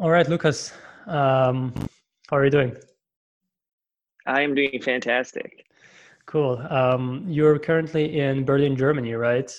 All 0.00 0.10
right, 0.10 0.28
Lucas. 0.28 0.72
Um, 1.08 1.74
how 2.30 2.36
are 2.36 2.44
you 2.44 2.52
doing? 2.52 2.76
I 4.26 4.42
am 4.42 4.54
doing 4.54 4.80
fantastic. 4.80 5.66
Cool. 6.24 6.64
Um, 6.70 7.24
you're 7.26 7.58
currently 7.58 8.20
in 8.20 8.44
Berlin, 8.44 8.76
Germany, 8.76 9.14
right? 9.14 9.50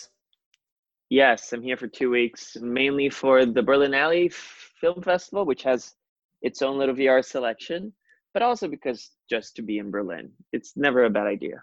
Yes, 1.10 1.52
I'm 1.52 1.62
here 1.62 1.76
for 1.76 1.88
two 1.88 2.10
weeks, 2.10 2.56
mainly 2.62 3.10
for 3.10 3.46
the 3.46 3.62
Berlinale 3.62 4.32
Film 4.32 5.02
Festival, 5.02 5.44
which 5.44 5.64
has 5.64 5.96
its 6.42 6.62
own 6.62 6.78
little 6.78 6.96
VR 6.96 7.26
selection, 7.26 7.92
but 8.34 8.42
also 8.42 8.70
because 8.70 9.10
just 9.30 9.58
to 9.58 9.62
be 9.62 9.80
in 9.80 9.92
Berlin, 9.92 10.32
it's 10.54 10.78
never 10.78 11.04
a 11.04 11.10
bad 11.10 11.28
idea. 11.28 11.62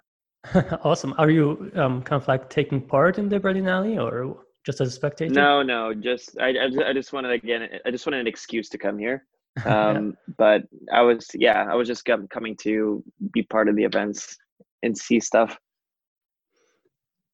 awesome. 0.84 1.14
Are 1.16 1.30
you 1.30 1.72
um, 1.76 2.02
kind 2.02 2.20
of 2.20 2.28
like 2.28 2.50
taking 2.50 2.82
part 2.82 3.18
in 3.18 3.30
the 3.30 3.40
Berlinale 3.40 3.98
or 3.98 4.44
just 4.66 4.80
as 4.80 4.88
a 4.88 4.90
spectator? 4.90 5.32
No, 5.32 5.62
no. 5.62 5.94
Just 5.94 6.36
I, 6.40 6.52
I, 6.88 6.92
just 6.92 7.12
wanted 7.12 7.30
again. 7.30 7.68
I 7.86 7.90
just 7.90 8.04
wanted 8.04 8.20
an 8.20 8.26
excuse 8.26 8.68
to 8.70 8.78
come 8.78 8.98
here. 8.98 9.24
Um, 9.64 10.08
yeah. 10.28 10.34
But 10.36 10.62
I 10.92 11.00
was, 11.00 11.30
yeah, 11.32 11.64
I 11.64 11.74
was 11.76 11.88
just 11.88 12.04
coming 12.04 12.56
to 12.56 13.02
be 13.32 13.42
part 13.42 13.70
of 13.70 13.76
the 13.76 13.84
events 13.84 14.36
and 14.82 14.94
see 14.94 15.18
stuff. 15.18 15.56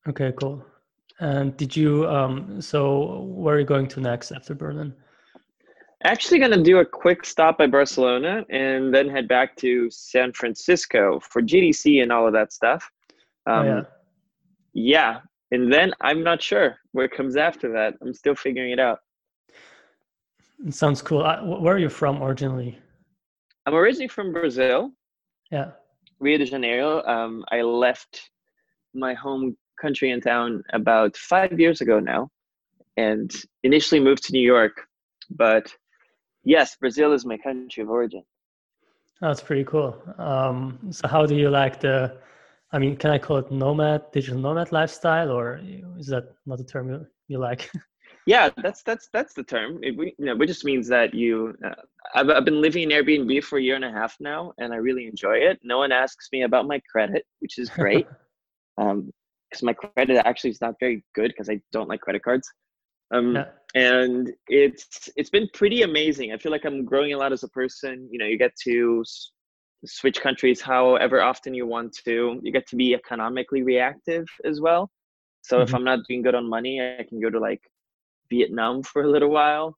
Okay, 0.08 0.32
cool. 0.40 0.64
And 1.18 1.56
did 1.56 1.76
you? 1.76 2.06
Um, 2.08 2.60
so 2.60 3.22
where 3.22 3.56
are 3.56 3.58
you 3.58 3.66
going 3.66 3.88
to 3.88 4.00
next 4.00 4.30
after 4.30 4.54
Berlin? 4.54 4.94
Actually, 6.04 6.38
going 6.38 6.52
to 6.52 6.62
do 6.62 6.78
a 6.78 6.84
quick 6.84 7.26
stop 7.26 7.58
by 7.58 7.66
Barcelona 7.66 8.44
and 8.50 8.94
then 8.94 9.08
head 9.08 9.26
back 9.26 9.56
to 9.56 9.90
San 9.90 10.32
Francisco 10.32 11.18
for 11.18 11.42
GDC 11.42 12.04
and 12.04 12.12
all 12.12 12.24
of 12.24 12.32
that 12.34 12.52
stuff. 12.52 12.88
Um, 13.46 13.54
oh, 13.54 13.64
yeah. 13.64 13.82
Yeah, 14.74 15.20
and 15.52 15.70
then 15.70 15.92
I'm 16.00 16.24
not 16.24 16.42
sure 16.42 16.78
what 16.92 17.12
comes 17.12 17.36
after 17.36 17.70
that. 17.74 17.94
I'm 18.00 18.14
still 18.14 18.34
figuring 18.34 18.72
it 18.72 18.80
out. 18.80 19.00
It 20.66 20.74
sounds 20.74 21.02
cool. 21.02 21.22
Where 21.60 21.74
are 21.74 21.78
you 21.78 21.90
from 21.90 22.22
originally? 22.22 22.78
I'm 23.66 23.74
originally 23.74 24.08
from 24.08 24.32
Brazil. 24.32 24.90
Yeah. 25.50 25.72
Rio 26.20 26.38
de 26.38 26.46
Janeiro. 26.46 27.04
Um, 27.04 27.44
I 27.50 27.60
left 27.60 28.30
my 28.94 29.12
home 29.12 29.56
country 29.80 30.10
and 30.10 30.22
town 30.22 30.62
about 30.72 31.16
five 31.16 31.60
years 31.60 31.82
ago 31.82 32.00
now, 32.00 32.30
and 32.96 33.30
initially 33.62 34.00
moved 34.00 34.24
to 34.24 34.32
New 34.32 34.46
York. 34.46 34.86
But 35.30 35.74
yes, 36.44 36.76
Brazil 36.76 37.12
is 37.12 37.26
my 37.26 37.36
country 37.36 37.82
of 37.82 37.90
origin. 37.90 38.22
That's 39.20 39.42
pretty 39.42 39.64
cool. 39.64 40.00
Um, 40.18 40.78
so, 40.90 41.08
how 41.08 41.26
do 41.26 41.36
you 41.36 41.50
like 41.50 41.80
the 41.80 42.16
I 42.72 42.78
mean, 42.78 42.96
can 42.96 43.10
I 43.10 43.18
call 43.18 43.36
it 43.36 43.50
nomad, 43.50 44.10
digital 44.12 44.40
nomad 44.40 44.72
lifestyle, 44.72 45.30
or 45.30 45.60
is 45.98 46.06
that 46.06 46.34
not 46.46 46.58
the 46.58 46.64
term 46.64 46.88
you, 46.88 47.06
you 47.28 47.38
like? 47.38 47.70
yeah, 48.26 48.48
that's 48.62 48.82
that's 48.82 49.08
that's 49.12 49.34
the 49.34 49.42
term. 49.42 49.78
It, 49.82 49.94
you 49.94 50.24
know, 50.24 50.40
it 50.40 50.46
just 50.46 50.64
means 50.64 50.88
that 50.88 51.12
you. 51.12 51.54
Uh, 51.64 51.74
I've 52.14 52.30
I've 52.30 52.44
been 52.44 52.62
living 52.62 52.90
in 52.90 52.90
Airbnb 52.90 53.44
for 53.44 53.58
a 53.58 53.62
year 53.62 53.76
and 53.76 53.84
a 53.84 53.92
half 53.92 54.16
now, 54.20 54.52
and 54.58 54.72
I 54.72 54.76
really 54.76 55.06
enjoy 55.06 55.36
it. 55.36 55.60
No 55.62 55.78
one 55.78 55.92
asks 55.92 56.28
me 56.32 56.42
about 56.42 56.66
my 56.66 56.80
credit, 56.90 57.26
which 57.40 57.58
is 57.58 57.68
great, 57.68 58.06
um, 58.78 59.10
because 59.50 59.62
my 59.62 59.74
credit 59.74 60.22
actually 60.24 60.50
is 60.50 60.60
not 60.62 60.74
very 60.80 61.04
good 61.14 61.28
because 61.28 61.50
I 61.50 61.60
don't 61.72 61.88
like 61.88 62.00
credit 62.00 62.22
cards. 62.22 62.50
Um, 63.12 63.36
yeah. 63.36 63.44
and 63.74 64.32
it's 64.48 65.10
it's 65.16 65.28
been 65.28 65.48
pretty 65.52 65.82
amazing. 65.82 66.32
I 66.32 66.38
feel 66.38 66.52
like 66.52 66.64
I'm 66.64 66.86
growing 66.86 67.12
a 67.12 67.18
lot 67.18 67.32
as 67.32 67.42
a 67.42 67.48
person. 67.48 68.08
You 68.10 68.18
know, 68.18 68.24
you 68.24 68.38
get 68.38 68.56
to 68.64 69.04
switch 69.84 70.20
countries 70.20 70.60
however 70.60 71.20
often 71.22 71.54
you 71.54 71.66
want 71.66 71.96
to. 72.04 72.40
You 72.42 72.52
get 72.52 72.66
to 72.68 72.76
be 72.76 72.94
economically 72.94 73.62
reactive 73.62 74.26
as 74.44 74.60
well. 74.60 74.90
So 75.42 75.56
mm-hmm. 75.56 75.64
if 75.64 75.74
I'm 75.74 75.84
not 75.84 76.00
doing 76.08 76.22
good 76.22 76.34
on 76.34 76.48
money, 76.48 76.80
I 76.80 77.04
can 77.08 77.20
go 77.20 77.30
to 77.30 77.38
like 77.38 77.62
Vietnam 78.30 78.82
for 78.82 79.02
a 79.02 79.10
little 79.10 79.30
while. 79.30 79.76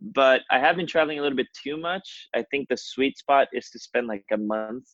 But 0.00 0.42
I 0.50 0.58
have 0.58 0.76
been 0.76 0.86
traveling 0.86 1.18
a 1.18 1.22
little 1.22 1.36
bit 1.36 1.48
too 1.60 1.76
much. 1.76 2.28
I 2.34 2.44
think 2.50 2.68
the 2.68 2.76
sweet 2.76 3.18
spot 3.18 3.48
is 3.52 3.70
to 3.70 3.78
spend 3.78 4.06
like 4.06 4.24
a 4.32 4.36
month 4.36 4.84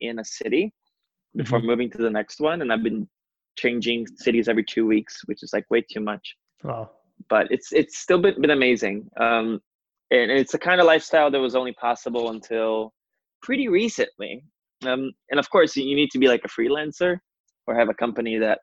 in 0.00 0.18
a 0.18 0.24
city 0.24 0.72
before 1.36 1.58
mm-hmm. 1.58 1.68
moving 1.68 1.90
to 1.90 1.98
the 1.98 2.10
next 2.10 2.40
one. 2.40 2.62
And 2.62 2.72
I've 2.72 2.82
been 2.82 3.08
changing 3.56 4.06
cities 4.16 4.48
every 4.48 4.64
two 4.64 4.86
weeks, 4.86 5.22
which 5.26 5.42
is 5.42 5.52
like 5.52 5.70
way 5.70 5.82
too 5.82 6.00
much. 6.00 6.34
Wow. 6.62 6.90
But 7.28 7.50
it's 7.50 7.72
it's 7.72 7.98
still 7.98 8.18
been, 8.18 8.40
been 8.40 8.50
amazing. 8.50 9.08
Um, 9.18 9.60
and 10.10 10.30
it's 10.30 10.52
the 10.52 10.58
kind 10.58 10.80
of 10.80 10.86
lifestyle 10.86 11.30
that 11.30 11.40
was 11.40 11.56
only 11.56 11.72
possible 11.72 12.30
until 12.30 12.92
pretty 13.46 13.68
recently. 13.68 14.44
Um, 14.84 15.12
and 15.30 15.38
of 15.38 15.48
course, 15.48 15.76
you 15.76 15.94
need 15.94 16.10
to 16.10 16.18
be 16.18 16.28
like 16.28 16.42
a 16.44 16.48
freelancer 16.48 17.18
or 17.66 17.74
have 17.74 17.88
a 17.88 17.94
company 17.94 18.36
that 18.38 18.58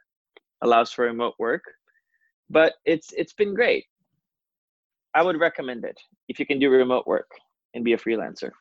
allows 0.62 0.92
for 0.92 1.06
remote 1.06 1.36
work. 1.40 1.64
But 2.50 2.74
it's 2.86 3.10
it's 3.14 3.34
been 3.34 3.56
great. 3.56 3.86
I 5.16 5.22
would 5.24 5.40
recommend 5.40 5.86
it 5.86 5.98
if 6.28 6.38
you 6.40 6.46
can 6.46 6.60
do 6.60 6.70
remote 6.70 7.08
work 7.08 7.30
and 7.74 7.84
be 7.84 7.94
a 7.94 7.98
freelancer. 7.98 8.52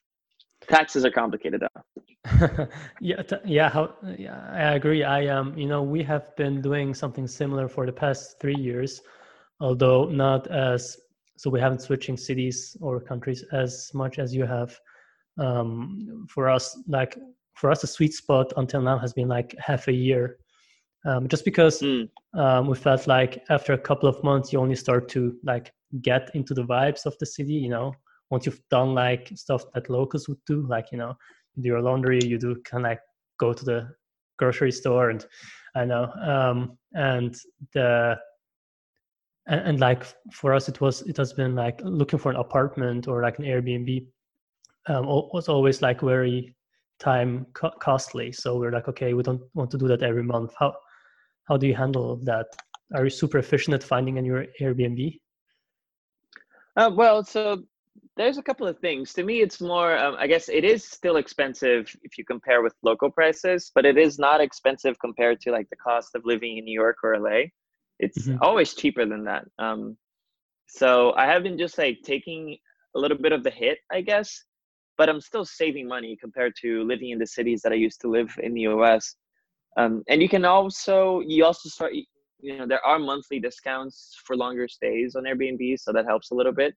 Taxes 0.69 1.05
are 1.05 1.11
complicated 1.11 1.61
though. 1.61 1.82
yeah, 3.00 3.22
t- 3.22 3.44
yeah, 3.44 3.69
how, 3.69 3.94
yeah, 4.16 4.49
I 4.53 4.75
agree. 4.75 5.03
I 5.03 5.27
um, 5.27 5.59
you 5.59 5.66
know, 5.66 5.82
we 5.82 6.05
have 6.05 6.37
been 6.37 6.62
doing 6.62 6.94
something 6.94 7.27
similar 7.27 7.69
for 7.69 7.84
the 7.84 7.93
past 7.93 8.38
three 8.41 8.61
years, 8.69 9.03
although 9.61 10.05
not 10.05 10.47
as 10.47 10.97
so 11.37 11.50
we 11.50 11.59
haven't 11.59 11.82
switching 11.82 12.16
cities 12.16 12.77
or 12.81 13.00
countries 13.00 13.44
as 13.53 13.91
much 13.93 14.21
as 14.21 14.32
you 14.32 14.47
have 14.47 14.78
um, 15.38 16.26
for 16.28 16.48
us 16.48 16.78
like 16.87 17.19
for 17.54 17.70
us 17.70 17.81
the 17.81 17.87
sweet 17.87 18.15
spot 18.15 18.53
until 18.56 18.82
now 18.82 18.98
has 18.98 19.12
been 19.12 19.28
like 19.28 19.54
half 19.59 19.88
a 19.88 19.93
year 19.93 20.38
um, 21.04 21.28
just 21.28 21.44
because 21.44 21.81
mm. 21.81 22.09
um, 22.34 22.66
we 22.66 22.76
felt 22.76 23.06
like 23.06 23.43
after 23.50 23.72
a 23.72 23.78
couple 23.78 24.09
of 24.09 24.22
months 24.22 24.53
you 24.53 24.59
only 24.59 24.76
start 24.76 25.09
to 25.09 25.37
like 25.44 25.72
get 26.00 26.31
into 26.34 26.54
the 26.54 26.62
vibes 26.65 27.06
of 27.06 27.16
the 27.19 27.26
city 27.26 27.54
you 27.54 27.69
know 27.69 27.94
once 28.31 28.47
you've 28.47 28.62
done 28.70 28.94
like 28.94 29.31
stuff 29.34 29.65
that 29.75 29.91
locals 29.91 30.28
would 30.28 30.43
do 30.47 30.66
like 30.66 30.87
you 30.93 30.98
know 30.98 31.15
you 31.54 31.62
do 31.62 31.69
your 31.69 31.82
laundry 31.82 32.20
you 32.25 32.38
do 32.38 32.56
kind 32.64 32.84
of 32.84 32.91
like 32.91 33.00
go 33.38 33.53
to 33.53 33.64
the 33.64 33.88
grocery 34.38 34.72
store 34.72 35.10
and 35.10 35.26
i 35.75 35.84
know 35.84 36.10
um, 36.25 36.78
and 36.94 37.37
the 37.75 38.16
and, 39.47 39.60
and, 39.60 39.81
like 39.81 40.04
for 40.32 40.54
us 40.54 40.69
it 40.69 40.81
was 40.81 41.03
it 41.03 41.16
has 41.16 41.32
been 41.32 41.54
like 41.54 41.81
looking 41.82 42.19
for 42.19 42.31
an 42.31 42.37
apartment 42.37 43.09
or 43.09 43.22
like 43.22 43.38
an 43.38 43.44
airbnb 43.44 44.06
um, 44.88 45.06
was 45.06 45.48
always 45.48 45.82
like 45.82 46.00
very 46.00 46.54
time 46.98 47.47
co- 47.53 47.76
costly. 47.81 48.32
So 48.32 48.59
we're 48.59 48.72
like, 48.72 48.88
okay, 48.88 49.15
we 49.15 49.22
don't 49.22 49.43
want 49.54 49.70
to 49.72 49.78
do 49.78 49.88
that 49.88 50.03
every 50.03 50.22
month. 50.22 50.53
How 50.59 50.75
how 51.48 51.56
do 51.56 51.66
you 51.66 51.75
handle 51.75 52.16
that? 52.25 52.47
Are 52.94 53.04
you 53.04 53.10
super 53.10 53.38
efficient 53.38 53.75
at 53.75 53.82
finding 53.82 54.16
in 54.16 54.25
your 54.25 54.47
Airbnb? 54.60 55.19
Uh, 56.76 56.91
well, 56.94 57.25
so 57.25 57.62
there's 58.16 58.38
a 58.38 58.43
couple 58.43 58.66
of 58.66 58.78
things. 58.78 59.12
To 59.15 59.25
me, 59.25 59.41
it's 59.41 59.60
more. 59.60 59.97
Um, 59.98 60.16
I 60.19 60.26
guess 60.26 60.48
it 60.48 60.65
is 60.65 60.84
still 60.84 61.16
expensive 61.16 61.94
if 62.03 62.19
you 62.19 62.25
compare 62.25 62.62
with 62.62 62.75
local 62.82 63.10
prices, 63.10 63.70
but 63.75 63.84
it 63.84 63.99
is 63.99 64.19
not 64.19 64.41
expensive 64.41 64.99
compared 65.00 65.41
to 65.43 65.50
like 65.50 65.69
the 65.70 65.76
cost 65.76 66.14
of 66.14 66.22
living 66.25 66.59
in 66.59 66.64
New 66.64 66.78
York 66.78 66.99
or 67.03 67.19
LA. 67.19 67.49
It's 67.99 68.26
mm-hmm. 68.26 68.43
always 68.43 68.75
cheaper 68.75 69.06
than 69.06 69.25
that. 69.25 69.44
Um, 69.59 69.97
so 70.66 71.12
I 71.14 71.26
have 71.26 71.43
been 71.43 71.59
just 71.59 71.76
like 71.78 71.99
taking 72.04 72.56
a 72.94 72.99
little 72.99 73.19
bit 73.19 73.32
of 73.32 73.43
the 73.44 73.50
hit, 73.50 73.78
I 73.91 74.00
guess, 74.00 74.44
but 74.99 75.09
I'm 75.09 75.21
still 75.21 75.45
saving 75.45 75.89
money 75.89 76.17
compared 76.21 76.55
to 76.63 76.85
living 76.85 77.11
in 77.11 77.19
the 77.19 77.27
cities 77.27 77.63
that 77.63 77.73
I 77.73 77.77
used 77.77 78.01
to 78.03 78.09
live 78.09 78.33
in 78.43 78.55
the 78.55 78.63
US. 78.63 79.17
Um, 79.77 80.03
and 80.09 80.21
you 80.23 80.29
can 80.29 80.45
also 80.45 81.21
you 81.21 81.45
also 81.45 81.69
start 81.69 81.93
you 82.41 82.59
know 82.59 82.67
there 82.67 82.85
are 82.85 82.99
monthly 82.99 83.41
discounts 83.41 84.15
for 84.27 84.37
longer 84.37 84.69
stays 84.69 85.15
on 85.17 85.25
Airbnb, 85.25 85.79
so 85.79 85.93
that 85.93 86.05
helps 86.05 86.31
a 86.31 86.35
little 86.35 86.53
bit. 86.53 86.75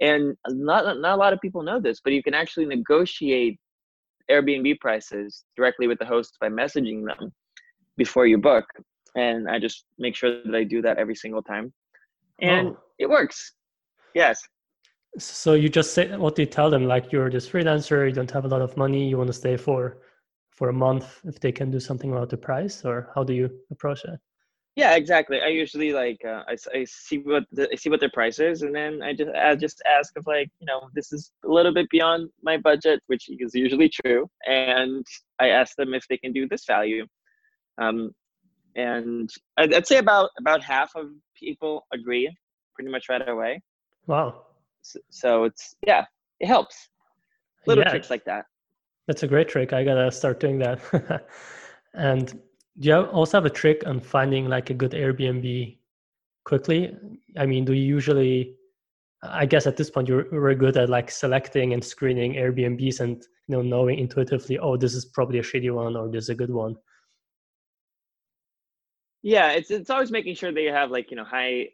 And 0.00 0.36
not 0.48 0.98
not 0.98 1.14
a 1.14 1.20
lot 1.20 1.32
of 1.32 1.40
people 1.40 1.62
know 1.62 1.80
this, 1.80 2.00
but 2.02 2.12
you 2.12 2.22
can 2.22 2.34
actually 2.34 2.66
negotiate 2.66 3.58
Airbnb 4.30 4.80
prices 4.80 5.44
directly 5.56 5.86
with 5.86 5.98
the 5.98 6.06
host 6.06 6.36
by 6.40 6.48
messaging 6.48 7.06
them 7.06 7.32
before 7.96 8.26
you 8.26 8.38
book. 8.38 8.64
And 9.14 9.48
I 9.48 9.60
just 9.60 9.84
make 9.98 10.16
sure 10.16 10.42
that 10.44 10.54
I 10.54 10.64
do 10.64 10.82
that 10.82 10.98
every 10.98 11.14
single 11.14 11.42
time, 11.42 11.72
and 12.40 12.68
oh. 12.68 12.78
it 12.98 13.08
works. 13.08 13.52
Yes. 14.14 14.40
So 15.18 15.54
you 15.54 15.68
just 15.68 15.94
say 15.94 16.16
what 16.16 16.34
do 16.34 16.42
you 16.42 16.46
tell 16.46 16.70
them? 16.70 16.86
Like 16.86 17.12
you're 17.12 17.30
this 17.30 17.48
freelancer, 17.48 18.06
you 18.08 18.12
don't 18.12 18.30
have 18.30 18.44
a 18.44 18.48
lot 18.48 18.62
of 18.62 18.76
money, 18.76 19.08
you 19.08 19.16
want 19.16 19.28
to 19.28 19.32
stay 19.32 19.56
for 19.56 19.98
for 20.50 20.68
a 20.68 20.72
month 20.72 21.20
if 21.24 21.40
they 21.40 21.52
can 21.52 21.70
do 21.70 21.80
something 21.80 22.12
about 22.12 22.30
the 22.30 22.36
price, 22.36 22.84
or 22.84 23.10
how 23.14 23.24
do 23.24 23.32
you 23.32 23.50
approach 23.70 24.04
it? 24.04 24.18
Yeah, 24.76 24.96
exactly. 24.96 25.40
I 25.40 25.48
usually 25.48 25.92
like 25.92 26.18
uh, 26.24 26.42
I, 26.48 26.56
I 26.74 26.84
see 26.84 27.18
what 27.18 27.44
the, 27.52 27.68
I 27.72 27.76
see 27.76 27.90
what 27.90 28.00
their 28.00 28.10
price 28.10 28.40
is, 28.40 28.62
and 28.62 28.74
then 28.74 29.02
I 29.02 29.14
just 29.14 29.30
I 29.30 29.54
just 29.54 29.82
ask 29.88 30.12
if 30.16 30.26
like 30.26 30.50
you 30.58 30.66
know 30.66 30.88
this 30.94 31.12
is 31.12 31.30
a 31.44 31.48
little 31.48 31.72
bit 31.72 31.88
beyond 31.90 32.30
my 32.42 32.56
budget, 32.56 33.00
which 33.06 33.28
is 33.28 33.54
usually 33.54 33.88
true, 33.88 34.28
and 34.46 35.06
I 35.38 35.50
ask 35.50 35.76
them 35.76 35.94
if 35.94 36.08
they 36.08 36.16
can 36.16 36.32
do 36.32 36.48
this 36.48 36.64
value. 36.64 37.06
Um, 37.78 38.10
and 38.74 39.30
I'd, 39.56 39.72
I'd 39.72 39.86
say 39.86 39.98
about 39.98 40.30
about 40.40 40.60
half 40.62 40.90
of 40.96 41.06
people 41.38 41.86
agree 41.92 42.36
pretty 42.74 42.90
much 42.90 43.08
right 43.08 43.28
away. 43.28 43.62
Wow 44.08 44.43
so, 45.10 45.44
it's 45.44 45.76
yeah 45.86 46.04
it 46.40 46.46
helps 46.46 46.88
little 47.66 47.84
yeah. 47.84 47.90
tricks 47.90 48.10
like 48.10 48.24
that 48.24 48.44
that's 49.06 49.22
a 49.22 49.26
great 49.26 49.48
trick 49.48 49.72
i 49.72 49.82
gotta 49.84 50.10
start 50.10 50.40
doing 50.40 50.58
that 50.58 50.78
and 51.94 52.40
do 52.80 52.88
you 52.88 52.96
also 52.96 53.36
have 53.36 53.46
a 53.46 53.50
trick 53.50 53.82
on 53.86 54.00
finding 54.00 54.48
like 54.48 54.70
a 54.70 54.74
good 54.74 54.92
airbnb 54.92 55.76
quickly 56.44 56.96
i 57.38 57.46
mean 57.46 57.64
do 57.64 57.72
you 57.72 57.84
usually 57.84 58.56
I 59.30 59.46
guess 59.46 59.66
at 59.66 59.76
this 59.76 59.90
point 59.90 60.08
you're 60.08 60.24
very 60.30 60.54
good 60.54 60.76
at 60.76 60.88
like 60.88 61.10
selecting 61.10 61.72
and 61.72 61.82
screening 61.82 62.34
Airbnbs 62.34 63.00
and 63.00 63.22
you 63.48 63.56
know 63.56 63.62
knowing 63.62 63.98
intuitively, 63.98 64.58
oh, 64.58 64.76
this 64.76 64.94
is 64.94 65.04
probably 65.04 65.38
a 65.38 65.42
shitty 65.42 65.72
one 65.72 65.96
or 65.96 66.08
this 66.08 66.24
is 66.24 66.28
a 66.30 66.34
good 66.34 66.50
one. 66.50 66.76
Yeah, 69.22 69.52
it's 69.52 69.70
it's 69.70 69.90
always 69.90 70.10
making 70.10 70.34
sure 70.34 70.52
that 70.52 70.60
you 70.60 70.72
have 70.72 70.90
like 70.90 71.10
you 71.10 71.16
know 71.16 71.24
high 71.24 71.68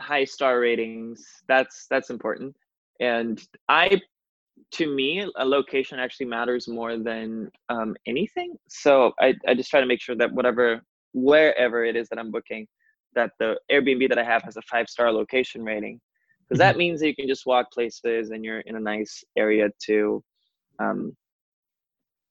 high 0.00 0.24
star 0.24 0.60
ratings. 0.60 1.24
That's 1.48 1.86
that's 1.90 2.10
important. 2.10 2.56
And 3.00 3.40
I, 3.68 4.00
to 4.72 4.94
me, 4.94 5.26
a 5.36 5.44
location 5.44 5.98
actually 5.98 6.26
matters 6.26 6.68
more 6.68 6.98
than 6.98 7.50
um, 7.68 7.96
anything. 8.06 8.56
So 8.68 9.12
I 9.20 9.34
I 9.46 9.54
just 9.54 9.70
try 9.70 9.80
to 9.80 9.86
make 9.86 10.00
sure 10.00 10.16
that 10.16 10.32
whatever 10.32 10.82
wherever 11.12 11.84
it 11.84 11.96
is 11.96 12.08
that 12.08 12.18
I'm 12.18 12.30
booking, 12.30 12.66
that 13.14 13.30
the 13.38 13.58
Airbnb 13.70 14.08
that 14.08 14.18
I 14.18 14.24
have 14.24 14.42
has 14.42 14.56
a 14.56 14.62
five 14.62 14.88
star 14.88 15.12
location 15.12 15.62
rating 15.62 16.00
because 16.48 16.58
that 16.58 16.72
mm-hmm. 16.72 16.78
means 16.78 17.00
that 17.00 17.08
you 17.08 17.14
can 17.14 17.28
just 17.28 17.46
walk 17.46 17.70
places 17.72 18.30
and 18.30 18.44
you're 18.44 18.60
in 18.60 18.76
a 18.76 18.80
nice 18.80 19.22
area 19.36 19.68
to 19.84 20.22
um 20.78 21.16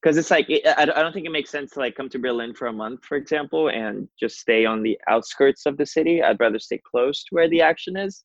because 0.01 0.17
it's 0.17 0.31
like 0.31 0.49
it, 0.49 0.65
I, 0.65 0.83
I 0.83 0.85
don't 0.85 1.13
think 1.13 1.25
it 1.25 1.31
makes 1.31 1.49
sense 1.49 1.71
to 1.71 1.79
like 1.79 1.95
come 1.95 2.09
to 2.09 2.19
berlin 2.19 2.53
for 2.53 2.67
a 2.67 2.73
month 2.73 3.03
for 3.05 3.17
example 3.17 3.69
and 3.69 4.07
just 4.19 4.39
stay 4.39 4.65
on 4.65 4.83
the 4.83 4.97
outskirts 5.09 5.65
of 5.65 5.77
the 5.77 5.85
city. 5.85 6.21
I'd 6.21 6.39
rather 6.39 6.59
stay 6.59 6.79
close 6.89 7.23
to 7.25 7.35
where 7.35 7.49
the 7.49 7.61
action 7.61 7.97
is. 7.97 8.23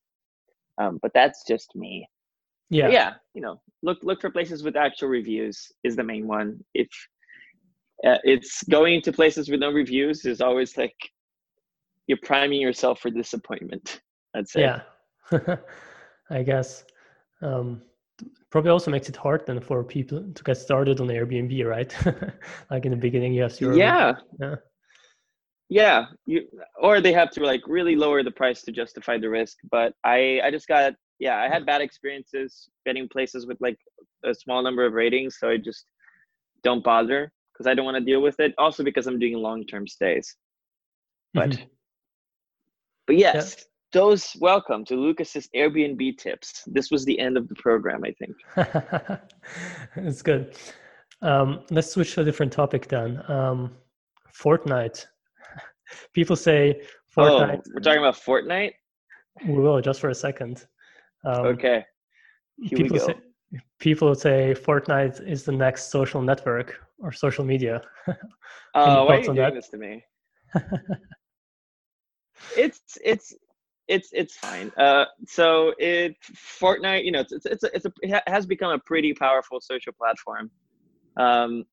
Um, 0.79 0.99
but 1.01 1.11
that's 1.13 1.43
just 1.47 1.75
me. 1.75 2.07
Yeah. 2.69 2.85
but 2.85 2.93
yeah 2.93 3.13
you 3.35 3.41
know 3.41 3.61
look 3.83 3.99
look 4.03 4.21
for 4.21 4.31
places 4.31 4.63
with 4.63 4.75
actual 4.75 5.09
reviews 5.09 5.71
is 5.83 5.95
the 5.95 6.03
main 6.03 6.27
one. 6.27 6.59
If 6.73 6.89
uh, 8.05 8.17
it's 8.23 8.63
going 8.63 9.01
to 9.01 9.13
places 9.13 9.49
with 9.49 9.59
no 9.59 9.71
reviews 9.71 10.25
is 10.25 10.41
always 10.41 10.77
like 10.77 10.95
you're 12.07 12.17
priming 12.23 12.59
yourself 12.59 12.99
for 12.99 13.09
disappointment 13.09 14.01
i'd 14.35 14.47
say. 14.47 14.61
Yeah. 14.61 14.81
I 16.29 16.43
guess. 16.43 16.85
Um, 17.41 17.81
probably 18.49 18.71
also 18.71 18.91
makes 18.91 19.09
it 19.09 19.15
hard 19.15 19.45
then 19.45 19.59
for 19.59 19.83
people 19.83 20.23
to 20.33 20.43
get 20.43 20.57
started 20.57 20.99
on 20.99 21.07
Airbnb, 21.07 21.65
right? 21.65 21.95
like 22.69 22.85
in 22.85 22.91
the 22.91 22.97
beginning, 22.97 23.33
you 23.33 23.43
have. 23.43 23.59
Yeah. 23.59 24.13
Yeah. 24.39 24.55
Yeah, 25.69 26.05
you, 26.27 26.43
or 26.79 27.01
they 27.01 27.13
have 27.13 27.31
to 27.31 27.43
like 27.43 27.61
really 27.65 27.95
lower 27.95 28.21
the 28.21 28.29
price 28.29 28.61
to 28.63 28.71
justify 28.71 29.17
the 29.17 29.29
risk. 29.29 29.57
But 29.71 29.93
I, 30.03 30.39
I 30.43 30.51
just 30.51 30.67
got, 30.67 30.93
yeah, 31.17 31.37
I 31.37 31.47
had 31.47 31.65
bad 31.65 31.81
experiences 31.81 32.69
getting 32.85 33.09
places 33.09 33.47
with 33.47 33.57
like 33.59 33.79
a 34.23 34.35
small 34.35 34.61
number 34.61 34.85
of 34.85 34.93
ratings, 34.93 35.37
so 35.39 35.49
I 35.49 35.57
just 35.57 35.85
don't 36.63 36.83
bother 36.83 37.31
because 37.51 37.65
I 37.65 37.73
don't 37.73 37.85
want 37.85 37.97
to 37.97 38.03
deal 38.03 38.21
with 38.21 38.39
it. 38.39 38.53
Also 38.59 38.83
because 38.83 39.07
I'm 39.07 39.17
doing 39.17 39.33
long 39.33 39.65
term 39.65 39.87
stays. 39.87 40.35
But, 41.33 41.51
mm-hmm. 41.51 41.63
but 43.07 43.17
yes, 43.17 43.55
yeah 43.57 43.63
those 43.93 44.35
welcome 44.39 44.83
to 44.85 44.95
Lucas's 44.95 45.47
Airbnb 45.55 46.17
tips. 46.17 46.63
This 46.65 46.89
was 46.89 47.05
the 47.05 47.17
end 47.19 47.37
of 47.37 47.47
the 47.47 47.55
program, 47.55 48.03
I 48.03 48.11
think. 48.11 48.35
It's 49.95 50.21
good. 50.21 50.57
Um, 51.21 51.61
let's 51.69 51.91
switch 51.91 52.15
to 52.15 52.21
a 52.21 52.23
different 52.23 52.51
topic 52.51 52.87
then. 52.87 53.21
Um, 53.29 53.71
Fortnite. 54.35 55.05
People 56.13 56.35
say 56.35 56.81
oh, 57.17 57.21
Fortnite. 57.21 57.57
Oh, 57.59 57.71
we're 57.73 57.81
talking 57.81 57.99
about 57.99 58.15
Fortnite. 58.15 58.73
We 59.47 59.53
will 59.53 59.79
just 59.79 60.01
for 60.01 60.09
a 60.09 60.15
second. 60.15 60.65
Um, 61.25 61.45
okay. 61.45 61.85
Here 62.61 62.77
people 62.77 62.99
say 62.99 63.15
people 63.79 64.13
say 64.15 64.53
Fortnite 64.55 65.27
is 65.27 65.43
the 65.43 65.51
next 65.51 65.91
social 65.91 66.21
network 66.21 66.79
or 66.99 67.11
social 67.11 67.45
media. 67.45 67.81
Oh, 68.75 69.03
uh, 69.03 69.05
why 69.05 69.15
are 69.15 69.17
you 69.19 69.25
doing 69.25 69.37
that? 69.37 69.53
this 69.53 69.69
to 69.69 69.77
me? 69.77 70.03
it's 72.57 72.97
it's 73.05 73.35
it's 73.93 74.09
it's 74.11 74.35
fine. 74.35 74.71
Uh, 74.77 75.05
so 75.27 75.73
it 75.77 76.15
Fortnite, 76.61 77.05
you 77.05 77.11
know, 77.11 77.19
it's 77.19 77.31
it's 77.31 77.45
it's 77.45 77.63
a, 77.63 77.69
it's 77.73 77.85
a, 77.85 77.91
it 78.01 78.23
has 78.27 78.45
become 78.45 78.71
a 78.71 78.79
pretty 78.79 79.13
powerful 79.13 79.61
social 79.61 79.93
platform. 79.93 80.49
Um, 81.17 81.65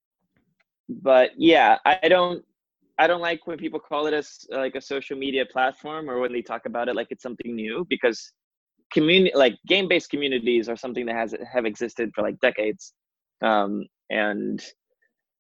but 0.89 1.31
yeah, 1.37 1.79
I 1.87 2.09
don't 2.09 2.45
I 2.99 3.07
don't 3.07 3.23
like 3.23 3.47
when 3.47 3.57
people 3.57 3.81
call 3.81 4.07
it 4.07 4.15
as 4.15 4.47
like 4.51 4.75
a 4.75 4.81
social 4.81 5.17
media 5.17 5.47
platform 5.47 6.11
or 6.11 6.21
when 6.21 6.33
they 6.33 6.43
talk 6.43 6.67
about 6.67 6.89
it 6.89 6.95
like 6.95 7.09
it's 7.11 7.23
something 7.23 7.55
new 7.55 7.87
because 7.89 8.33
community 8.93 9.33
like 9.35 9.57
game 9.67 9.89
based 9.89 10.11
communities 10.11 10.69
are 10.69 10.77
something 10.77 11.07
that 11.07 11.17
has 11.17 11.35
have 11.51 11.65
existed 11.65 12.11
for 12.15 12.23
like 12.23 12.39
decades. 12.41 12.93
Um, 13.43 13.87
and 14.11 14.63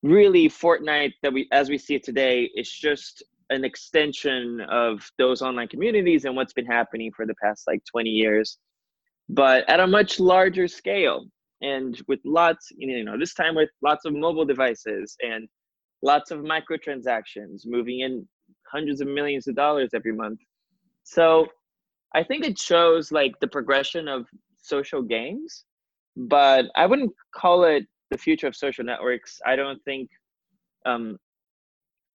really 0.02 0.48
Fortnite 0.48 1.12
that 1.22 1.32
we 1.32 1.46
as 1.52 1.68
we 1.68 1.76
see 1.76 1.94
it 1.96 2.04
today 2.04 2.50
is 2.56 2.70
just 2.70 3.22
an 3.50 3.64
extension 3.64 4.61
of 4.70 5.02
those 5.19 5.43
online 5.43 5.69
communities 5.69 6.25
and 6.25 6.35
what's 6.37 6.52
been 6.52 6.67
happening 6.67 7.11
for 7.14 7.26
the 7.26 7.35
past 7.43 7.64
like 7.67 7.82
20 7.91 8.08
years. 8.08 8.58
But 9.29 9.69
at 9.69 9.81
a 9.81 9.87
much 9.87 10.19
larger 10.19 10.67
scale 10.69 11.26
and 11.62 12.00
with 12.08 12.20
lots 12.25 12.69
you 12.76 13.05
know 13.05 13.19
this 13.19 13.35
time 13.35 13.55
with 13.55 13.69
lots 13.82 14.05
of 14.05 14.14
mobile 14.14 14.44
devices 14.44 15.17
and 15.20 15.49
lots 16.02 16.31
of 16.31 16.41
microtransactions 16.41 17.62
moving 17.67 18.00
in 18.00 18.26
hundreds 18.73 19.00
of 19.00 19.08
millions 19.08 19.47
of 19.47 19.55
dollars 19.55 19.91
every 19.94 20.12
month. 20.12 20.38
So 21.02 21.47
i 22.14 22.23
think 22.25 22.44
it 22.44 22.58
shows 22.58 23.12
like 23.12 23.32
the 23.41 23.47
progression 23.47 24.08
of 24.08 24.26
social 24.62 25.02
games 25.02 25.64
but 26.17 26.67
i 26.76 26.87
wouldn't 26.87 27.12
call 27.35 27.64
it 27.64 27.85
the 28.11 28.19
future 28.19 28.49
of 28.49 28.56
social 28.56 28.85
networks. 28.85 29.38
I 29.47 29.55
don't 29.56 29.81
think 29.85 30.08
um 30.87 31.17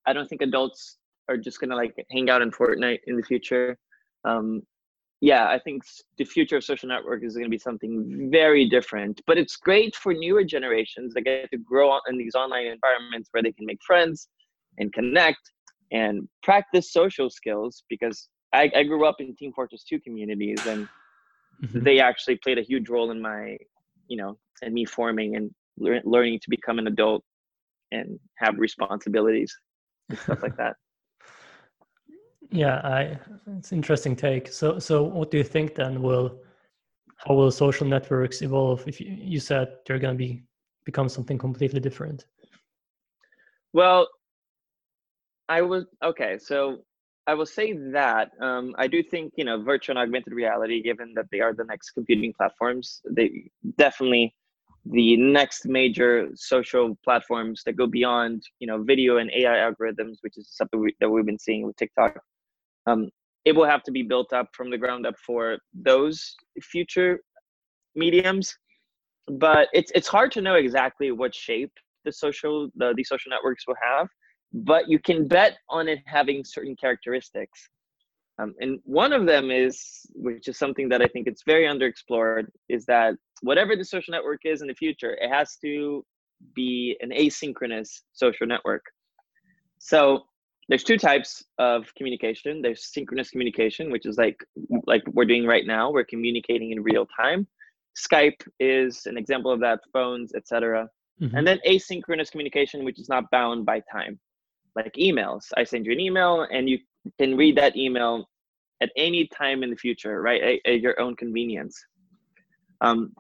i 0.06 0.14
don't 0.14 0.28
think 0.28 0.42
adults 0.42 0.98
are 1.30 1.38
just 1.38 1.60
gonna 1.60 1.75
like 1.75 1.95
hang 2.12 2.30
out 2.30 2.42
in 2.42 2.51
Fortnite 2.51 3.00
in 3.07 3.18
the 3.18 3.24
future. 3.24 3.77
Um, 4.25 4.62
yeah, 5.22 5.48
I 5.48 5.60
think 5.60 5.83
the 6.18 6.25
future 6.25 6.57
of 6.57 6.63
social 6.63 6.89
network 6.89 7.24
is 7.24 7.33
going 7.33 7.45
to 7.45 7.50
be 7.50 7.57
something 7.57 8.30
very 8.31 8.68
different. 8.68 9.22
But 9.25 9.38
it's 9.38 9.56
great 9.56 9.95
for 9.95 10.13
newer 10.13 10.44
generations 10.44 11.13
that 11.13 11.22
get 11.22 11.50
to 11.51 11.57
grow 11.57 11.98
in 12.07 12.18
these 12.18 12.36
online 12.36 12.68
environments 12.68 13.30
where 13.31 13.42
they 13.42 13.51
can 13.51 13.66
make 13.66 13.80
friends 13.86 14.27
and 14.77 14.92
connect 14.94 15.39
and 15.92 16.27
practice 16.44 16.92
social 16.92 17.30
skills. 17.30 17.83
Because 17.89 18.27
I, 18.54 18.69
I 18.75 18.83
grew 18.83 19.06
up 19.06 19.16
in 19.19 19.36
Team 19.36 19.54
Fortress 19.54 19.83
2 19.83 20.01
communities, 20.01 20.66
and 20.68 20.88
mm-hmm. 21.63 21.83
they 21.83 22.00
actually 22.00 22.36
played 22.44 22.60
a 22.60 22.63
huge 22.63 22.89
role 22.89 23.12
in 23.12 23.22
my, 23.22 23.57
you 24.07 24.18
know, 24.18 24.38
and 24.62 24.74
me 24.74 24.86
forming 24.86 25.38
and 25.38 25.50
le- 25.77 26.01
learning 26.04 26.39
to 26.42 26.50
become 26.50 26.77
an 26.77 26.88
adult 26.88 27.24
and 27.92 28.19
have 28.38 28.56
responsibilities 28.57 29.56
and 30.10 30.19
stuff 30.19 30.44
like 30.44 30.57
that. 30.57 30.75
Yeah, 32.51 32.81
I 32.83 33.19
it's 33.57 33.71
interesting 33.71 34.15
take. 34.15 34.51
So 34.51 34.80
so 34.80 35.03
what 35.03 35.31
do 35.31 35.38
you 35.38 35.44
think 35.44 35.75
then 35.75 36.01
will 36.01 36.39
how 37.18 37.33
will 37.33 37.51
social 37.51 37.88
networks 37.88 38.42
evolve 38.42 38.88
if 38.88 39.00
you, 39.00 39.07
you 39.09 39.39
said 39.39 39.77
they're 39.86 40.00
going 40.00 40.13
to 40.13 40.18
be 40.18 40.43
become 40.86 41.10
something 41.10 41.38
completely 41.38 41.79
different? 41.79 42.25
Well, 43.74 44.08
I 45.50 45.62
was 45.62 45.86
okay, 46.03 46.38
so 46.38 46.77
I 47.27 47.34
will 47.34 47.46
say 47.46 47.74
that 47.74 48.31
um, 48.39 48.75
I 48.77 48.88
do 48.88 49.01
think 49.01 49.34
you 49.36 49.46
know 49.46 49.62
virtual 49.62 49.98
and 49.98 50.03
augmented 50.03 50.34
reality, 50.34 50.81
given 50.81 51.13
that 51.15 51.25
they 51.31 51.39
are 51.39 51.53
the 51.53 51.65
next 51.65 51.91
computing 51.91 52.34
platforms, 52.34 53.01
they 53.10 53.50
definitely 53.77 54.36
the 54.86 55.17
next 55.17 55.65
major 55.65 56.29
social 56.36 56.96
platforms 57.03 57.63
that 57.65 57.74
go 57.74 57.88
beyond 57.88 58.43
you 58.60 58.67
know 58.67 58.84
video 58.84 59.17
and 59.17 59.31
AI 59.31 59.70
algorithms, 59.70 60.17
which 60.22 60.38
is 60.38 60.48
something 60.51 60.79
we, 60.79 60.96
that 61.00 61.10
we've 61.10 61.25
been 61.25 61.39
seeing 61.39 61.65
with 61.65 61.75
TikTok 61.77 62.20
um, 62.88 63.10
it 63.46 63.56
will 63.56 63.65
have 63.65 63.84
to 63.84 63.92
be 63.92 64.04
built 64.04 64.34
up 64.34 64.50
from 64.54 64.70
the 64.70 64.77
ground 64.77 65.06
up 65.06 65.15
for 65.25 65.58
those 65.74 66.36
future 66.62 67.20
mediums. 67.96 68.56
But 69.27 69.70
it's 69.74 69.92
it's 69.96 70.08
hard 70.08 70.32
to 70.34 70.42
know 70.42 70.56
exactly 70.56 71.12
what 71.12 71.34
shape 71.34 71.72
the 72.04 72.12
social 72.12 72.70
the, 72.75 72.94
the 72.96 73.04
social 73.04 73.32
networks 73.32 73.65
will 73.68 73.77
have 73.84 74.08
but 74.54 74.88
you 74.88 74.98
can 75.00 75.27
bet 75.27 75.58
on 75.70 75.89
it 75.89 76.00
having 76.06 76.42
certain 76.46 76.75
characteristics. 76.80 77.70
Um, 78.39 78.54
and 78.60 78.80
one 78.84 79.12
of 79.12 79.25
them 79.25 79.51
is 79.51 80.06
which 80.13 80.48
is 80.50 80.58
something 80.58 80.89
that 80.89 81.01
i 81.01 81.08
think 81.08 81.25
it's 81.25 81.44
very 81.46 81.65
underexplored 81.65 82.48
is 82.68 82.86
that 82.86 83.15
whatever 83.42 83.77
the 83.77 83.86
social 83.86 84.12
network 84.12 84.42
is 84.44 84.62
in 84.62 84.68
the 84.68 84.74
future 84.74 85.18
it 85.22 85.30
has 85.30 85.56
to 85.63 86.04
be 86.54 86.98
an 87.00 87.12
asynchronous 87.12 88.01
social 88.12 88.46
network. 88.46 88.84
So 89.80 90.25
there's 90.67 90.84
two 90.84 90.98
types 90.98 91.43
of 91.60 91.93
communication. 91.95 92.62
There's 92.62 92.91
synchronous 92.93 93.29
communication 93.29 93.91
which 93.91 94.05
is 94.05 94.17
like 94.17 94.43
like 94.86 95.03
we're 95.07 95.25
doing 95.25 95.45
right 95.45 95.65
now. 95.65 95.91
We're 95.91 96.05
communicating 96.05 96.72
in 96.72 96.81
real 96.81 97.05
time. 97.05 97.48
Skype 97.95 98.41
is 98.60 99.05
an 99.05 99.17
example 99.17 99.51
of 99.51 99.60
that 99.62 99.79
phones 99.93 100.34
etc 100.36 100.89
mm-hmm. 101.22 101.36
and 101.36 101.48
then 101.48 101.60
asynchronous 101.67 102.29
communication 102.29 102.84
which 102.84 103.00
is 103.00 103.10
not 103.10 103.29
bound 103.31 103.65
by 103.65 103.81
time. 103.91 104.19
Like 104.75 104.93
emails. 104.93 105.45
I 105.55 105.63
send 105.63 105.86
you 105.86 105.91
an 105.91 106.00
email 106.00 106.48
and 106.51 106.67
you 106.67 106.79
can 107.19 107.38
read 107.38 107.57
that 107.57 107.77
email 107.77 108.27
at 108.81 108.91
any 108.98 109.27
time 109.27 109.63
in 109.63 109.69
the 109.69 109.77
future 109.77 110.22
right? 110.22 110.41
At, 110.65 110.74
at 110.74 110.81
your 110.81 111.00
own 111.00 111.15
convenience. 111.15 111.84
Um, 112.81 113.13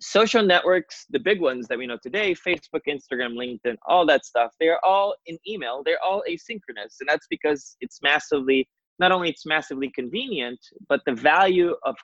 social 0.00 0.42
networks, 0.42 1.06
the 1.10 1.18
big 1.18 1.40
ones 1.40 1.68
that 1.68 1.78
we 1.78 1.86
know 1.86 1.98
today, 2.02 2.34
Facebook, 2.34 2.80
Instagram, 2.88 3.34
LinkedIn, 3.34 3.76
all 3.86 4.06
that 4.06 4.24
stuff, 4.24 4.52
they're 4.58 4.84
all 4.84 5.14
in 5.26 5.38
email. 5.46 5.82
They're 5.84 6.02
all 6.04 6.22
asynchronous. 6.28 6.96
And 7.00 7.08
that's 7.08 7.26
because 7.28 7.76
it's 7.80 8.00
massively, 8.02 8.68
not 8.98 9.12
only 9.12 9.28
it's 9.28 9.46
massively 9.46 9.90
convenient, 9.94 10.58
but 10.88 11.00
the 11.06 11.14
value 11.14 11.74
of 11.84 11.96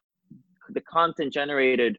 the 0.71 0.81
content 0.83 1.33
generated 1.33 1.97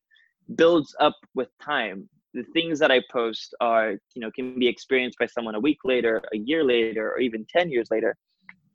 builds 0.55 0.95
up 0.99 1.15
with 1.35 1.49
time 1.61 2.07
the 2.33 2.43
things 2.53 2.79
that 2.79 2.91
i 2.91 3.01
post 3.11 3.55
are 3.61 3.91
you 4.13 4.21
know 4.21 4.29
can 4.31 4.57
be 4.59 4.67
experienced 4.67 5.17
by 5.17 5.25
someone 5.25 5.55
a 5.55 5.59
week 5.59 5.79
later 5.83 6.21
a 6.33 6.37
year 6.37 6.63
later 6.63 7.11
or 7.11 7.19
even 7.19 7.45
10 7.49 7.69
years 7.69 7.87
later 7.91 8.15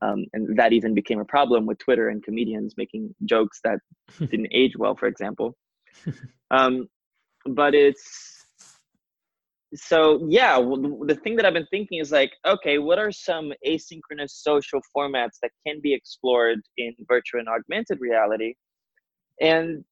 um, 0.01 0.25
and 0.33 0.59
that 0.59 0.73
even 0.73 0.95
became 0.95 1.21
a 1.21 1.25
problem 1.25 1.65
with 1.67 1.79
twitter 1.79 2.09
and 2.09 2.23
comedians 2.23 2.75
making 2.77 3.15
jokes 3.25 3.61
that 3.65 3.79
didn't 4.19 4.49
age 4.53 4.73
well 4.77 4.97
for 4.97 5.07
example 5.07 5.55
um, 6.51 6.89
but 7.47 7.75
it's 7.75 8.47
so 9.75 10.25
yeah 10.29 10.59
well, 10.59 10.77
the 11.07 11.15
thing 11.15 11.35
that 11.35 11.47
i've 11.47 11.55
been 11.55 11.67
thinking 11.71 11.99
is 11.99 12.13
like 12.13 12.33
okay 12.47 12.79
what 12.79 12.99
are 12.99 13.11
some 13.11 13.53
asynchronous 13.67 14.31
social 14.31 14.81
formats 14.95 15.39
that 15.43 15.51
can 15.67 15.81
be 15.81 15.95
explored 15.95 16.61
in 16.77 16.95
virtual 17.09 17.41
and 17.41 17.49
augmented 17.49 17.99
reality? 18.01 18.55
And 19.41 19.83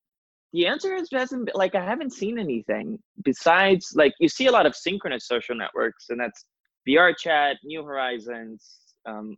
the 0.52 0.66
answer 0.66 0.94
is 0.94 1.08
hasn't 1.12 1.46
been, 1.46 1.54
like 1.54 1.74
i 1.74 1.84
haven't 1.84 2.12
seen 2.12 2.38
anything 2.38 2.98
besides 3.24 3.92
like 3.94 4.12
you 4.20 4.28
see 4.28 4.46
a 4.46 4.52
lot 4.52 4.66
of 4.66 4.76
synchronous 4.76 5.26
social 5.26 5.54
networks 5.54 6.06
and 6.10 6.20
that's 6.20 6.44
vr 6.88 7.16
chat 7.16 7.56
new 7.64 7.82
horizons 7.82 8.80
um, 9.06 9.34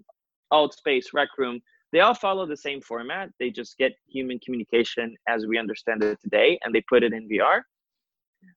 Altspace 0.53 1.07
rec 1.15 1.29
room. 1.39 1.61
They 1.93 2.01
all 2.01 2.15
follow 2.15 2.47
the 2.47 2.57
same 2.57 2.81
format. 2.81 3.31
They 3.39 3.51
just 3.51 3.77
get 3.79 3.93
human 4.09 4.39
communication 4.45 5.15
as 5.29 5.47
we 5.47 5.59
understand 5.59 6.03
it 6.03 6.19
today 6.21 6.59
and 6.63 6.75
they 6.75 6.83
put 6.89 7.03
it 7.03 7.13
in 7.13 7.29
vr 7.29 7.63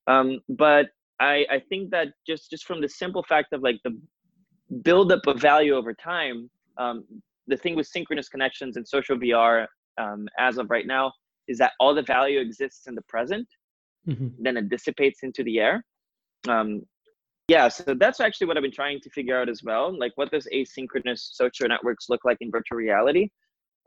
um, 0.07 0.39
but 0.49 0.87
I, 1.19 1.45
I 1.49 1.61
think 1.69 1.91
that 1.91 2.09
just 2.27 2.49
just 2.49 2.65
from 2.65 2.81
the 2.81 2.89
simple 2.89 3.23
fact 3.23 3.53
of 3.53 3.61
like 3.61 3.79
the 3.83 3.99
buildup 4.83 5.27
of 5.27 5.39
value 5.39 5.75
over 5.75 5.93
time, 5.93 6.49
um, 6.77 7.05
the 7.47 7.57
thing 7.57 7.75
with 7.75 7.87
synchronous 7.87 8.29
connections 8.29 8.77
and 8.77 8.87
social 8.87 9.17
VR 9.17 9.67
um, 9.97 10.27
as 10.37 10.57
of 10.57 10.69
right 10.69 10.87
now 10.87 11.11
is 11.47 11.57
that 11.59 11.73
all 11.79 11.93
the 11.93 12.01
value 12.01 12.39
exists 12.39 12.87
in 12.87 12.95
the 12.95 13.01
present, 13.03 13.47
mm-hmm. 14.07 14.27
then 14.39 14.57
it 14.57 14.69
dissipates 14.69 15.21
into 15.23 15.43
the 15.43 15.59
air. 15.59 15.85
Um, 16.47 16.81
yeah, 17.47 17.67
so 17.67 17.93
that's 17.99 18.19
actually 18.19 18.47
what 18.47 18.57
I've 18.57 18.63
been 18.63 18.71
trying 18.71 18.99
to 19.01 19.09
figure 19.11 19.39
out 19.39 19.49
as 19.49 19.61
well. 19.63 19.95
Like, 19.97 20.13
what 20.15 20.31
does 20.31 20.47
asynchronous 20.51 21.19
social 21.33 21.67
networks 21.67 22.09
look 22.09 22.25
like 22.25 22.37
in 22.41 22.49
virtual 22.49 22.77
reality? 22.77 23.29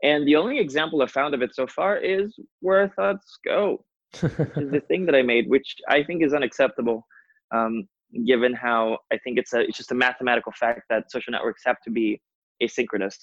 And 0.01 0.25
the 0.25 0.37
only 0.37 0.59
example 0.59 1.01
I've 1.01 1.11
found 1.11 1.33
of 1.33 1.41
it 1.41 1.53
so 1.53 1.67
far 1.67 1.97
is 1.97 2.33
where 2.61 2.87
thoughts 2.87 3.37
go. 3.45 3.83
Is 4.13 4.71
the 4.71 4.83
thing 4.87 5.05
that 5.05 5.15
I 5.15 5.21
made, 5.21 5.49
which 5.49 5.75
I 5.87 6.03
think 6.03 6.23
is 6.23 6.33
unacceptable 6.33 7.05
um, 7.53 7.87
given 8.25 8.53
how 8.53 8.97
I 9.13 9.17
think 9.19 9.37
it's 9.37 9.53
a 9.53 9.59
it's 9.59 9.77
just 9.77 9.91
a 9.91 9.95
mathematical 9.95 10.51
fact 10.59 10.81
that 10.89 11.11
social 11.11 11.31
networks 11.31 11.61
have 11.65 11.77
to 11.83 11.91
be 11.91 12.21
asynchronous. 12.61 13.15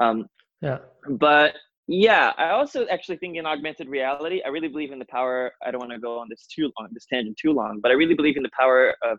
Um, 0.00 0.26
yeah. 0.60 0.78
But 1.08 1.54
yeah, 1.86 2.32
I 2.38 2.50
also 2.50 2.86
actually 2.86 3.18
think 3.18 3.36
in 3.36 3.44
augmented 3.44 3.88
reality, 3.88 4.40
I 4.44 4.48
really 4.48 4.68
believe 4.68 4.92
in 4.92 4.98
the 4.98 5.04
power. 5.06 5.52
I 5.64 5.70
don't 5.70 5.80
want 5.80 5.92
to 5.92 5.98
go 5.98 6.18
on 6.18 6.28
this 6.30 6.46
too 6.46 6.70
long, 6.78 6.88
this 6.92 7.06
tangent 7.06 7.36
too 7.36 7.52
long, 7.52 7.80
but 7.82 7.90
I 7.90 7.94
really 7.94 8.14
believe 8.14 8.36
in 8.36 8.42
the 8.42 8.50
power 8.58 8.94
of 9.02 9.18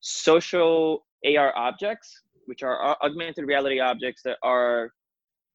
social 0.00 1.06
AR 1.24 1.56
objects, 1.56 2.22
which 2.44 2.62
are 2.62 2.96
augmented 3.02 3.46
reality 3.46 3.80
objects 3.80 4.22
that 4.24 4.36
are 4.42 4.90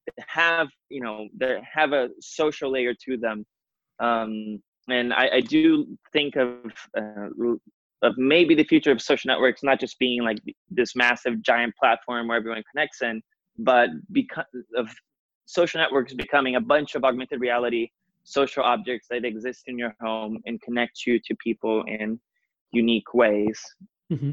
that 0.06 0.26
have 0.26 0.68
you 0.88 1.00
know 1.00 1.28
that 1.38 1.62
have 1.72 1.92
a 1.92 2.08
social 2.20 2.70
layer 2.70 2.94
to 3.04 3.16
them. 3.16 3.44
Um, 4.02 4.62
and 4.88 5.14
I, 5.14 5.28
I 5.34 5.40
do 5.40 5.86
think 6.12 6.36
of 6.36 6.50
uh, 6.96 7.28
of 8.02 8.14
maybe 8.18 8.54
the 8.54 8.64
future 8.64 8.90
of 8.90 9.00
social 9.00 9.28
networks 9.28 9.62
not 9.62 9.78
just 9.78 9.98
being 9.98 10.22
like 10.22 10.38
this 10.70 10.96
massive 10.96 11.40
giant 11.40 11.74
platform 11.76 12.26
where 12.26 12.36
everyone 12.36 12.62
connects 12.72 13.00
in, 13.00 13.22
but 13.58 13.90
because 14.10 14.44
of 14.76 14.88
social 15.46 15.80
networks 15.80 16.12
becoming 16.12 16.56
a 16.56 16.60
bunch 16.60 16.96
of 16.96 17.04
augmented 17.04 17.40
reality 17.40 17.88
social 18.24 18.62
objects 18.62 19.08
that 19.10 19.24
exist 19.24 19.64
in 19.66 19.78
your 19.78 19.94
home 20.00 20.38
and 20.46 20.60
connect 20.62 21.06
you 21.06 21.18
to 21.26 21.34
people 21.36 21.82
in 21.86 22.20
unique 22.70 23.14
ways. 23.14 23.60
Mm-hmm. 24.12 24.30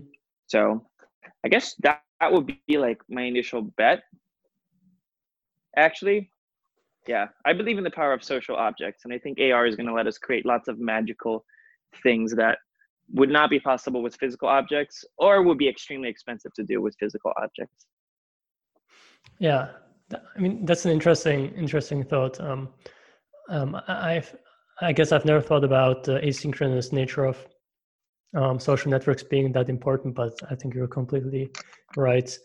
So 0.47 0.85
I 1.43 1.47
guess 1.47 1.75
that, 1.79 2.01
that 2.19 2.31
would 2.31 2.51
be 2.67 2.77
like 2.77 3.01
my 3.09 3.23
initial 3.23 3.61
bet. 3.77 4.03
Actually, 5.75 6.31
yeah, 7.07 7.27
I 7.45 7.53
believe 7.53 7.77
in 7.77 7.83
the 7.83 7.91
power 7.91 8.13
of 8.13 8.23
social 8.23 8.55
objects, 8.55 9.05
and 9.05 9.13
I 9.13 9.17
think 9.17 9.39
AR 9.39 9.65
is 9.65 9.75
going 9.75 9.87
to 9.87 9.93
let 9.93 10.07
us 10.07 10.17
create 10.17 10.45
lots 10.45 10.67
of 10.67 10.79
magical 10.79 11.45
things 12.03 12.35
that 12.35 12.57
would 13.13 13.29
not 13.29 13.49
be 13.49 13.59
possible 13.59 14.03
with 14.03 14.15
physical 14.15 14.47
objects 14.47 15.03
or 15.17 15.41
would 15.41 15.57
be 15.57 15.67
extremely 15.67 16.09
expensive 16.09 16.53
to 16.53 16.63
do 16.63 16.81
with 16.81 16.95
physical 16.99 17.33
objects. 17.37 17.87
Yeah 19.39 19.69
i 20.13 20.39
mean 20.39 20.65
that's 20.65 20.85
an 20.85 20.91
interesting 20.91 21.53
interesting 21.55 22.03
thought. 22.03 22.39
Um, 22.39 22.69
um, 23.49 23.79
i've 23.87 24.35
i 24.81 24.91
guess 24.91 25.11
i've 25.11 25.25
never 25.25 25.41
thought 25.41 25.63
about 25.63 26.03
the 26.03 26.19
asynchronous 26.19 26.91
nature 26.91 27.25
of 27.25 27.37
um, 28.35 28.59
social 28.59 28.91
networks 28.91 29.23
being 29.23 29.51
that 29.51 29.69
important 29.69 30.15
but 30.15 30.33
i 30.49 30.55
think 30.55 30.73
you're 30.73 30.87
completely 30.87 31.49
right. 31.97 32.37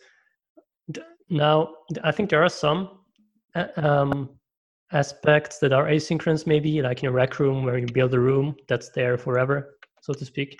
Now 1.31 1.75
i 2.03 2.11
think 2.11 2.31
there 2.31 2.43
are 2.43 2.49
some 2.49 2.99
uh, 3.55 3.67
um, 3.77 4.31
aspects 4.93 5.59
that 5.59 5.73
are 5.73 5.87
asynchronous 5.87 6.47
maybe 6.47 6.83
like 6.83 7.03
in 7.03 7.09
a 7.09 7.13
rec 7.13 7.41
room 7.41 7.65
where 7.65 7.79
you 7.79 7.87
build 7.87 8.15
a 8.15 8.21
room 8.21 8.55
that's 8.69 8.91
there 8.91 9.17
forever 9.19 9.75
so 10.05 10.13
to 10.13 10.25
speak. 10.25 10.59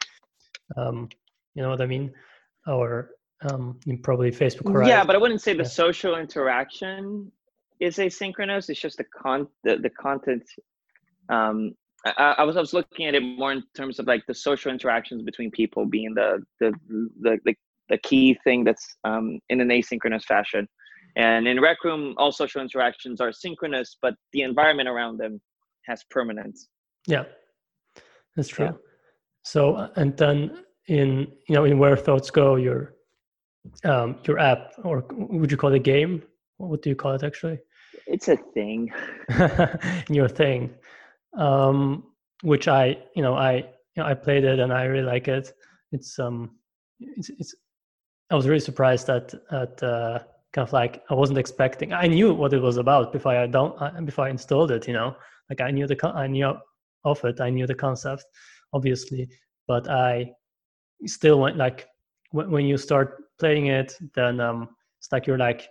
Um, 0.77 1.09
you 1.55 1.63
know 1.63 1.69
what 1.69 1.83
I 1.83 1.87
mean? 1.87 2.13
Or 2.67 3.11
um, 3.49 3.79
probably 4.03 4.31
Facebook. 4.31 4.73
Horizon. 4.73 4.89
Yeah, 4.89 5.05
but 5.05 5.15
I 5.15 5.19
wouldn't 5.19 5.43
say 5.43 5.53
the 5.53 5.65
yeah. 5.65 5.69
social 5.69 6.17
interaction 6.17 7.31
is 7.79 7.99
asynchronous. 7.99 8.71
It's 8.71 8.81
just 8.81 8.97
the 8.97 9.05
con 9.05 9.47
the, 9.65 9.77
the 9.77 9.91
content. 9.91 10.45
Um, 11.29 11.75
I, 12.07 12.37
I, 12.39 12.43
was 12.45 12.57
I 12.57 12.61
was 12.61 12.73
looking 12.73 13.07
at 13.07 13.15
it 13.15 13.21
more 13.21 13.53
in 13.53 13.63
terms 13.77 13.99
of 13.99 14.07
like 14.07 14.25
the 14.27 14.35
social 14.35 14.73
interactions 14.73 15.23
between 15.23 15.51
people 15.51 15.85
being 15.85 16.15
the 16.15 16.43
the 16.61 16.73
the 17.21 17.39
the, 17.45 17.55
the 17.91 17.99
key 17.99 18.39
thing 18.45 18.65
that's 18.65 18.97
um, 19.05 19.39
in 19.51 19.61
an 19.61 19.69
asynchronous 19.69 20.25
fashion. 20.25 20.67
And 21.17 21.47
in 21.47 21.61
Rec 21.61 21.85
Room, 21.85 22.15
all 22.19 22.33
social 22.33 22.61
interactions 22.61 23.21
are 23.21 23.33
synchronous, 23.33 23.97
but 24.03 24.15
the 24.33 24.43
environment 24.43 24.89
around 24.89 25.19
them 25.19 25.41
has 25.87 26.05
permanence. 26.11 26.69
Yeah, 27.07 27.25
that's 28.37 28.49
true. 28.49 28.67
Yeah. 28.67 28.73
So 29.45 29.91
and 29.97 30.17
then 30.17 30.65
in 30.89 31.29
you 31.49 31.55
know 31.55 31.65
in 31.65 31.79
where 31.79 31.97
thoughts 31.97 32.31
go, 32.31 32.57
your 32.57 32.95
um, 33.85 34.17
your 34.25 34.39
app 34.39 34.73
or 34.83 35.05
would 35.13 35.51
you 35.51 35.57
call 35.57 35.73
it 35.73 35.77
a 35.77 35.81
game? 35.81 36.23
What 36.57 36.83
do 36.83 36.91
you 36.91 36.97
call 36.97 37.13
it 37.13 37.23
actually? 37.23 37.59
It's 38.07 38.29
a 38.29 38.37
thing. 38.55 38.91
your 40.09 40.29
thing, 40.29 40.75
um, 41.39 42.05
which 42.43 42.69
I 42.69 42.99
you 43.15 43.23
know 43.23 43.35
I 43.35 43.53
you 43.97 44.03
know, 44.03 44.07
I 44.07 44.15
played 44.15 44.45
it 44.45 44.59
and 44.59 44.73
I 44.73 44.85
really 44.85 45.07
like 45.07 45.29
it. 45.29 45.53
It's 45.93 46.19
um 46.19 46.57
it's 46.99 47.31
it's 47.39 47.55
I 48.31 48.35
was 48.35 48.49
really 48.49 48.61
surprised 48.61 49.09
at 49.09 49.33
at 49.53 49.83
uh, 49.83 50.21
kind 50.55 50.67
of 50.67 50.73
like 50.73 51.03
I 51.11 51.15
wasn't 51.15 51.39
expecting. 51.39 51.93
I 51.93 52.07
knew 52.07 52.33
what 52.33 52.53
it 52.53 52.63
was 52.63 52.77
about 52.77 53.13
before 53.13 53.37
I 53.37 53.47
don't 53.47 53.75
uh, 53.83 54.01
before 54.03 54.27
I 54.27 54.31
installed 54.31 54.71
it. 54.71 54.87
You 54.87 54.95
know, 54.95 55.17
like 55.51 55.61
I 55.61 55.71
knew 55.71 55.87
the 55.87 55.97
I 56.15 56.29
knew 56.29 56.55
of 57.05 57.25
it. 57.25 57.41
I 57.41 57.51
knew 57.51 57.67
the 57.67 57.75
concept, 57.75 58.25
obviously, 58.73 59.29
but 59.67 59.91
I 59.91 60.31
still 61.07 61.41
went 61.41 61.57
like 61.57 61.87
when, 62.31 62.51
when 62.51 62.67
you 62.67 62.79
start 62.79 63.25
playing 63.39 63.67
it, 63.67 63.99
then 64.15 64.41
um, 64.41 64.69
it's 65.01 65.11
like 65.11 65.27
you're 65.27 65.39
like 65.39 65.69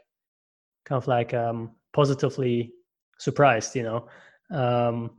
kind 0.85 1.01
of 1.01 1.07
like 1.07 1.33
um, 1.33 1.71
positively 1.93 2.73
surprised, 3.17 3.75
you 3.75 3.83
know. 3.83 4.07
Um, 4.51 5.11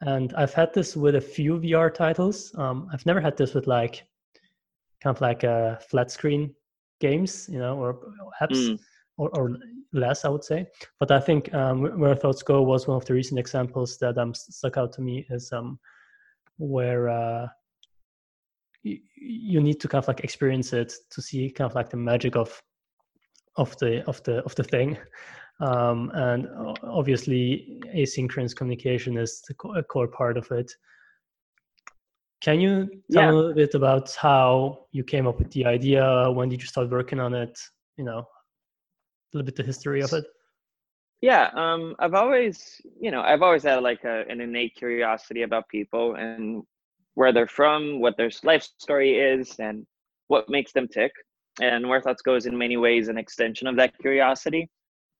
and 0.00 0.32
I've 0.32 0.54
had 0.54 0.72
this 0.72 0.96
with 0.96 1.16
a 1.16 1.20
few 1.20 1.58
VR 1.58 1.92
titles. 1.92 2.54
Um, 2.56 2.88
I've 2.90 3.04
never 3.04 3.20
had 3.20 3.36
this 3.36 3.52
with 3.52 3.66
like 3.66 4.02
kind 5.02 5.14
of 5.14 5.20
like 5.20 5.44
a 5.44 5.50
uh, 5.50 5.76
flat 5.78 6.10
screen 6.10 6.54
games, 7.00 7.50
you 7.52 7.58
know, 7.58 7.76
or 7.78 8.00
apps. 8.40 8.56
Mm. 8.56 8.80
Or, 9.20 9.28
or, 9.38 9.58
less, 9.92 10.24
I 10.24 10.28
would 10.28 10.44
say. 10.44 10.66
But 10.98 11.10
I 11.10 11.20
think 11.20 11.52
um, 11.52 11.98
where 11.98 12.14
thoughts 12.14 12.42
go 12.42 12.62
was 12.62 12.86
one 12.86 12.96
of 12.96 13.04
the 13.04 13.14
recent 13.14 13.40
examples 13.40 13.98
that 13.98 14.16
um, 14.18 14.32
stuck 14.34 14.76
out 14.76 14.92
to 14.94 15.02
me 15.02 15.26
is 15.30 15.52
um, 15.52 15.80
where 16.58 17.08
uh, 17.08 17.48
you, 18.82 18.98
you 19.16 19.60
need 19.60 19.80
to 19.80 19.88
kind 19.88 20.02
of 20.02 20.08
like 20.08 20.20
experience 20.20 20.72
it 20.72 20.92
to 21.10 21.22
see 21.22 21.50
kind 21.50 21.68
of 21.68 21.74
like 21.74 21.90
the 21.90 21.96
magic 21.96 22.36
of 22.36 22.62
of 23.56 23.76
the 23.78 24.04
of 24.06 24.22
the 24.22 24.42
of 24.44 24.54
the 24.54 24.64
thing 24.64 24.96
um, 25.60 26.10
and 26.14 26.46
obviously 26.84 27.80
asynchronous 27.94 28.54
communication 28.54 29.18
is 29.18 29.42
the 29.48 29.68
a 29.70 29.82
core 29.82 30.08
part 30.08 30.36
of 30.36 30.50
it 30.52 30.72
can 32.40 32.60
you 32.60 32.88
tell 33.10 33.24
yeah. 33.24 33.30
a 33.30 33.32
little 33.32 33.54
bit 33.54 33.74
about 33.74 34.14
how 34.14 34.86
you 34.92 35.02
came 35.02 35.26
up 35.26 35.38
with 35.38 35.50
the 35.50 35.66
idea 35.66 36.30
when 36.30 36.48
did 36.48 36.60
you 36.60 36.68
start 36.68 36.88
working 36.90 37.20
on 37.20 37.34
it 37.34 37.58
you 37.96 38.04
know 38.04 38.24
little 39.32 39.46
bit 39.46 39.56
the 39.56 39.62
history 39.62 40.00
of 40.00 40.12
it? 40.12 40.24
Yeah 41.20 41.50
um, 41.54 41.94
i've 41.98 42.14
always 42.14 42.80
you 42.98 43.10
know 43.10 43.20
i've 43.20 43.42
always 43.42 43.62
had 43.62 43.82
like 43.82 44.04
a, 44.04 44.24
an 44.28 44.40
innate 44.40 44.74
curiosity 44.74 45.42
about 45.42 45.68
people 45.68 46.14
and 46.14 46.62
where 47.14 47.32
they're 47.32 47.46
from 47.46 48.00
what 48.00 48.16
their 48.16 48.30
life 48.42 48.66
story 48.78 49.18
is 49.18 49.56
and 49.58 49.86
what 50.28 50.48
makes 50.48 50.72
them 50.72 50.88
tick 50.88 51.12
and 51.60 51.88
where 51.88 52.00
thoughts 52.00 52.22
go 52.22 52.34
is 52.36 52.46
in 52.46 52.56
many 52.56 52.76
ways 52.76 53.08
an 53.08 53.18
extension 53.18 53.66
of 53.66 53.76
that 53.76 53.96
curiosity. 53.98 54.68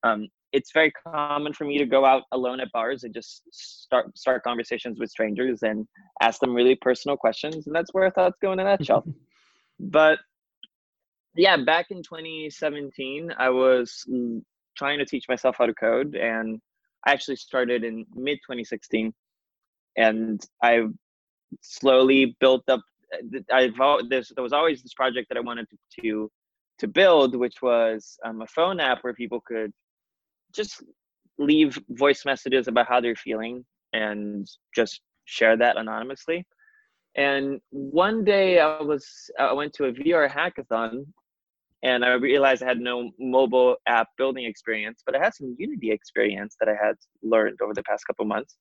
Um, 0.02 0.29
it's 0.52 0.73
very 0.73 0.93
common 0.93 1.52
for 1.52 1.64
me 1.64 1.79
to 1.79 1.87
go 1.87 2.05
out 2.05 2.23
alone 2.33 2.61
at 2.61 2.73
bars 2.73 3.05
and 3.05 3.14
just 3.14 3.43
start 3.52 4.17
start 4.17 4.43
conversations 4.43 4.99
with 4.99 5.11
strangers 5.11 5.62
and 5.62 5.87
ask 6.23 6.40
them 6.40 6.55
really 6.55 6.75
personal 6.75 7.17
questions, 7.17 7.67
and 7.67 7.76
that's 7.76 7.93
where 7.93 8.11
thoughts 8.11 8.38
go 8.43 8.52
in 8.52 8.61
a 8.61 8.64
nutshell. 8.64 9.05
but 9.81 10.19
yeah, 11.34 11.56
back 11.56 11.90
in 11.90 12.02
2017, 12.02 13.32
I 13.38 13.50
was 13.50 14.04
trying 14.76 14.99
to 14.99 15.04
teach 15.04 15.28
myself 15.28 15.56
how 15.58 15.66
to 15.66 15.75
code, 15.75 16.14
and 16.14 16.60
I 17.06 17.12
actually 17.12 17.37
started 17.37 17.84
in 17.84 18.06
mid 18.14 18.38
2016, 18.46 19.12
and 19.96 20.40
I 20.62 20.82
slowly 21.60 22.37
built 22.40 22.64
up. 22.68 22.80
I've 23.52 23.76
there 24.08 24.22
was 24.42 24.52
always 24.52 24.82
this 24.82 24.94
project 24.94 25.28
that 25.28 25.37
I 25.37 25.40
wanted 25.40 25.66
to, 25.70 26.02
to 26.02 26.30
to 26.78 26.88
build, 26.88 27.37
which 27.37 27.60
was 27.62 28.18
um, 28.25 28.40
a 28.42 28.46
phone 28.46 28.80
app 28.80 29.02
where 29.02 29.14
people 29.14 29.40
could 29.40 29.72
just 30.54 30.82
leave 31.38 31.78
voice 31.90 32.25
messages 32.25 32.68
about 32.68 32.88
how 32.88 33.00
they're 33.00 33.16
feeling 33.16 33.64
and 33.92 34.49
just 34.75 35.00
share 35.25 35.56
that 35.56 35.76
anonymously. 35.76 36.46
And 37.16 37.60
one 37.70 38.25
day 38.25 38.60
I 38.60 38.82
was 38.82 39.30
I 39.38 39.52
went 39.52 39.72
to 39.75 39.87
a 39.87 39.92
VR 39.92 40.30
hackathon 40.30 41.06
and 41.82 42.04
I 42.04 42.12
realized 42.14 42.62
I 42.62 42.66
had 42.66 42.80
no 42.80 43.10
mobile 43.18 43.76
app 43.87 44.08
building 44.18 44.44
experience, 44.44 45.02
but 45.04 45.16
I 45.16 45.18
had 45.18 45.34
some 45.34 45.56
Unity 45.58 45.90
experience 45.90 46.56
that 46.60 46.68
I 46.68 46.75
had 46.75 46.96
learned 47.22 47.58
over 47.62 47.72
the 47.72 47.82
past 47.84 48.06
couple 48.06 48.26
months. 48.26 48.56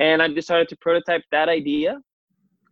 And 0.00 0.20
I 0.22 0.28
decided 0.28 0.68
to 0.68 0.76
prototype 0.80 1.22
that 1.30 1.48
idea, 1.48 1.98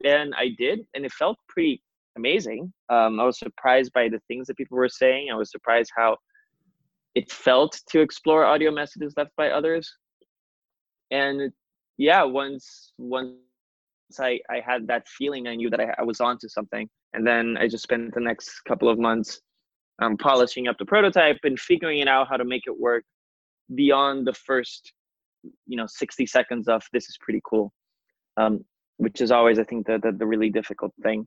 and 0.04 0.34
I 0.36 0.50
did, 0.58 0.80
and 0.94 1.04
it 1.04 1.12
felt 1.12 1.38
pretty 1.48 1.82
amazing. 2.16 2.72
Um, 2.88 3.20
I 3.20 3.24
was 3.24 3.38
surprised 3.38 3.92
by 3.92 4.08
the 4.08 4.20
things 4.28 4.46
that 4.46 4.56
people 4.56 4.76
were 4.76 4.88
saying. 4.88 5.28
I 5.30 5.36
was 5.36 5.50
surprised 5.50 5.90
how 5.96 6.16
it 7.14 7.30
felt 7.30 7.80
to 7.90 8.00
explore 8.00 8.44
audio 8.44 8.70
messages 8.70 9.14
left 9.16 9.30
by 9.36 9.50
others. 9.50 9.92
And 11.10 11.52
yeah, 11.96 12.22
once 12.24 12.92
once 12.98 13.36
I, 14.20 14.40
I 14.50 14.60
had 14.64 14.86
that 14.88 15.08
feeling, 15.08 15.46
I 15.46 15.54
knew 15.54 15.70
that 15.70 15.80
I, 15.80 15.94
I 15.98 16.02
was 16.02 16.20
onto 16.20 16.48
something. 16.48 16.88
And 17.14 17.26
then 17.26 17.56
I 17.58 17.68
just 17.68 17.84
spent 17.84 18.14
the 18.14 18.20
next 18.20 18.60
couple 18.68 18.88
of 18.88 18.98
months 18.98 19.40
um, 20.00 20.16
polishing 20.16 20.68
up 20.68 20.76
the 20.78 20.84
prototype 20.84 21.38
and 21.44 21.58
figuring 21.58 21.98
it 21.98 22.08
out 22.08 22.28
how 22.28 22.36
to 22.36 22.44
make 22.44 22.62
it 22.66 22.78
work 22.78 23.04
beyond 23.74 24.26
the 24.26 24.34
first, 24.34 24.92
you 25.66 25.76
know, 25.76 25.86
60 25.86 26.26
seconds 26.26 26.68
of 26.68 26.82
this 26.92 27.08
is 27.08 27.16
pretty 27.20 27.40
cool, 27.44 27.72
um, 28.36 28.64
which 28.98 29.20
is 29.20 29.30
always, 29.30 29.58
I 29.58 29.64
think, 29.64 29.86
the, 29.86 29.98
the, 30.02 30.12
the 30.12 30.26
really 30.26 30.50
difficult 30.50 30.92
thing. 31.02 31.26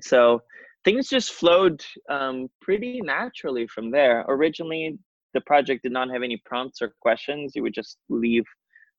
So 0.00 0.42
things 0.84 1.08
just 1.08 1.32
flowed 1.32 1.82
um, 2.08 2.48
pretty 2.60 3.00
naturally 3.02 3.66
from 3.66 3.90
there. 3.90 4.24
Originally, 4.28 4.98
the 5.34 5.40
project 5.42 5.82
did 5.82 5.92
not 5.92 6.10
have 6.10 6.22
any 6.22 6.40
prompts 6.44 6.80
or 6.80 6.94
questions. 7.00 7.52
You 7.54 7.62
would 7.62 7.74
just 7.74 7.98
leave 8.08 8.44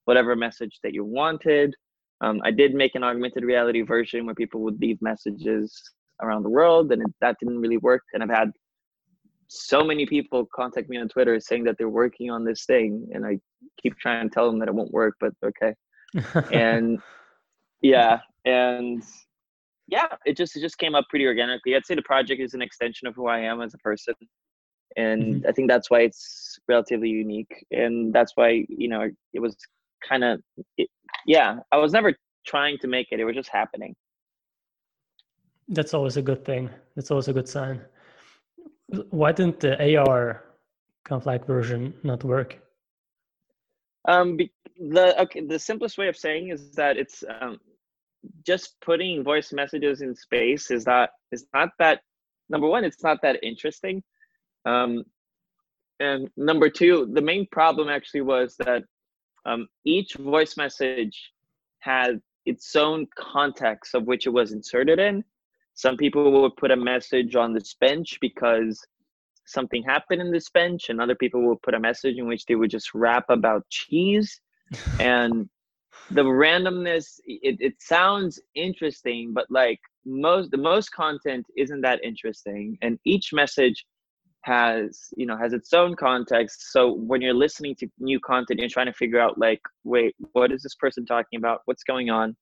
whatever 0.05 0.35
message 0.35 0.79
that 0.83 0.93
you 0.93 1.03
wanted. 1.03 1.73
Um, 2.21 2.41
I 2.43 2.51
did 2.51 2.73
make 2.73 2.95
an 2.95 3.03
augmented 3.03 3.43
reality 3.43 3.81
version 3.81 4.25
where 4.25 4.35
people 4.35 4.61
would 4.61 4.79
leave 4.81 5.01
messages 5.01 5.81
around 6.21 6.43
the 6.43 6.49
world, 6.49 6.91
and 6.91 7.01
it, 7.01 7.13
that 7.21 7.37
didn't 7.39 7.59
really 7.59 7.77
work. 7.77 8.03
And 8.13 8.23
I've 8.23 8.29
had 8.29 8.51
so 9.47 9.83
many 9.83 10.05
people 10.05 10.47
contact 10.53 10.89
me 10.89 10.97
on 10.97 11.09
Twitter 11.09 11.39
saying 11.39 11.63
that 11.63 11.75
they're 11.77 11.89
working 11.89 12.29
on 12.29 12.43
this 12.43 12.65
thing, 12.65 13.09
and 13.13 13.25
I 13.25 13.39
keep 13.81 13.97
trying 13.97 14.29
to 14.29 14.33
tell 14.33 14.49
them 14.49 14.59
that 14.59 14.67
it 14.67 14.73
won't 14.73 14.91
work, 14.91 15.15
but 15.19 15.33
okay. 15.43 15.73
and 16.53 16.99
yeah, 17.81 18.19
and 18.45 19.03
yeah, 19.87 20.07
it 20.25 20.37
just 20.37 20.55
it 20.55 20.61
just 20.61 20.77
came 20.77 20.95
up 20.95 21.05
pretty 21.09 21.25
organically. 21.25 21.75
I'd 21.75 21.85
say 21.85 21.95
the 21.95 22.01
project 22.03 22.41
is 22.41 22.53
an 22.53 22.61
extension 22.61 23.07
of 23.07 23.15
who 23.15 23.27
I 23.27 23.39
am 23.39 23.61
as 23.61 23.73
a 23.73 23.79
person, 23.79 24.13
and 24.95 25.23
mm-hmm. 25.23 25.47
I 25.47 25.51
think 25.51 25.67
that's 25.67 25.89
why 25.89 26.01
it's 26.01 26.59
relatively 26.67 27.09
unique, 27.09 27.65
and 27.71 28.13
that's 28.13 28.33
why 28.35 28.65
you 28.69 28.87
know 28.87 29.09
it 29.33 29.39
was 29.39 29.55
kind 30.07 30.23
of 30.23 30.41
yeah. 31.25 31.57
I 31.71 31.77
was 31.77 31.91
never 31.91 32.13
trying 32.45 32.77
to 32.79 32.87
make 32.87 33.07
it; 33.11 33.19
it 33.19 33.25
was 33.25 33.35
just 33.35 33.49
happening. 33.49 33.95
That's 35.69 35.93
always 35.93 36.17
a 36.17 36.21
good 36.21 36.43
thing. 36.43 36.69
That's 36.95 37.11
always 37.11 37.27
a 37.27 37.33
good 37.33 37.47
sign. 37.47 37.81
Why 39.11 39.31
didn't 39.31 39.59
the 39.59 39.97
AR 39.97 40.43
kind 41.03 41.21
of 41.21 41.25
like 41.25 41.45
version 41.45 41.93
not 42.03 42.23
work? 42.23 42.59
Um, 44.07 44.37
the 44.79 45.21
okay, 45.21 45.41
the 45.41 45.59
simplest 45.59 45.97
way 45.97 46.07
of 46.07 46.17
saying 46.17 46.49
is 46.49 46.71
that 46.71 46.97
it's 46.97 47.23
um, 47.41 47.59
just 48.45 48.79
putting 48.81 49.23
voice 49.23 49.51
messages 49.53 50.01
in 50.01 50.15
space 50.15 50.71
is 50.71 50.85
not 50.85 51.09
is 51.31 51.45
not 51.53 51.69
that 51.79 52.01
number 52.49 52.67
one 52.67 52.83
it's 52.83 53.03
not 53.03 53.21
that 53.21 53.41
interesting 53.43 54.03
um, 54.65 55.03
and 55.99 56.29
number 56.37 56.69
two 56.69 57.09
the 57.13 57.21
main 57.21 57.47
problem 57.51 57.89
actually 57.89 58.21
was 58.21 58.55
that 58.57 58.83
um, 59.45 59.67
each 59.85 60.15
voice 60.15 60.57
message 60.57 61.31
had 61.79 62.21
its 62.45 62.75
own 62.75 63.05
context 63.17 63.95
of 63.95 64.05
which 64.05 64.25
it 64.25 64.31
was 64.31 64.51
inserted 64.51 64.99
in 64.99 65.23
some 65.79 65.95
people 65.95 66.29
will 66.29 66.49
put 66.49 66.71
a 66.71 66.75
message 66.75 67.37
on 67.37 67.53
this 67.53 67.73
bench 67.79 68.17
because 68.19 68.85
something 69.45 69.81
happened 69.81 70.21
in 70.21 70.29
this 70.29 70.49
bench 70.49 70.89
and 70.89 70.99
other 70.99 71.15
people 71.15 71.41
will 71.41 71.55
put 71.63 71.73
a 71.73 71.79
message 71.79 72.17
in 72.17 72.27
which 72.27 72.45
they 72.45 72.55
would 72.55 72.69
just 72.69 72.93
rap 72.93 73.23
about 73.29 73.63
cheese. 73.69 74.41
And 74.99 75.49
the 76.11 76.23
randomness 76.23 77.05
it, 77.25 77.57
it 77.59 77.75
sounds 77.79 78.39
interesting 78.55 79.33
but 79.33 79.45
like 79.49 79.79
most 80.05 80.51
the 80.51 80.57
most 80.71 80.89
content 80.91 81.45
isn't 81.55 81.81
that 81.81 82.03
interesting. 82.03 82.77
And 82.81 82.99
each 83.05 83.31
message 83.31 83.85
has 84.41 85.07
you 85.15 85.25
know 85.25 85.37
has 85.37 85.53
its 85.53 85.71
own 85.71 85.95
context. 85.95 86.73
So 86.73 86.91
when 86.91 87.21
you're 87.21 87.41
listening 87.45 87.75
to 87.75 87.87
new 87.99 88.19
content 88.19 88.59
you're 88.59 88.75
trying 88.77 88.91
to 88.93 88.99
figure 89.01 89.21
out 89.25 89.37
like 89.37 89.61
wait 89.85 90.13
what 90.33 90.51
is 90.51 90.61
this 90.61 90.75
person 90.75 91.05
talking 91.05 91.37
about? 91.39 91.61
What's 91.65 91.83
going 91.83 92.09
on? 92.09 92.35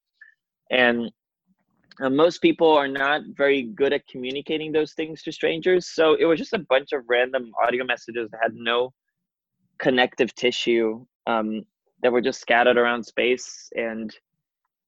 And 0.72 1.12
uh, 2.02 2.10
most 2.10 2.42
people 2.42 2.72
are 2.72 2.88
not 2.88 3.22
very 3.36 3.64
good 3.64 3.94
at 3.94 4.08
communicating 4.08 4.72
those 4.72 4.94
things 4.94 5.22
to 5.24 5.32
strangers 5.32 5.90
so 5.90 6.16
it 6.16 6.26
was 6.26 6.40
just 6.40 6.54
a 6.54 6.66
bunch 6.70 6.92
of 6.94 7.04
random 7.08 7.52
audio 7.64 7.84
messages 7.84 8.30
that 8.32 8.40
had 8.42 8.54
no 8.54 8.94
connective 9.80 10.34
tissue 10.36 11.06
um, 11.28 11.64
that 12.02 12.12
were 12.12 12.22
just 12.22 12.40
scattered 12.40 12.78
around 12.78 13.04
space 13.04 13.70
and 13.76 14.16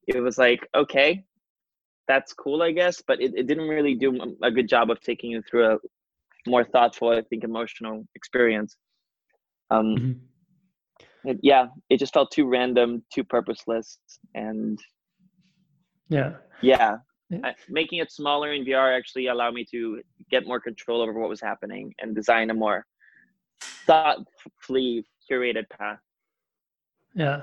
it 0.08 0.20
was 0.20 0.38
like 0.38 0.68
okay 0.76 1.24
that's 2.08 2.34
cool 2.34 2.64
i 2.64 2.72
guess 2.72 3.02
but 3.06 3.22
it, 3.22 3.34
it 3.36 3.48
didn't 3.48 3.68
really 3.68 3.96
do 3.96 4.20
a 4.44 4.52
good 4.52 4.68
job 4.68 4.90
of 4.90 5.00
taking 5.02 5.32
you 5.32 5.42
through 5.44 5.74
a 5.74 5.78
more 6.48 6.64
thoughtful 6.64 7.10
i 7.10 7.22
think 7.30 7.44
emotional 7.44 8.04
experience 8.16 8.78
um 9.72 9.96
mm-hmm. 9.96 11.30
it, 11.30 11.40
yeah 11.44 11.68
it 11.90 11.98
just 11.98 12.14
felt 12.14 12.32
too 12.32 12.48
random 12.48 13.04
too 13.14 13.24
purposeless 13.24 14.00
and 14.34 14.80
yeah. 16.10 16.34
Yeah. 16.62 16.98
I, 17.44 17.54
making 17.70 18.00
it 18.00 18.12
smaller 18.12 18.54
in 18.54 18.66
vr 18.66 18.98
actually 18.98 19.28
allowed 19.28 19.54
me 19.54 19.64
to 19.66 20.02
get 20.32 20.48
more 20.48 20.60
control 20.60 21.00
over 21.00 21.14
what 21.14 21.30
was 21.30 21.40
happening 21.40 21.94
and 22.00 22.16
design 22.16 22.50
a 22.50 22.56
more 22.56 22.88
thoughtfully 23.62 25.06
curated 25.30 25.70
path. 25.70 26.00
Yeah, 27.16 27.42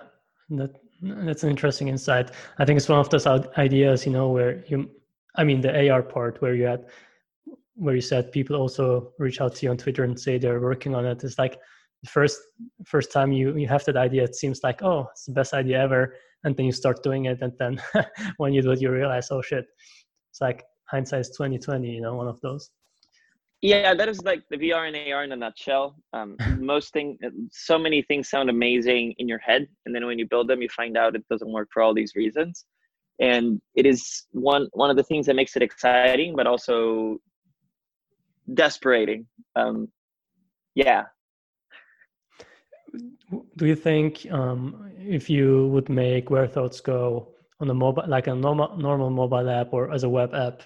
that 0.51 0.73
that's 1.03 1.43
an 1.43 1.51
interesting 1.51 1.89
insight. 1.89 2.31
I 2.59 2.65
think 2.65 2.79
it's 2.79 2.89
one 2.89 2.99
of 2.99 3.11
those 3.11 3.27
ideas, 3.27 4.07
you 4.07 4.13
know, 4.13 4.29
where 4.31 4.65
you, 4.67 4.91
I 5.37 5.45
mean, 5.45 5.61
the 5.61 5.91
AR 5.91 6.03
part 6.03 6.41
where 6.41 6.55
you 6.55 6.65
had, 6.65 6.87
where 7.75 7.95
you 7.95 8.01
said 8.01 8.33
people 8.33 8.57
also 8.57 9.13
reach 9.19 9.41
out 9.41 9.55
to 9.57 9.67
you 9.67 9.71
on 9.71 9.77
Twitter 9.77 10.05
and 10.05 10.19
say 10.19 10.39
they're 10.39 10.61
working 10.61 10.95
on 10.95 11.05
it. 11.05 11.23
It's 11.23 11.39
like 11.39 11.61
first 12.05 12.39
first 12.85 13.13
time 13.13 13.33
you 13.33 13.57
you 13.57 13.69
have 13.69 13.85
that 13.85 13.97
idea, 13.97 14.25
it 14.25 14.35
seems 14.35 14.61
like 14.63 14.83
oh, 14.83 15.09
it's 15.13 15.25
the 15.25 15.33
best 15.33 15.55
idea 15.55 15.81
ever, 15.81 16.15
and 16.45 16.57
then 16.57 16.67
you 16.67 16.73
start 16.73 17.03
doing 17.03 17.27
it, 17.27 17.39
and 17.41 17.53
then 17.59 17.81
when 18.37 18.53
you 18.53 18.63
do 18.63 18.73
it, 18.73 18.81
you 18.81 18.91
realize 18.91 19.31
oh 19.31 19.43
shit, 19.43 19.67
it's 20.31 20.41
like 20.41 20.65
hindsight 20.91 21.21
is 21.21 21.31
twenty 21.31 21.59
twenty, 21.59 21.91
you 21.91 22.01
know, 22.01 22.15
one 22.15 22.29
of 22.29 22.41
those. 22.41 22.71
Yeah, 23.63 23.95
that 23.95 24.09
is 24.09 24.23
like 24.23 24.43
the 24.51 24.59
VR 24.59 24.87
and 24.87 25.13
AR 25.13 25.25
in 25.25 25.33
a 25.33 25.37
nutshell. 25.37 25.97
Um, 26.13 26.37
most 26.59 26.93
thing, 26.93 27.19
so 27.51 27.79
many 27.79 28.03
things 28.03 28.29
sound 28.29 28.51
amazing 28.51 29.15
in 29.19 29.29
your 29.29 29.39
head, 29.39 29.67
and 29.87 29.95
then 29.95 30.07
when 30.07 30.19
you 30.19 30.27
build 30.27 30.49
them, 30.49 30.63
you 30.63 30.69
find 30.69 30.97
out 30.97 31.17
it 31.17 31.27
doesn't 31.31 31.51
work 31.51 31.69
for 31.73 31.83
all 31.83 31.95
these 31.95 32.15
reasons. 32.15 32.67
And 33.19 33.63
it 33.75 33.87
is 33.87 34.27
one 34.33 34.69
one 34.73 34.91
of 34.91 34.97
the 34.97 35.03
things 35.03 35.25
that 35.27 35.37
makes 35.37 35.57
it 35.57 35.63
exciting, 35.63 36.37
but 36.37 36.47
also 36.47 37.19
desperating. 38.53 39.27
Um, 39.57 39.89
yeah. 40.75 41.05
Do 43.57 43.67
you 43.67 43.77
think 43.77 44.27
um, 44.31 44.91
if 44.99 45.29
you 45.29 45.69
would 45.69 45.89
make 45.89 46.31
Where 46.31 46.47
Thoughts 46.47 46.81
Go 46.81 47.35
on 47.61 47.71
a 47.71 47.75
mobile, 47.75 48.05
like 48.07 48.27
a 48.27 48.35
normal 48.35 48.77
normal 48.77 49.11
mobile 49.11 49.49
app 49.51 49.73
or 49.73 49.93
as 49.93 50.05
a 50.05 50.09
web 50.09 50.35
app, 50.35 50.63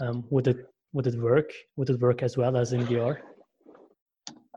um, 0.00 0.24
would 0.30 0.48
it 0.48 0.68
would 0.92 1.06
it 1.06 1.20
work? 1.20 1.52
Would 1.76 1.90
it 1.90 2.00
work 2.00 2.22
as 2.22 2.36
well 2.36 2.56
as 2.56 2.72
in 2.72 2.86
VR? 2.86 3.18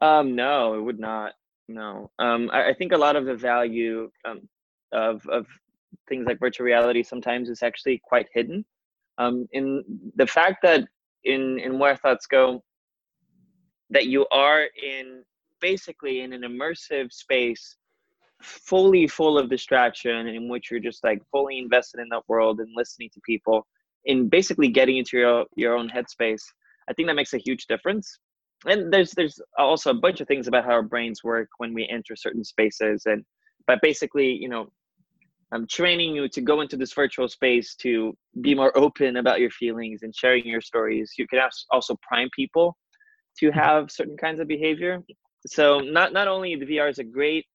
Um, 0.01 0.35
no, 0.35 0.73
it 0.75 0.81
would 0.81 0.99
not. 0.99 1.33
No, 1.67 2.11
um, 2.19 2.49
I, 2.51 2.69
I 2.69 2.73
think 2.73 2.91
a 2.91 2.97
lot 2.97 3.15
of 3.15 3.25
the 3.25 3.35
value 3.35 4.11
um, 4.25 4.47
of 4.91 5.25
of 5.27 5.47
things 6.07 6.25
like 6.27 6.39
virtual 6.39 6.65
reality 6.65 7.03
sometimes 7.03 7.49
is 7.49 7.63
actually 7.63 8.01
quite 8.03 8.27
hidden. 8.33 8.65
Um, 9.17 9.47
in 9.51 9.83
the 10.15 10.27
fact 10.27 10.57
that 10.63 10.87
in 11.23 11.59
in 11.59 11.79
where 11.79 11.95
thoughts 11.95 12.27
go, 12.27 12.63
that 13.89 14.07
you 14.07 14.27
are 14.31 14.63
in 14.63 15.23
basically 15.71 16.21
in 16.21 16.31
an 16.31 16.43
immersive 16.51 17.11
space 17.11 17.65
fully 18.43 19.07
full 19.07 19.35
of 19.39 19.49
distraction 19.49 20.27
in 20.27 20.43
which 20.47 20.69
you're 20.69 20.87
just 20.89 21.03
like 21.03 21.21
fully 21.31 21.57
invested 21.57 21.99
in 22.01 22.09
that 22.09 22.21
world 22.27 22.59
and 22.59 22.69
listening 22.75 23.09
to 23.11 23.19
people 23.31 23.65
in 24.11 24.29
basically 24.29 24.69
getting 24.79 24.97
into 25.01 25.17
your 25.17 25.45
your 25.55 25.73
own 25.79 25.89
headspace 25.95 26.43
i 26.87 26.93
think 26.93 27.07
that 27.07 27.19
makes 27.21 27.33
a 27.33 27.45
huge 27.47 27.65
difference. 27.73 28.07
And 28.71 28.79
there's 28.93 29.11
there's 29.17 29.37
also 29.57 29.89
a 29.91 30.01
bunch 30.05 30.19
of 30.21 30.27
things 30.27 30.47
about 30.47 30.65
how 30.67 30.75
our 30.79 30.89
brains 30.93 31.19
work 31.31 31.49
when 31.61 31.71
we 31.77 31.83
enter 31.97 32.15
certain 32.15 32.45
spaces 32.53 32.97
and 33.11 33.19
but 33.69 33.77
basically 33.89 34.29
you 34.43 34.49
know 34.53 34.63
i'm 35.53 35.65
training 35.79 36.09
you 36.15 36.23
to 36.35 36.41
go 36.51 36.55
into 36.63 36.77
this 36.81 36.93
virtual 37.01 37.27
space 37.37 37.69
to 37.85 37.91
be 38.47 38.53
more 38.61 38.73
open 38.83 39.11
about 39.23 39.41
your 39.43 39.53
feelings 39.61 39.99
and 40.03 40.11
sharing 40.21 40.45
your 40.53 40.65
stories. 40.71 41.07
You 41.19 41.25
can 41.31 41.39
also 41.75 41.93
prime 42.09 42.29
people 42.41 42.67
to 43.39 43.45
mm-hmm. 43.45 43.59
have 43.65 43.81
certain 43.99 44.17
kinds 44.25 44.39
of 44.41 44.47
behavior 44.57 44.95
so 45.45 45.79
not 45.79 46.13
not 46.13 46.27
only 46.27 46.55
the 46.55 46.65
vr 46.65 46.89
is 46.89 46.99
a 46.99 47.03
great 47.03 47.45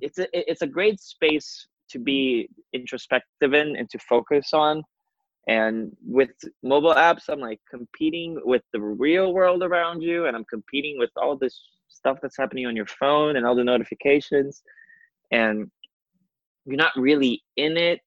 it's 0.00 0.18
a 0.18 0.26
it's 0.32 0.62
a 0.62 0.66
great 0.66 1.00
space 1.00 1.66
to 1.90 1.98
be 1.98 2.48
introspective 2.72 3.52
in 3.52 3.76
and 3.76 3.88
to 3.90 3.98
focus 3.98 4.54
on. 4.54 4.82
And 5.48 5.94
with 6.06 6.30
mobile 6.62 6.94
apps 6.94 7.28
i'm 7.28 7.40
like 7.40 7.60
competing 7.68 8.40
with 8.44 8.62
the 8.72 8.80
real 8.80 9.34
world 9.34 9.62
around 9.64 10.00
you 10.00 10.26
and 10.26 10.36
i'm 10.36 10.44
competing 10.44 10.98
with 10.98 11.10
all 11.16 11.36
this 11.36 11.60
stuff 11.88 12.18
that's 12.22 12.36
happening 12.38 12.66
on 12.66 12.76
your 12.76 12.86
phone 12.86 13.36
and 13.36 13.44
all 13.44 13.56
the 13.56 13.64
notifications. 13.64 14.62
And 15.32 15.68
you're 16.64 16.76
not 16.76 16.92
really 16.96 17.42
in 17.56 17.76
it 17.76 18.00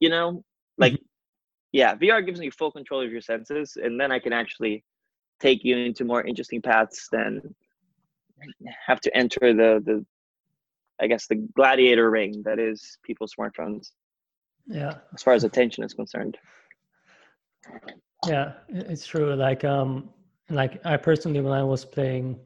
you 0.00 0.08
know? 0.08 0.42
Like 0.78 0.94
mm-hmm. 0.94 1.04
yeah 1.72 1.94
vr 1.96 2.24
gives 2.24 2.40
me 2.40 2.48
full 2.48 2.72
control 2.72 3.04
of 3.04 3.12
your 3.12 3.20
senses 3.20 3.76
and 3.76 4.00
then 4.00 4.10
i 4.10 4.18
can 4.18 4.32
actually 4.32 4.82
take 5.38 5.62
you 5.62 5.76
into 5.76 6.04
more 6.04 6.24
interesting 6.24 6.62
paths 6.62 7.08
than 7.12 7.42
have 8.86 9.00
to 9.00 9.16
enter 9.16 9.52
the 9.54 9.82
the 9.84 10.04
I 11.00 11.06
guess 11.06 11.26
the 11.26 11.36
gladiator 11.56 12.10
ring 12.10 12.42
that 12.44 12.58
is 12.58 12.98
people's 13.02 13.34
smartphones. 13.38 13.88
Yeah. 14.66 14.94
As 15.14 15.22
far 15.22 15.34
as 15.34 15.44
attention 15.44 15.82
is 15.82 15.94
concerned. 15.94 16.38
Yeah, 18.26 18.52
it's 18.68 19.06
true. 19.06 19.34
Like 19.34 19.64
um 19.64 20.10
like 20.50 20.80
I 20.84 20.96
personally 20.96 21.40
when 21.40 21.52
I 21.52 21.64
was 21.64 21.84
playing 21.84 22.38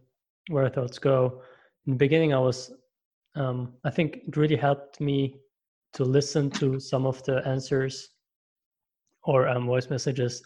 Where 0.48 0.68
Thoughts 0.68 0.98
Go, 0.98 1.42
in 1.86 1.92
the 1.92 1.98
beginning 1.98 2.32
I 2.32 2.38
was 2.38 2.72
um 3.34 3.74
I 3.84 3.90
think 3.90 4.18
it 4.28 4.36
really 4.36 4.56
helped 4.56 5.00
me 5.00 5.40
to 5.94 6.04
listen 6.04 6.50
to 6.50 6.78
some 6.78 7.06
of 7.06 7.22
the 7.24 7.46
answers 7.46 8.10
or 9.24 9.48
um, 9.48 9.66
voice 9.66 9.90
messages 9.90 10.42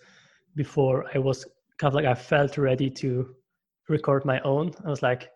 before 0.56 1.06
I 1.14 1.18
was 1.18 1.44
kind 1.78 1.90
of 1.90 1.94
like 1.94 2.06
I 2.06 2.14
felt 2.14 2.58
ready 2.58 2.90
to 2.90 3.34
record 3.88 4.24
my 4.24 4.40
own. 4.40 4.72
I 4.84 4.90
was 4.90 5.02
like, 5.02 5.30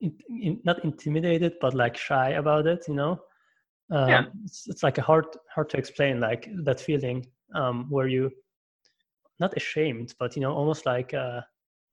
in, 0.00 0.16
in, 0.28 0.60
not 0.64 0.84
intimidated 0.84 1.54
but 1.60 1.74
like 1.74 1.96
shy 1.96 2.30
about 2.30 2.66
it 2.66 2.84
you 2.88 2.94
know? 2.94 3.20
Um, 3.90 4.08
yeah. 4.08 4.24
it's, 4.44 4.66
it's 4.68 4.82
like 4.82 4.98
a 4.98 5.02
hard 5.02 5.26
hard 5.54 5.70
to 5.70 5.76
explain 5.76 6.20
like 6.20 6.48
that 6.64 6.80
feeling 6.80 7.26
um, 7.54 7.86
where 7.88 8.08
you 8.08 8.30
not 9.38 9.56
ashamed 9.56 10.14
but 10.18 10.34
you 10.34 10.42
know 10.42 10.52
almost 10.52 10.86
like 10.86 11.14
uh, 11.14 11.40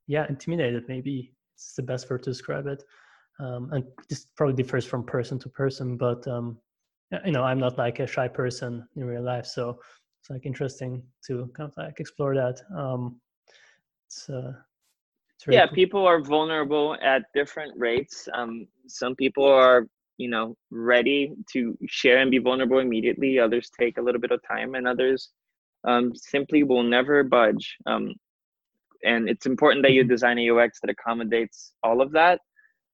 yeah 0.08 0.26
intimidated 0.30 0.86
maybe 0.88 1.34
it's 1.56 1.76
the 1.76 1.84
best 1.84 2.10
word 2.10 2.24
to 2.24 2.32
describe 2.32 2.68
it. 2.68 2.84
Um, 3.40 3.72
and 3.74 3.84
this 4.10 4.28
probably 4.36 4.56
differs 4.56 4.86
from 4.86 5.04
person 5.04 5.40
to 5.40 5.50
person 5.50 5.98
but 5.98 6.28
um, 6.28 6.58
you 7.26 7.32
know 7.32 7.44
i'm 7.44 7.60
not 7.60 7.78
like 7.78 8.00
a 8.00 8.08
shy 8.08 8.28
person 8.28 8.88
in 8.96 9.06
real 9.06 9.24
life 9.24 9.46
so 9.46 9.80
it's 10.24 10.30
like 10.30 10.46
interesting 10.46 11.04
to 11.28 11.52
kind 11.54 11.70
of 11.70 11.76
like 11.76 12.00
explore 12.00 12.34
that. 12.34 12.62
Um, 12.74 13.20
it's 14.08 14.30
uh, 14.30 14.54
yeah 15.48 15.66
cool. 15.68 15.76
people 15.76 16.06
are 16.06 16.22
vulnerable 16.22 16.96
at 17.02 17.24
different 17.34 17.74
rates 17.78 18.28
um, 18.34 18.68
some 18.88 19.16
people 19.16 19.46
are 19.46 19.88
you 20.18 20.30
know 20.30 20.56
ready 20.72 21.34
to 21.52 21.78
share 21.88 22.20
and 22.20 22.32
be 22.32 22.38
vulnerable 22.38 22.80
immediately 22.80 23.40
others 23.40 23.70
take 23.78 23.98
a 23.98 24.02
little 24.02 24.22
bit 24.22 24.32
of 24.32 24.40
time 24.48 24.76
and 24.76 24.88
others 24.88 25.30
um, 25.86 26.14
simply 26.16 26.64
will 26.64 26.84
never 26.84 27.24
budge 27.24 27.76
um, 27.88 28.14
and 29.04 29.30
it's 29.30 29.46
important 29.46 29.84
that 29.84 29.92
you 29.92 30.04
mm-hmm. 30.04 30.10
design 30.10 30.40
a 30.40 30.50
ux 30.50 30.80
that 30.82 30.90
accommodates 30.92 31.74
all 31.84 32.02
of 32.02 32.12
that 32.12 32.40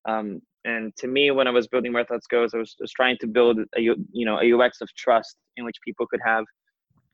um, 0.08 0.42
and 0.66 0.96
to 0.96 1.08
me 1.08 1.32
when 1.32 1.48
i 1.48 1.52
was 1.52 1.68
building 1.68 1.94
where 1.94 2.06
thoughts 2.06 2.28
goes 2.28 2.54
i 2.54 2.58
was 2.58 2.76
trying 2.96 3.18
to 3.20 3.28
build 3.28 3.60
a 3.78 3.82
you 3.82 4.26
know 4.26 4.40
a 4.40 4.54
ux 4.54 4.82
of 4.82 4.90
trust 4.96 5.36
in 5.58 5.66
which 5.66 5.78
people 5.86 6.08
could 6.08 6.22
have 6.24 6.46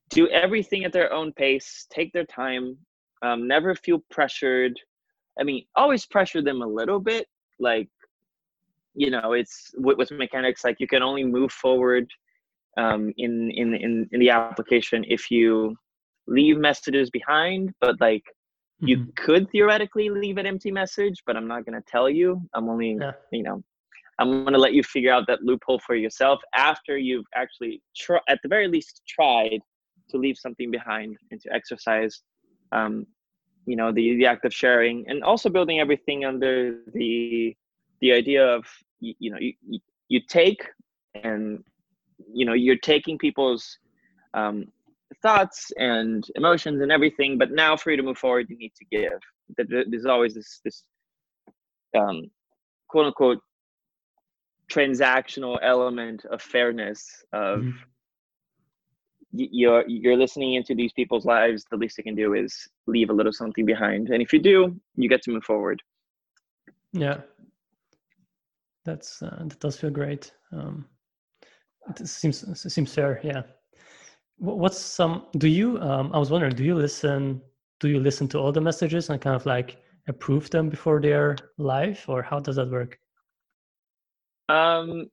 do 0.09 0.27
everything 0.29 0.85
at 0.85 0.93
their 0.93 1.11
own 1.11 1.33
pace 1.33 1.87
take 1.91 2.11
their 2.13 2.25
time 2.25 2.77
um, 3.21 3.47
never 3.47 3.73
feel 3.75 4.01
pressured 4.11 4.79
I 5.39 5.43
mean, 5.43 5.65
always 5.75 6.05
pressure 6.05 6.41
them 6.41 6.61
a 6.61 6.67
little 6.67 6.99
bit. 6.99 7.27
Like, 7.59 7.89
you 8.93 9.09
know, 9.09 9.33
it's 9.33 9.71
with, 9.75 9.97
with 9.97 10.11
mechanics 10.11 10.63
like 10.63 10.77
you 10.79 10.87
can 10.87 11.03
only 11.03 11.23
move 11.23 11.51
forward 11.51 12.09
um, 12.77 13.13
in, 13.17 13.51
in 13.51 13.73
in 13.75 14.09
in 14.11 14.19
the 14.19 14.29
application 14.29 15.05
if 15.07 15.31
you 15.31 15.75
leave 16.27 16.57
messages 16.57 17.09
behind. 17.09 17.73
But 17.81 17.99
like, 17.99 18.23
mm-hmm. 18.23 18.87
you 18.87 19.07
could 19.15 19.49
theoretically 19.51 20.09
leave 20.09 20.37
an 20.37 20.45
empty 20.45 20.71
message, 20.71 21.21
but 21.25 21.35
I'm 21.35 21.47
not 21.47 21.65
gonna 21.65 21.83
tell 21.87 22.09
you. 22.09 22.41
I'm 22.53 22.69
only, 22.69 22.97
yeah. 22.99 23.11
you 23.31 23.43
know, 23.43 23.63
I'm 24.19 24.45
gonna 24.45 24.57
let 24.57 24.73
you 24.73 24.83
figure 24.83 25.11
out 25.11 25.27
that 25.27 25.43
loophole 25.43 25.79
for 25.79 25.95
yourself 25.95 26.39
after 26.55 26.97
you've 26.97 27.25
actually, 27.35 27.81
tr- 27.95 28.25
at 28.29 28.39
the 28.43 28.49
very 28.49 28.67
least, 28.67 29.01
tried 29.07 29.59
to 30.09 30.17
leave 30.17 30.37
something 30.37 30.71
behind 30.71 31.17
and 31.31 31.41
to 31.41 31.53
exercise 31.53 32.21
um, 32.71 33.05
you 33.65 33.75
know 33.75 33.91
the 33.91 34.15
the 34.17 34.25
act 34.25 34.45
of 34.45 34.53
sharing 34.53 35.07
and 35.09 35.23
also 35.23 35.49
building 35.49 35.79
everything 35.79 36.25
under 36.25 36.79
the 36.93 37.55
the 38.01 38.11
idea 38.11 38.45
of 38.45 38.65
you, 38.99 39.13
you 39.19 39.31
know 39.31 39.37
you, 39.39 39.79
you 40.07 40.21
take 40.27 40.65
and 41.15 41.63
you 42.31 42.45
know 42.45 42.53
you're 42.53 42.77
taking 42.77 43.17
people's 43.17 43.77
um, 44.33 44.65
thoughts 45.21 45.71
and 45.77 46.25
emotions 46.35 46.81
and 46.81 46.91
everything 46.91 47.37
but 47.37 47.51
now 47.51 47.75
for 47.75 47.91
you 47.91 47.97
to 47.97 48.03
move 48.03 48.17
forward 48.17 48.47
you 48.49 48.57
need 48.57 48.73
to 48.75 48.85
give. 48.85 49.19
That 49.57 49.67
there's 49.89 50.05
always 50.05 50.33
this 50.33 50.59
this 50.63 50.83
um, 51.97 52.29
quote 52.87 53.07
unquote 53.07 53.39
transactional 54.71 55.59
element 55.61 56.25
of 56.25 56.41
fairness 56.41 57.23
of 57.33 57.59
mm-hmm 57.59 57.77
you're 59.35 59.83
you're 59.87 60.17
listening 60.17 60.53
into 60.53 60.73
these 60.75 60.93
people's 60.93 61.25
lives 61.25 61.65
the 61.69 61.77
least 61.77 61.97
you 61.97 62.03
can 62.03 62.15
do 62.15 62.33
is 62.33 62.67
leave 62.87 63.09
a 63.09 63.13
little 63.13 63.33
something 63.33 63.65
behind. 63.65 64.09
And 64.09 64.21
if 64.21 64.33
you 64.33 64.39
do 64.39 64.75
you 64.95 65.09
get 65.09 65.21
to 65.23 65.31
move 65.31 65.43
forward. 65.43 65.81
Yeah. 66.93 67.21
That's 68.83 69.21
uh, 69.21 69.43
that 69.47 69.59
does 69.59 69.77
feel 69.79 69.89
great. 69.89 70.31
Um 70.51 70.85
it 71.89 72.07
seems 72.07 72.43
it 72.43 72.71
seems 72.71 72.93
fair 72.93 73.19
yeah. 73.23 73.43
What's 74.37 74.79
some 74.79 75.27
do 75.37 75.47
you 75.47 75.79
um 75.79 76.11
i 76.13 76.17
was 76.17 76.29
wondering 76.29 76.53
do 76.55 76.63
you 76.63 76.75
listen 76.75 77.41
do 77.79 77.87
you 77.87 77.99
listen 77.99 78.27
to 78.29 78.39
all 78.39 78.51
the 78.51 78.61
messages 78.61 79.09
and 79.09 79.21
kind 79.21 79.35
of 79.35 79.45
like 79.45 79.77
approve 80.07 80.49
them 80.49 80.69
before 80.69 81.01
they're 81.01 81.35
live 81.57 82.03
or 82.07 82.21
how 82.21 82.39
does 82.39 82.55
that 82.57 82.69
work? 82.69 82.99
Um 84.49 85.09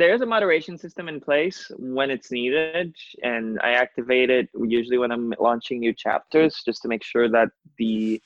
there's 0.00 0.22
a 0.22 0.26
moderation 0.26 0.78
system 0.78 1.08
in 1.08 1.20
place 1.20 1.70
when 1.78 2.10
it's 2.10 2.32
needed 2.32 2.96
and 3.22 3.60
i 3.62 3.72
activate 3.72 4.30
it 4.30 4.48
usually 4.66 4.96
when 4.96 5.12
i'm 5.12 5.34
launching 5.38 5.78
new 5.78 5.92
chapters 5.92 6.62
just 6.64 6.80
to 6.80 6.88
make 6.88 7.04
sure 7.04 7.28
that 7.28 7.48
the 7.78 8.20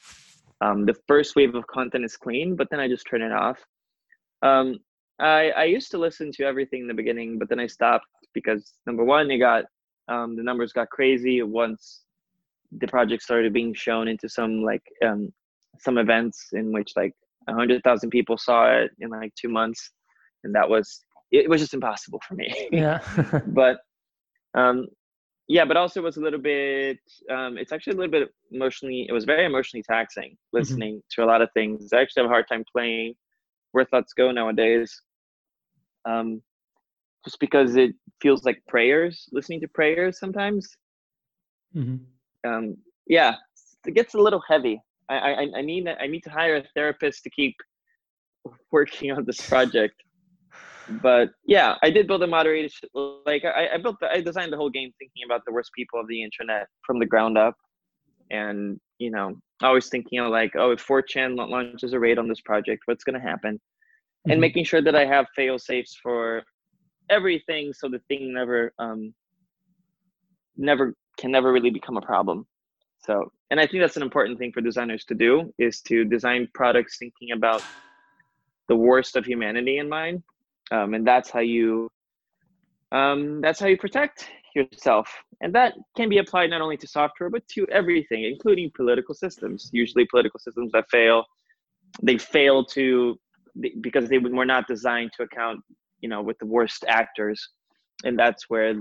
um, 0.60 0.86
the 0.86 0.94
first 1.08 1.34
wave 1.34 1.56
of 1.56 1.66
content 1.66 2.04
is 2.04 2.16
clean 2.16 2.54
but 2.54 2.68
then 2.70 2.78
i 2.78 2.86
just 2.88 3.06
turn 3.10 3.22
it 3.22 3.32
off. 3.32 3.58
Um, 4.42 4.78
I, 5.18 5.50
I 5.50 5.64
used 5.64 5.90
to 5.90 5.98
listen 5.98 6.30
to 6.32 6.44
everything 6.44 6.82
in 6.82 6.88
the 6.88 6.94
beginning 6.94 7.38
but 7.38 7.48
then 7.48 7.58
i 7.58 7.66
stopped 7.66 8.06
because 8.32 8.74
number 8.86 9.04
one 9.04 9.30
it 9.30 9.38
got 9.38 9.64
um, 10.08 10.36
the 10.36 10.42
numbers 10.42 10.72
got 10.72 10.90
crazy 10.90 11.42
once 11.42 12.02
the 12.78 12.86
project 12.86 13.22
started 13.22 13.52
being 13.52 13.74
shown 13.74 14.06
into 14.06 14.28
some 14.28 14.62
like 14.62 14.84
um, 15.04 15.32
some 15.78 15.98
events 15.98 16.48
in 16.52 16.72
which 16.72 16.92
like 16.94 17.14
100000 17.46 18.10
people 18.10 18.38
saw 18.38 18.70
it 18.70 18.90
in 19.00 19.10
like 19.10 19.34
two 19.34 19.48
months 19.48 19.90
and 20.44 20.54
that 20.54 20.68
was 20.68 21.00
it 21.30 21.48
was 21.48 21.60
just 21.60 21.74
impossible 21.74 22.20
for 22.26 22.34
me. 22.34 22.68
Yeah. 22.72 23.00
but 23.48 23.78
um, 24.54 24.86
yeah, 25.48 25.64
but 25.64 25.76
also 25.76 26.00
it 26.00 26.04
was 26.04 26.16
a 26.16 26.20
little 26.20 26.40
bit. 26.40 26.98
Um, 27.30 27.58
it's 27.58 27.72
actually 27.72 27.94
a 27.94 27.96
little 27.96 28.10
bit 28.10 28.28
emotionally. 28.50 29.06
It 29.08 29.12
was 29.12 29.24
very 29.24 29.44
emotionally 29.44 29.82
taxing 29.82 30.30
mm-hmm. 30.30 30.56
listening 30.56 30.94
mm-hmm. 30.94 31.22
to 31.22 31.24
a 31.24 31.28
lot 31.28 31.42
of 31.42 31.50
things. 31.52 31.92
I 31.92 32.00
actually 32.00 32.22
have 32.22 32.30
a 32.30 32.34
hard 32.34 32.46
time 32.48 32.64
playing 32.70 33.14
where 33.72 33.84
thoughts 33.84 34.12
go 34.12 34.30
nowadays. 34.30 35.00
Um, 36.06 36.42
just 37.24 37.40
because 37.40 37.76
it 37.76 37.94
feels 38.20 38.44
like 38.44 38.62
prayers, 38.68 39.28
listening 39.32 39.60
to 39.62 39.68
prayers 39.68 40.18
sometimes. 40.18 40.68
Mm-hmm. 41.74 42.48
Um, 42.48 42.76
yeah, 43.06 43.36
it 43.86 43.94
gets 43.94 44.14
a 44.14 44.18
little 44.18 44.42
heavy. 44.46 44.80
I, 45.08 45.16
I 45.16 45.46
I 45.56 45.62
need 45.62 45.88
I 45.88 46.06
need 46.06 46.22
to 46.24 46.30
hire 46.30 46.56
a 46.56 46.64
therapist 46.74 47.22
to 47.24 47.30
keep 47.30 47.56
working 48.70 49.10
on 49.12 49.24
this 49.24 49.46
project 49.46 50.03
but 51.02 51.30
yeah, 51.46 51.76
I 51.82 51.90
did 51.90 52.06
build 52.06 52.22
a 52.22 52.26
moderation. 52.26 52.88
Like 53.26 53.44
I, 53.44 53.68
I 53.74 53.76
built, 53.78 53.96
the, 54.00 54.10
I 54.10 54.20
designed 54.20 54.52
the 54.52 54.56
whole 54.56 54.70
game 54.70 54.90
thinking 54.98 55.22
about 55.24 55.42
the 55.46 55.52
worst 55.52 55.70
people 55.76 56.00
of 56.00 56.08
the 56.08 56.22
internet 56.22 56.66
from 56.86 56.98
the 56.98 57.06
ground 57.06 57.38
up, 57.38 57.56
and 58.30 58.80
you 58.98 59.10
know, 59.10 59.34
always 59.62 59.88
thinking 59.88 60.18
of 60.20 60.30
like, 60.30 60.52
oh, 60.56 60.70
if 60.70 60.86
4chan 60.86 61.36
launches 61.36 61.92
a 61.92 61.98
raid 61.98 62.18
on 62.18 62.28
this 62.28 62.40
project, 62.40 62.82
what's 62.86 63.04
going 63.04 63.20
to 63.20 63.26
happen? 63.26 63.54
Mm-hmm. 63.54 64.30
And 64.32 64.40
making 64.40 64.64
sure 64.64 64.82
that 64.82 64.94
I 64.94 65.04
have 65.04 65.26
fail 65.34 65.58
safes 65.58 65.98
for 66.02 66.42
everything 67.10 67.72
so 67.72 67.88
the 67.88 68.00
thing 68.08 68.32
never 68.32 68.72
um 68.78 69.12
never 70.56 70.94
can 71.18 71.30
never 71.30 71.52
really 71.52 71.70
become 71.70 71.96
a 71.96 72.00
problem 72.00 72.46
so 73.00 73.30
and 73.50 73.60
i 73.60 73.66
think 73.66 73.82
that's 73.82 73.96
an 73.96 74.02
important 74.02 74.38
thing 74.38 74.52
for 74.52 74.60
designers 74.60 75.04
to 75.04 75.14
do 75.14 75.52
is 75.58 75.80
to 75.80 76.04
design 76.04 76.48
products 76.54 76.98
thinking 76.98 77.32
about 77.32 77.62
the 78.68 78.76
worst 78.76 79.16
of 79.16 79.24
humanity 79.24 79.78
in 79.78 79.88
mind 79.88 80.22
um, 80.70 80.94
and 80.94 81.06
that's 81.06 81.30
how 81.30 81.40
you 81.40 81.90
um, 82.92 83.40
that's 83.40 83.58
how 83.58 83.66
you 83.66 83.76
protect 83.76 84.28
yourself. 84.54 85.12
And 85.40 85.52
that 85.54 85.74
can 85.96 86.08
be 86.08 86.18
applied 86.18 86.50
not 86.50 86.60
only 86.60 86.76
to 86.78 86.86
software 86.86 87.28
but 87.28 87.46
to 87.48 87.66
everything 87.68 88.24
including 88.24 88.70
political 88.74 89.14
systems. 89.14 89.70
Usually 89.72 90.06
political 90.06 90.40
systems 90.40 90.72
that 90.72 90.84
fail 90.90 91.24
they 92.02 92.18
fail 92.18 92.64
to 92.64 93.18
because 93.80 94.08
they 94.08 94.18
were 94.18 94.44
not 94.44 94.66
designed 94.66 95.12
to 95.16 95.22
account 95.22 95.60
you 96.00 96.08
know 96.08 96.22
with 96.22 96.38
the 96.38 96.46
worst 96.46 96.84
actors. 96.88 97.48
And 98.04 98.18
that's 98.18 98.48
where 98.48 98.74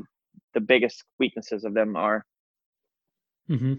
the 0.53 0.61
biggest 0.61 1.03
weaknesses 1.19 1.63
of 1.63 1.73
them 1.73 1.95
are. 1.95 2.25
Mm-hmm. 3.49 3.73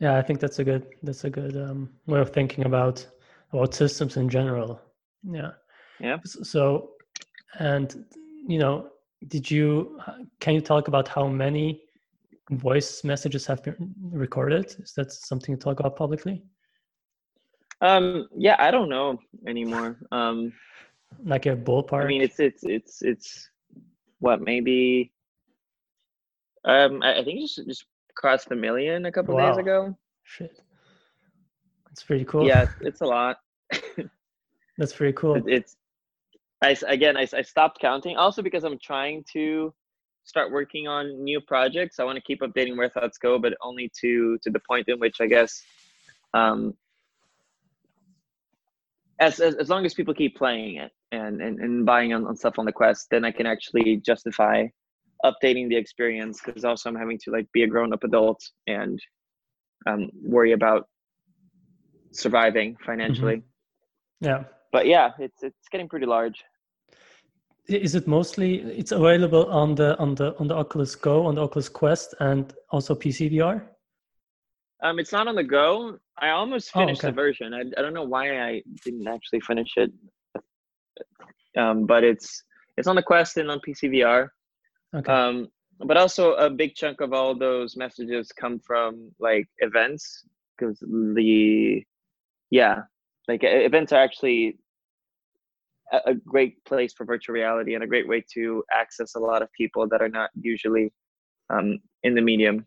yeah 0.00 0.16
i 0.16 0.22
think 0.22 0.40
that's 0.40 0.58
a 0.60 0.64
good 0.64 0.86
that's 1.02 1.24
a 1.24 1.30
good 1.30 1.54
um, 1.58 1.90
way 2.06 2.20
of 2.20 2.30
thinking 2.30 2.64
about 2.64 3.06
about 3.52 3.74
systems 3.74 4.16
in 4.16 4.30
general. 4.30 4.80
Yeah 5.22 5.50
yeah 6.00 6.18
so 6.24 6.90
and 7.58 8.04
you 8.46 8.58
know 8.58 8.88
did 9.28 9.50
you 9.50 9.98
can 10.40 10.54
you 10.54 10.60
talk 10.60 10.88
about 10.88 11.08
how 11.08 11.26
many 11.26 11.82
voice 12.50 13.02
messages 13.02 13.46
have 13.46 13.62
been 13.62 13.94
recorded 14.12 14.66
is 14.78 14.92
that 14.94 15.10
something 15.10 15.56
to 15.56 15.60
talk 15.62 15.80
about 15.80 15.96
publicly 15.96 16.42
um 17.80 18.28
yeah 18.36 18.56
i 18.58 18.70
don't 18.70 18.88
know 18.88 19.18
anymore 19.46 19.98
um 20.12 20.52
like 21.24 21.46
a 21.46 21.56
ballpark? 21.56 22.04
I 22.04 22.06
mean, 22.06 22.22
it's 22.22 22.40
it's 22.40 22.64
it's 22.64 23.02
it's 23.02 23.50
what 24.18 24.40
maybe. 24.40 25.12
Um, 26.64 27.02
I, 27.02 27.18
I 27.18 27.24
think 27.24 27.40
just 27.40 27.66
just 27.66 27.84
crossed 28.16 28.48
the 28.48 28.56
million 28.56 29.06
a 29.06 29.12
couple 29.12 29.34
wow. 29.34 29.48
days 29.48 29.58
ago. 29.58 29.96
Shit, 30.24 30.60
that's 31.86 32.02
pretty 32.02 32.24
cool. 32.24 32.46
Yeah, 32.46 32.66
it's 32.80 33.00
a 33.00 33.06
lot. 33.06 33.38
that's 34.78 34.92
pretty 34.92 35.12
cool. 35.12 35.36
It, 35.36 35.44
it's 35.46 35.76
I 36.66 36.76
again 36.86 37.16
I 37.16 37.26
I 37.32 37.42
stopped 37.42 37.80
counting 37.80 38.16
also 38.16 38.42
because 38.42 38.64
I'm 38.64 38.78
trying 38.78 39.24
to 39.32 39.72
start 40.24 40.50
working 40.50 40.88
on 40.88 41.22
new 41.22 41.40
projects. 41.40 41.98
I 42.00 42.04
want 42.04 42.16
to 42.16 42.22
keep 42.22 42.40
updating 42.40 42.76
where 42.76 42.88
thoughts 42.88 43.18
go, 43.18 43.38
but 43.38 43.54
only 43.62 43.90
to 44.00 44.38
to 44.42 44.50
the 44.50 44.60
point 44.68 44.88
in 44.88 44.98
which 44.98 45.20
I 45.20 45.26
guess 45.26 45.62
um, 46.34 46.74
as, 49.18 49.40
as, 49.40 49.54
as 49.56 49.68
long 49.68 49.84
as 49.86 49.94
people 49.94 50.14
keep 50.14 50.36
playing 50.36 50.76
it 50.76 50.92
and 51.12 51.40
and, 51.40 51.58
and 51.60 51.86
buying 51.86 52.12
on, 52.12 52.26
on 52.26 52.36
stuff 52.36 52.58
on 52.58 52.64
the 52.64 52.72
quest 52.72 53.06
then 53.10 53.24
i 53.24 53.30
can 53.30 53.46
actually 53.46 53.96
justify 54.04 54.66
updating 55.24 55.68
the 55.68 55.76
experience 55.76 56.40
because 56.44 56.64
also 56.64 56.88
i'm 56.88 56.96
having 56.96 57.18
to 57.18 57.30
like 57.30 57.46
be 57.52 57.62
a 57.62 57.66
grown-up 57.66 58.02
adult 58.04 58.40
and 58.66 58.98
um, 59.86 60.10
worry 60.20 60.52
about 60.52 60.88
surviving 62.10 62.76
financially 62.84 63.36
mm-hmm. 63.36 64.26
yeah 64.26 64.44
but 64.72 64.86
yeah 64.86 65.10
it's 65.18 65.42
it's 65.42 65.68
getting 65.70 65.88
pretty 65.88 66.06
large 66.06 66.42
is 67.68 67.94
it 67.94 68.06
mostly 68.06 68.62
it's 68.62 68.92
available 68.92 69.46
on 69.50 69.74
the 69.74 69.98
on 69.98 70.14
the 70.14 70.36
on 70.38 70.46
the 70.46 70.54
oculus 70.54 70.94
go 70.94 71.26
on 71.26 71.34
the 71.34 71.42
oculus 71.42 71.68
quest 71.68 72.14
and 72.20 72.54
also 72.70 72.94
pc 72.94 73.30
vr 73.32 73.62
um, 74.82 74.98
it's 74.98 75.12
not 75.12 75.28
on 75.28 75.34
the 75.34 75.44
go. 75.44 75.98
I 76.18 76.30
almost 76.30 76.70
oh, 76.74 76.80
finished 76.80 77.02
oh, 77.04 77.08
okay. 77.08 77.12
the 77.12 77.22
version. 77.22 77.54
I, 77.54 77.60
I 77.60 77.82
don't 77.82 77.94
know 77.94 78.04
why 78.04 78.40
I 78.40 78.62
didn't 78.84 79.08
actually 79.08 79.40
finish 79.40 79.70
it. 79.76 79.92
Um, 81.56 81.86
but 81.86 82.04
it's 82.04 82.42
it's 82.76 82.86
on 82.86 82.96
the 82.96 83.02
Quest 83.02 83.38
and 83.38 83.50
on 83.50 83.60
PCVR. 83.60 84.28
Okay. 84.94 85.12
Um, 85.12 85.48
but 85.78 85.96
also 85.96 86.34
a 86.34 86.50
big 86.50 86.74
chunk 86.74 87.00
of 87.00 87.12
all 87.12 87.34
those 87.34 87.76
messages 87.76 88.32
come 88.32 88.58
from 88.58 89.10
like 89.18 89.46
events 89.58 90.24
because 90.56 90.78
the 90.80 91.82
yeah 92.50 92.82
like 93.28 93.40
events 93.42 93.92
are 93.92 94.02
actually 94.02 94.58
a, 95.92 96.14
great 96.14 96.64
place 96.64 96.92
for 96.92 97.04
virtual 97.04 97.34
reality 97.34 97.74
and 97.74 97.84
a 97.84 97.86
great 97.86 98.08
way 98.08 98.24
to 98.34 98.64
access 98.72 99.14
a 99.14 99.18
lot 99.18 99.42
of 99.42 99.52
people 99.52 99.88
that 99.88 100.02
are 100.02 100.08
not 100.08 100.30
usually 100.40 100.92
um, 101.50 101.78
in 102.02 102.14
the 102.14 102.20
medium. 102.20 102.66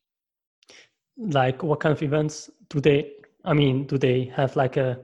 Like 1.17 1.63
what 1.63 1.79
kind 1.79 1.91
of 1.93 2.01
events 2.01 2.49
do 2.69 2.79
they 2.79 3.11
i 3.45 3.53
mean 3.53 3.85
do 3.85 3.97
they 3.97 4.31
have 4.35 4.55
like 4.55 4.77
a 4.77 4.99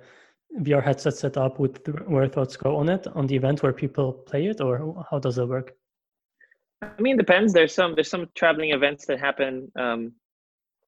vr 0.60 0.84
headset 0.84 1.15
set 1.15 1.38
up 1.38 1.60
with 1.60 1.86
where 2.08 2.28
thoughts 2.28 2.56
go 2.56 2.78
on 2.78 2.89
it 2.89 3.08
on 3.15 3.28
the 3.28 3.36
event 3.36 3.62
where 3.63 3.73
people 3.73 4.13
play 4.13 4.47
it 4.47 4.62
or 4.62 5.06
how 5.10 5.19
does 5.19 5.38
it 5.38 5.47
work? 5.47 5.73
I 6.82 7.01
mean 7.01 7.17
depends. 7.17 7.54
There's 7.54 7.73
some 7.73 7.95
there's 7.95 8.10
some 8.10 8.28
traveling 8.36 8.71
events 8.71 9.06
that 9.08 9.19
happen 9.19 9.71
um, 9.78 10.13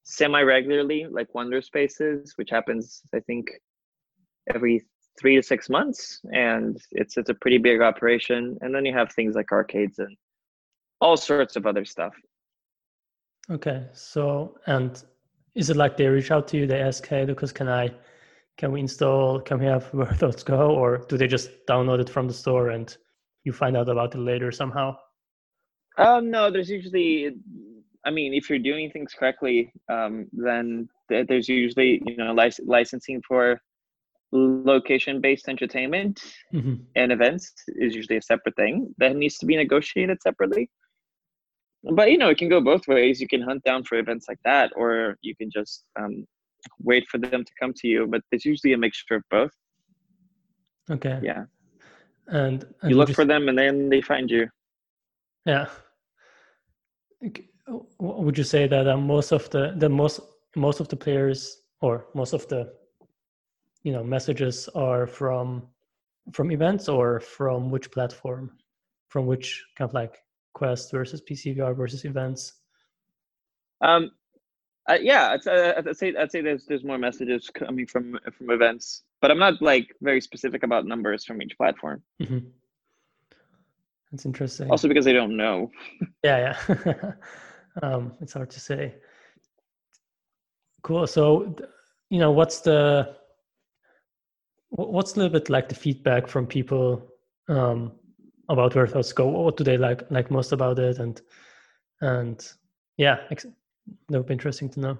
semi 0.03 0.41
regularly 0.41 1.05
like 1.09 1.33
wonder 1.35 1.61
spaces 1.61 2.33
which 2.37 2.49
happens 2.49 3.01
i 3.13 3.19
think 3.19 3.49
every 4.53 4.85
three 5.19 5.35
to 5.35 5.43
six 5.43 5.69
months 5.69 6.21
and 6.31 6.79
it's 6.91 7.17
it's 7.17 7.29
a 7.29 7.33
pretty 7.33 7.57
big 7.57 7.81
operation. 7.81 8.57
And 8.61 8.73
then 8.73 8.85
you 8.85 8.93
have 8.93 9.11
things 9.11 9.35
like 9.35 9.51
arcades 9.51 9.99
and 9.99 10.15
all 11.01 11.17
sorts 11.17 11.55
of 11.55 11.65
other 11.65 11.85
stuff. 11.85 12.13
Okay 13.49 13.85
so 13.93 14.57
and 14.67 15.03
is 15.55 15.69
it 15.69 15.77
like 15.77 15.97
they 15.97 16.07
reach 16.07 16.31
out 16.31 16.47
to 16.49 16.57
you 16.57 16.67
they 16.67 16.81
ask 16.81 17.07
hey 17.07 17.25
lucas 17.25 17.51
can 17.51 17.67
i 17.67 17.89
can 18.57 18.71
we 18.71 18.79
install 18.79 19.39
can 19.39 19.59
we 19.59 19.65
have 19.65 19.85
where 19.93 20.07
thoughts 20.07 20.43
go? 20.43 20.71
Or 20.75 20.97
do 21.09 21.17
they 21.17 21.27
just 21.27 21.49
download 21.67 21.99
it 21.99 22.09
from 22.09 22.27
the 22.27 22.33
store 22.33 22.69
and 22.69 22.95
you 23.43 23.53
find 23.53 23.77
out 23.77 23.89
about 23.89 24.13
it 24.15 24.19
later 24.19 24.51
somehow? 24.51 24.97
Um 25.97 26.29
no 26.29 26.51
there's 26.51 26.69
usually 26.69 27.37
i 28.05 28.11
mean 28.11 28.33
if 28.33 28.49
you're 28.49 28.59
doing 28.59 28.91
things 28.91 29.13
correctly 29.17 29.73
um 29.89 30.27
then 30.31 30.89
there's 31.09 31.49
usually 31.49 32.01
you 32.05 32.17
know 32.17 32.33
lic- 32.33 32.59
licensing 32.65 33.21
for 33.27 33.59
location 34.31 35.21
based 35.21 35.47
entertainment 35.47 36.21
mm-hmm. 36.53 36.75
and 36.95 37.11
events 37.11 37.53
is 37.67 37.95
usually 37.95 38.17
a 38.17 38.21
separate 38.21 38.55
thing 38.55 38.93
that 38.97 39.15
needs 39.15 39.37
to 39.37 39.45
be 39.45 39.55
negotiated 39.55 40.21
separately. 40.21 40.69
But 41.95 42.11
you 42.11 42.17
know 42.17 42.29
it 42.29 42.37
can 42.37 42.49
go 42.49 42.59
both 42.59 42.87
ways. 42.87 43.21
You 43.21 43.27
can 43.27 43.41
hunt 43.41 43.63
down 43.63 43.83
for 43.83 43.97
events 43.97 44.25
like 44.27 44.39
that 44.43 44.71
or 44.75 45.17
you 45.21 45.35
can 45.35 45.49
just 45.51 45.85
um, 45.99 46.25
wait 46.79 47.07
for 47.09 47.17
them 47.17 47.43
to 47.43 47.51
come 47.59 47.73
to 47.77 47.87
you 47.87 48.07
but 48.07 48.21
it's 48.31 48.45
usually 48.45 48.73
a 48.73 48.77
mixture 48.77 49.15
of 49.15 49.23
both. 49.31 49.51
Okay. 50.89 51.19
Yeah. 51.21 51.45
And, 52.27 52.65
and 52.81 52.91
you 52.91 52.97
look 52.97 53.07
just, 53.07 53.15
for 53.15 53.25
them 53.25 53.47
and 53.47 53.57
then 53.57 53.89
they 53.89 54.01
find 54.01 54.29
you. 54.29 54.47
Yeah. 55.45 55.67
Would 57.99 58.37
you 58.37 58.43
say 58.43 58.67
that 58.67 58.87
uh, 58.87 58.97
most 58.97 59.31
of 59.31 59.49
the 59.49 59.73
the 59.75 59.89
most 59.89 60.19
most 60.55 60.79
of 60.79 60.87
the 60.87 60.95
players 60.95 61.61
or 61.81 62.05
most 62.13 62.33
of 62.33 62.47
the 62.47 62.73
you 63.83 63.91
know 63.91 64.03
messages 64.03 64.69
are 64.75 65.07
from 65.07 65.67
from 66.33 66.51
events 66.51 66.89
or 66.89 67.19
from 67.19 67.69
which 67.71 67.91
platform 67.91 68.51
from 69.09 69.25
which 69.25 69.65
kind 69.77 69.89
of 69.89 69.93
like 69.93 70.17
Quest 70.53 70.91
versus 70.91 71.21
PCVR 71.21 71.75
versus 71.75 72.03
events? 72.03 72.53
Um, 73.81 74.11
uh, 74.89 74.97
yeah, 75.01 75.29
I'd, 75.33 75.47
uh, 75.47 75.73
I'd, 75.77 75.97
say 75.97 76.15
I'd 76.15 76.31
say 76.31 76.41
there's 76.41 76.65
there's 76.65 76.83
more 76.83 76.97
messages 76.97 77.49
coming 77.49 77.85
from 77.85 78.19
from 78.35 78.49
events, 78.49 79.03
but 79.21 79.31
I'm 79.31 79.39
not 79.39 79.61
like 79.61 79.93
very 80.01 80.21
specific 80.21 80.63
about 80.63 80.85
numbers 80.85 81.25
from 81.25 81.41
each 81.41 81.55
platform. 81.57 82.01
Mm-hmm. 82.21 82.39
That's 84.11 84.25
interesting. 84.25 84.71
Also 84.71 84.87
because 84.87 85.07
I 85.07 85.13
don't 85.13 85.35
know. 85.35 85.69
yeah, 86.23 86.55
yeah. 86.69 87.11
um, 87.83 88.13
it's 88.21 88.33
hard 88.33 88.49
to 88.51 88.59
say. 88.59 88.95
Cool. 90.81 91.05
So, 91.05 91.55
you 92.09 92.19
know, 92.19 92.31
what's 92.31 92.61
the 92.61 93.15
what's 94.69 95.13
a 95.13 95.17
little 95.17 95.31
bit 95.31 95.49
like 95.49 95.69
the 95.69 95.75
feedback 95.75 96.27
from 96.27 96.45
people 96.45 97.07
um, 97.49 97.93
about 98.49 98.75
where 98.75 98.87
thoughts 98.87 99.13
go? 99.13 99.27
What 99.27 99.57
do 99.57 99.63
they 99.63 99.77
like 99.77 100.03
like 100.09 100.31
most 100.31 100.51
about 100.51 100.79
it? 100.79 100.99
And 100.99 101.21
and 102.01 102.45
yeah 102.97 103.17
that 103.29 104.17
would 104.17 104.27
be 104.27 104.33
interesting 104.33 104.69
to 104.69 104.79
know. 104.79 104.97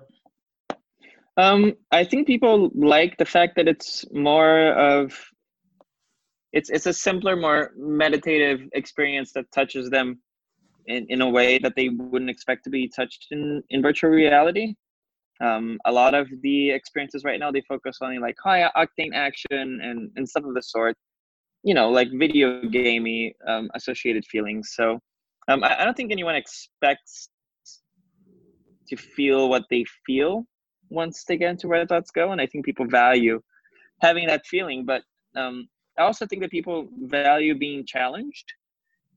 Um 1.37 1.75
i 1.91 2.03
think 2.03 2.25
people 2.27 2.71
like 2.73 3.17
the 3.17 3.25
fact 3.25 3.55
that 3.57 3.67
it's 3.67 4.05
more 4.11 4.73
of 4.73 5.13
it's 6.51 6.69
it's 6.69 6.87
a 6.87 6.93
simpler 6.93 7.35
more 7.35 7.71
meditative 7.77 8.67
experience 8.73 9.33
that 9.33 9.51
touches 9.51 9.89
them 9.89 10.19
in, 10.87 11.05
in 11.09 11.21
a 11.21 11.29
way 11.29 11.59
that 11.59 11.75
they 11.75 11.89
wouldn't 11.89 12.31
expect 12.31 12.63
to 12.63 12.69
be 12.69 12.87
touched 12.87 13.27
in 13.31 13.61
in 13.69 13.81
virtual 13.81 14.09
reality 14.09 14.73
um, 15.41 15.79
a 15.85 15.91
lot 15.91 16.13
of 16.13 16.27
the 16.41 16.71
experiences 16.71 17.23
right 17.23 17.39
now 17.39 17.51
they 17.51 17.61
focus 17.61 17.97
on 18.01 18.19
like 18.19 18.35
high 18.43 18.69
octane 18.75 19.13
action 19.13 19.79
and 19.81 20.11
and 20.15 20.27
stuff 20.27 20.43
of 20.43 20.53
the 20.53 20.61
sort. 20.61 20.95
You 21.63 21.73
know 21.73 21.89
like 21.89 22.09
video 22.13 22.61
gamey 22.61 23.35
um, 23.47 23.69
associated 23.73 24.25
feelings. 24.25 24.73
So 24.73 24.99
um, 25.47 25.63
I, 25.63 25.81
I, 25.81 25.85
don't 25.85 25.97
think 25.97 26.11
anyone 26.11 26.35
expects 26.35 27.29
to 28.89 28.95
feel 28.95 29.49
what 29.49 29.63
they 29.69 29.85
feel 30.05 30.45
once 30.89 31.23
they 31.25 31.37
get 31.37 31.51
into 31.51 31.67
where 31.67 31.85
thoughts 31.85 32.11
go, 32.11 32.31
and 32.31 32.39
I 32.39 32.47
think 32.47 32.65
people 32.65 32.85
value 32.85 33.41
having 34.01 34.27
that 34.27 34.45
feeling. 34.45 34.85
But 34.85 35.03
um, 35.35 35.67
I 35.97 36.03
also 36.03 36.25
think 36.25 36.41
that 36.41 36.51
people 36.51 36.87
value 37.01 37.57
being 37.57 37.85
challenged 37.85 38.53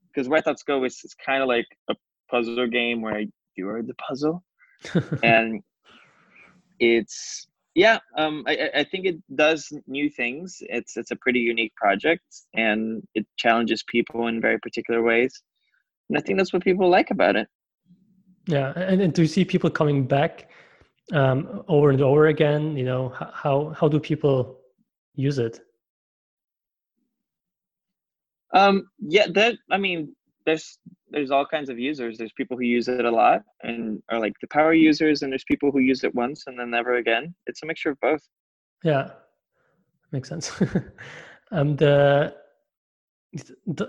because 0.07 0.27
where 0.27 0.41
thoughts 0.41 0.63
go 0.63 0.83
is, 0.83 0.99
is 1.03 1.13
kind 1.13 1.41
of 1.41 1.47
like 1.47 1.67
a 1.89 1.95
puzzle 2.29 2.67
game 2.67 3.01
where 3.01 3.23
you 3.55 3.69
are 3.69 3.81
the 3.81 3.93
puzzle, 3.95 4.43
and 5.23 5.61
it's 6.81 7.47
yeah 7.75 7.99
um, 8.17 8.43
I, 8.47 8.69
I 8.75 8.83
think 8.83 9.05
it 9.05 9.17
does 9.35 9.71
new 9.87 10.09
things. 10.09 10.57
It's 10.61 10.97
it's 10.97 11.11
a 11.11 11.15
pretty 11.15 11.39
unique 11.39 11.73
project 11.75 12.25
and 12.53 13.07
it 13.13 13.25
challenges 13.37 13.83
people 13.83 14.27
in 14.27 14.41
very 14.41 14.59
particular 14.59 15.01
ways. 15.01 15.41
And 16.09 16.17
i 16.17 16.21
think 16.21 16.37
that's 16.37 16.51
what 16.51 16.63
people 16.63 16.89
like 16.89 17.11
about 17.11 17.37
it. 17.37 17.47
Yeah 18.47 18.73
and, 18.75 19.01
and 19.01 19.13
do 19.13 19.21
you 19.21 19.27
see 19.27 19.45
people 19.45 19.69
coming 19.69 20.05
back 20.05 20.49
um, 21.13 21.63
over 21.67 21.89
and 21.91 22.01
over 22.01 22.27
again? 22.27 22.75
You 22.75 22.85
know 22.85 23.09
how 23.43 23.73
how 23.79 23.87
do 23.87 23.99
people 23.99 24.59
use 25.15 25.37
it? 25.37 25.61
Um 28.53 28.89
yeah 28.99 29.27
that 29.35 29.55
i 29.69 29.77
mean 29.77 30.13
there's 30.45 30.79
there's 31.11 31.31
all 31.31 31.45
kinds 31.45 31.69
of 31.69 31.77
users. 31.77 32.17
There's 32.17 32.31
people 32.33 32.57
who 32.57 32.63
use 32.63 32.87
it 32.87 33.05
a 33.05 33.11
lot 33.11 33.43
and 33.63 34.01
are 34.09 34.19
like 34.19 34.33
the 34.41 34.47
power 34.47 34.73
users, 34.73 35.21
and 35.21 35.31
there's 35.31 35.43
people 35.43 35.71
who 35.71 35.79
use 35.79 36.03
it 36.03 36.15
once 36.15 36.45
and 36.47 36.57
then 36.57 36.71
never 36.71 36.95
again. 36.95 37.35
It's 37.47 37.61
a 37.63 37.65
mixture 37.65 37.91
of 37.91 37.99
both. 37.99 38.21
Yeah, 38.83 39.11
makes 40.11 40.29
sense. 40.29 40.51
and 41.51 41.81
uh, 41.83 42.31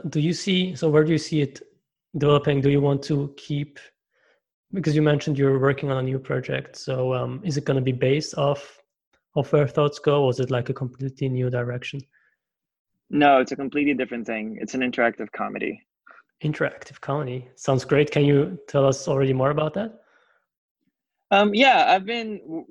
do 0.09 0.21
you 0.21 0.33
see? 0.33 0.75
So 0.75 0.91
where 0.91 1.05
do 1.05 1.13
you 1.13 1.19
see 1.19 1.41
it 1.41 1.63
developing? 2.19 2.61
Do 2.61 2.71
you 2.71 2.81
want 2.81 3.03
to 3.05 3.33
keep? 3.37 3.79
Because 4.73 4.97
you 4.97 5.03
mentioned 5.03 5.39
you're 5.39 5.59
working 5.59 5.91
on 5.91 5.99
a 5.99 6.03
new 6.03 6.19
project. 6.19 6.77
So 6.77 7.15
um, 7.15 7.41
is 7.45 7.57
it 7.57 7.65
going 7.65 7.77
to 7.77 7.83
be 7.83 7.93
based 7.93 8.37
off 8.37 8.79
of 9.37 9.51
where 9.53 9.69
thoughts 9.69 9.99
go, 9.99 10.25
or 10.25 10.31
is 10.31 10.41
it 10.41 10.51
like 10.51 10.69
a 10.69 10.75
completely 10.75 11.29
new 11.29 11.51
direction? 11.51 12.01
No, 13.11 13.41
it's 13.41 13.53
a 13.53 13.57
completely 13.57 13.95
different 13.95 14.27
thing. 14.27 14.59
It's 14.61 14.75
an 14.75 14.81
interactive 14.81 15.31
comedy 15.33 15.83
interactive 16.43 17.01
comedy 17.01 17.49
sounds 17.55 17.85
great. 17.85 18.11
Can 18.11 18.25
you 18.25 18.59
tell 18.69 18.87
us 18.87 19.09
already 19.09 19.33
more 19.33 19.51
about 19.51 19.75
that? 19.75 20.03
Um, 21.33 21.55
yeah 21.55 21.87
i've 21.89 22.05
been 22.05 22.67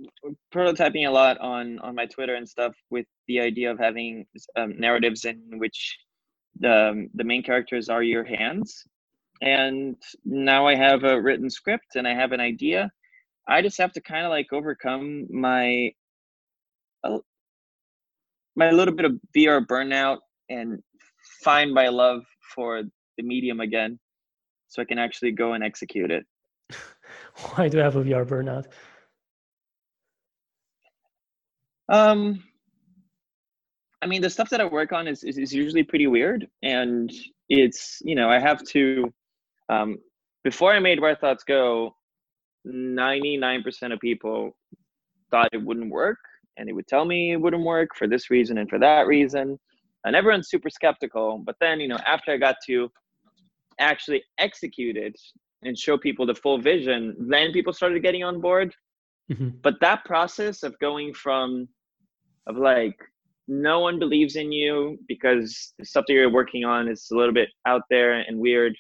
prototyping 0.53 1.07
a 1.07 1.11
lot 1.11 1.39
on 1.39 1.79
on 1.79 1.95
my 1.95 2.05
twitter 2.05 2.35
and 2.35 2.47
stuff 2.47 2.75
with 2.91 3.07
the 3.27 3.39
idea 3.39 3.71
of 3.71 3.79
having 3.79 4.23
um, 4.55 4.79
narratives 4.79 5.25
in 5.25 5.41
which 5.57 5.97
the 6.59 6.89
um, 6.89 7.09
the 7.15 7.23
main 7.23 7.43
characters 7.43 7.89
are 7.89 8.03
your 8.03 8.23
hands. 8.23 8.83
And 9.41 9.95
now 10.25 10.67
i 10.67 10.75
have 10.75 11.03
a 11.03 11.19
written 11.19 11.49
script 11.49 11.95
and 11.95 12.07
i 12.07 12.13
have 12.13 12.31
an 12.31 12.39
idea. 12.39 12.91
I 13.47 13.61
just 13.61 13.79
have 13.79 13.93
to 13.93 14.01
kind 14.01 14.25
of 14.25 14.29
like 14.29 14.53
overcome 14.53 15.27
my 15.31 15.91
my 18.55 18.69
little 18.69 18.93
bit 18.93 19.05
of 19.05 19.13
vr 19.35 19.65
burnout 19.65 20.19
and 20.49 20.79
find 21.43 21.73
my 21.73 21.87
love 21.87 22.21
for 22.53 22.83
the 23.21 23.27
medium 23.27 23.59
again 23.59 23.99
so 24.67 24.81
I 24.81 24.85
can 24.85 24.97
actually 24.97 25.31
go 25.31 25.53
and 25.53 25.63
execute 25.63 26.11
it. 26.11 26.25
Why 27.55 27.67
do 27.67 27.79
I 27.79 27.83
have 27.83 27.95
a 27.95 28.03
VR 28.03 28.25
burnout? 28.25 28.65
Um, 31.89 32.41
I 34.01 34.07
mean, 34.07 34.21
the 34.21 34.29
stuff 34.29 34.49
that 34.49 34.61
I 34.61 34.65
work 34.65 34.93
on 34.93 35.07
is, 35.07 35.23
is, 35.23 35.37
is 35.37 35.53
usually 35.53 35.83
pretty 35.83 36.07
weird. 36.07 36.47
And 36.63 37.11
it's, 37.49 37.99
you 38.01 38.15
know, 38.15 38.29
I 38.29 38.39
have 38.39 38.63
to, 38.69 39.13
um, 39.69 39.97
before 40.43 40.71
I 40.71 40.79
made 40.79 40.99
Where 41.01 41.15
Thoughts 41.15 41.43
Go, 41.43 41.93
99% 42.65 43.93
of 43.93 43.99
people 43.99 44.51
thought 45.31 45.49
it 45.51 45.63
wouldn't 45.63 45.91
work. 45.91 46.17
And 46.57 46.69
it 46.69 46.73
would 46.73 46.87
tell 46.87 47.05
me 47.05 47.33
it 47.33 47.41
wouldn't 47.41 47.63
work 47.63 47.89
for 47.97 48.07
this 48.07 48.29
reason 48.29 48.57
and 48.57 48.69
for 48.69 48.79
that 48.79 49.05
reason. 49.07 49.59
And 50.05 50.15
everyone's 50.15 50.49
super 50.49 50.69
skeptical. 50.69 51.43
But 51.45 51.55
then, 51.59 51.79
you 51.79 51.87
know, 51.87 51.99
after 52.07 52.31
I 52.31 52.37
got 52.37 52.55
to 52.67 52.89
actually 53.81 54.23
execute 54.37 54.97
it 54.97 55.19
and 55.63 55.77
show 55.77 55.97
people 55.97 56.25
the 56.25 56.35
full 56.35 56.59
vision, 56.59 57.15
then 57.19 57.51
people 57.51 57.73
started 57.73 58.01
getting 58.01 58.23
on 58.23 58.39
board. 58.41 58.73
Mm-hmm. 59.31 59.49
But 59.61 59.75
that 59.81 60.05
process 60.05 60.63
of 60.63 60.77
going 60.79 61.13
from 61.13 61.67
of 62.47 62.57
like 62.57 62.97
no 63.47 63.79
one 63.79 63.99
believes 63.99 64.35
in 64.35 64.51
you 64.51 64.97
because 65.07 65.73
the 65.77 65.85
stuff 65.85 66.05
that 66.07 66.13
you're 66.13 66.31
working 66.31 66.63
on 66.63 66.87
is 66.87 67.07
a 67.11 67.15
little 67.15 67.33
bit 67.33 67.49
out 67.67 67.83
there 67.89 68.19
and 68.19 68.39
weird 68.39 68.75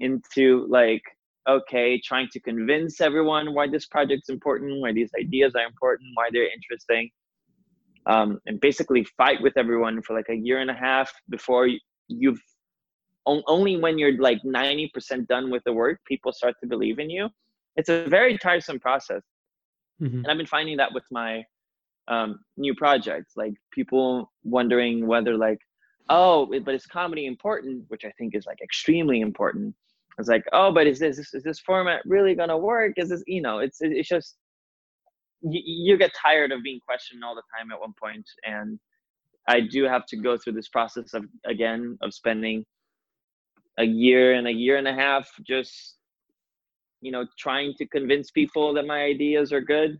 into 0.00 0.66
like 0.68 1.02
okay 1.48 2.00
trying 2.04 2.28
to 2.32 2.40
convince 2.40 3.00
everyone 3.00 3.54
why 3.54 3.68
this 3.68 3.86
project's 3.86 4.28
important 4.28 4.80
why 4.80 4.92
these 4.92 5.10
ideas 5.18 5.54
are 5.56 5.64
important 5.64 6.08
why 6.14 6.28
they're 6.32 6.50
interesting 6.52 7.10
um, 8.06 8.38
and 8.46 8.60
basically 8.60 9.04
fight 9.16 9.42
with 9.42 9.56
everyone 9.56 10.00
for 10.02 10.16
like 10.16 10.28
a 10.30 10.34
year 10.34 10.60
and 10.60 10.70
a 10.70 10.74
half 10.74 11.12
before 11.28 11.68
you've 12.08 12.40
only 13.46 13.76
when 13.76 13.98
you're 13.98 14.16
like 14.18 14.42
90% 14.42 15.26
done 15.26 15.50
with 15.50 15.62
the 15.64 15.72
work 15.72 16.00
people 16.06 16.32
start 16.32 16.54
to 16.60 16.66
believe 16.66 16.98
in 16.98 17.10
you. 17.10 17.28
It's 17.76 17.88
a 17.88 18.06
very 18.08 18.38
tiresome 18.38 18.80
process. 18.80 19.22
Mm-hmm. 20.00 20.18
and 20.18 20.28
i've 20.28 20.36
been 20.36 20.46
finding 20.46 20.76
that 20.76 20.94
with 20.94 21.02
my 21.10 21.42
um, 22.06 22.38
new 22.56 22.72
projects 22.72 23.32
like 23.36 23.54
people 23.72 24.30
wondering 24.44 25.08
whether 25.08 25.36
like 25.36 25.58
oh 26.08 26.46
but 26.64 26.72
is 26.74 26.86
comedy 26.86 27.26
important? 27.26 27.84
Which 27.88 28.04
i 28.04 28.12
think 28.12 28.34
is 28.34 28.46
like 28.46 28.60
extremely 28.62 29.20
important. 29.20 29.74
It's 30.18 30.28
like 30.28 30.44
oh 30.52 30.72
but 30.72 30.86
is 30.86 30.98
this 30.98 31.18
is 31.34 31.42
this 31.42 31.60
format 31.60 32.02
really 32.06 32.34
gonna 32.34 32.56
work? 32.56 32.92
Is 32.96 33.08
this 33.10 33.22
you 33.26 33.42
know 33.42 33.58
it's 33.58 33.78
it's 33.80 34.08
just 34.08 34.36
you, 35.42 35.60
you 35.64 35.96
get 35.98 36.12
tired 36.14 36.52
of 36.52 36.62
being 36.62 36.80
questioned 36.86 37.22
all 37.24 37.34
the 37.34 37.42
time 37.56 37.70
at 37.72 37.80
one 37.80 37.94
point. 38.00 38.26
And 38.44 38.78
i 39.48 39.60
do 39.60 39.84
have 39.84 40.06
to 40.06 40.16
go 40.16 40.36
through 40.36 40.54
this 40.54 40.68
process 40.68 41.12
of 41.12 41.24
again 41.44 41.98
of 42.02 42.14
spending 42.14 42.64
a 43.78 43.84
year 43.84 44.34
and 44.34 44.46
a 44.46 44.52
year 44.52 44.76
and 44.76 44.88
a 44.88 44.92
half 44.92 45.28
just 45.46 45.96
you 47.00 47.12
know 47.12 47.24
trying 47.38 47.72
to 47.78 47.86
convince 47.86 48.30
people 48.30 48.74
that 48.74 48.86
my 48.86 49.02
ideas 49.02 49.52
are 49.52 49.60
good. 49.60 49.98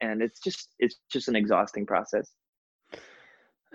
And 0.00 0.20
it's 0.20 0.40
just 0.40 0.74
it's 0.78 0.96
just 1.10 1.28
an 1.28 1.36
exhausting 1.36 1.86
process. 1.86 2.30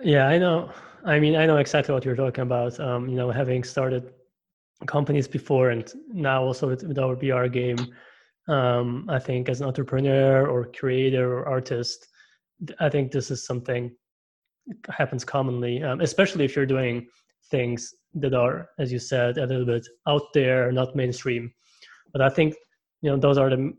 Yeah 0.02 0.28
i 0.28 0.38
know. 0.38 0.70
I 1.04 1.18
mean 1.18 1.34
i 1.36 1.46
know 1.46 1.56
exactly 1.56 1.94
what 1.94 2.04
you're 2.04 2.16
talking 2.16 2.42
about. 2.42 2.78
Um, 2.78 3.08
you 3.08 3.16
know 3.16 3.30
having 3.30 3.64
started 3.64 4.12
companies 4.86 5.28
before 5.28 5.70
and 5.70 5.92
now 6.12 6.42
also 6.42 6.68
with, 6.68 6.82
with 6.84 6.98
our 6.98 7.14
vr 7.16 7.52
game 7.52 7.78
um, 8.48 9.06
i 9.08 9.18
think 9.18 9.48
as 9.48 9.60
an 9.60 9.66
entrepreneur 9.66 10.46
or 10.46 10.64
creator 10.66 11.38
or 11.38 11.46
artist 11.46 12.08
i 12.80 12.88
think 12.88 13.12
this 13.12 13.30
is 13.30 13.44
something 13.44 13.94
happens 14.88 15.24
commonly 15.24 15.82
um, 15.82 16.00
especially 16.00 16.44
if 16.44 16.56
you're 16.56 16.66
doing 16.66 17.06
things 17.50 17.94
that 18.14 18.34
are, 18.34 18.70
as 18.78 18.92
you 18.92 18.98
said, 18.98 19.38
a 19.38 19.46
little 19.46 19.66
bit 19.66 19.86
out 20.08 20.22
there, 20.34 20.72
not 20.72 20.96
mainstream. 20.96 21.52
But 22.12 22.22
I 22.22 22.28
think 22.28 22.54
you 23.02 23.10
know 23.10 23.16
those 23.16 23.38
are 23.38 23.50
the 23.50 23.72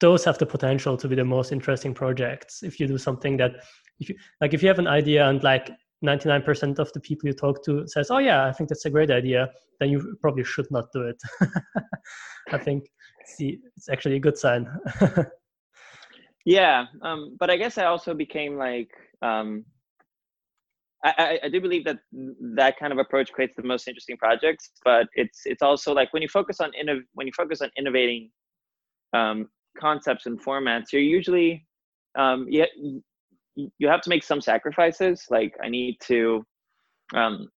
those 0.00 0.24
have 0.24 0.38
the 0.38 0.46
potential 0.46 0.96
to 0.96 1.08
be 1.08 1.14
the 1.14 1.24
most 1.24 1.52
interesting 1.52 1.94
projects 1.94 2.62
if 2.62 2.80
you 2.80 2.86
do 2.86 2.98
something 2.98 3.36
that 3.36 3.52
if 3.98 4.08
you 4.08 4.16
like 4.40 4.54
if 4.54 4.62
you 4.62 4.68
have 4.68 4.78
an 4.78 4.86
idea 4.86 5.28
and 5.28 5.42
like 5.42 5.70
99% 6.02 6.78
of 6.78 6.90
the 6.94 7.00
people 7.00 7.28
you 7.28 7.34
talk 7.34 7.62
to 7.64 7.86
says 7.86 8.10
oh 8.10 8.18
yeah 8.18 8.46
i 8.46 8.52
think 8.52 8.68
that's 8.68 8.86
a 8.86 8.90
great 8.90 9.10
idea 9.10 9.48
then 9.78 9.90
you 9.90 10.16
probably 10.22 10.44
should 10.44 10.70
not 10.70 10.86
do 10.92 11.02
it 11.02 11.20
i 12.52 12.58
think 12.58 12.84
see 13.26 13.58
it's 13.76 13.88
actually 13.90 14.16
a 14.16 14.20
good 14.20 14.38
sign 14.38 14.66
yeah 16.46 16.86
um, 17.02 17.36
but 17.38 17.50
i 17.50 17.56
guess 17.56 17.76
i 17.76 17.84
also 17.84 18.14
became 18.14 18.56
like 18.56 18.90
um, 19.22 19.64
I, 21.02 21.38
I, 21.44 21.48
do 21.48 21.62
believe 21.62 21.84
that 21.84 21.98
that 22.56 22.78
kind 22.78 22.92
of 22.92 22.98
approach 22.98 23.32
creates 23.32 23.54
the 23.56 23.62
most 23.62 23.88
interesting 23.88 24.18
projects, 24.18 24.70
but 24.84 25.06
it's 25.14 25.40
it's 25.46 25.62
also 25.62 25.94
like 25.94 26.12
when 26.12 26.22
you 26.22 26.28
focus 26.28 26.60
on 26.60 26.72
innov- 26.72 27.06
when 27.14 27.26
you 27.26 27.32
focus 27.34 27.62
on 27.62 27.70
innovating 27.78 28.30
um, 29.14 29.48
concepts 29.78 30.26
and 30.26 30.42
formats, 30.42 30.92
you're 30.92 31.00
usually 31.00 31.66
um, 32.18 32.46
you, 32.48 32.66
you 33.56 33.88
have 33.88 34.02
to 34.02 34.10
make 34.10 34.22
some 34.22 34.42
sacrifices. 34.42 35.24
Like 35.30 35.54
I 35.62 35.68
need 35.68 35.96
to, 36.04 36.44
um, 37.14 37.48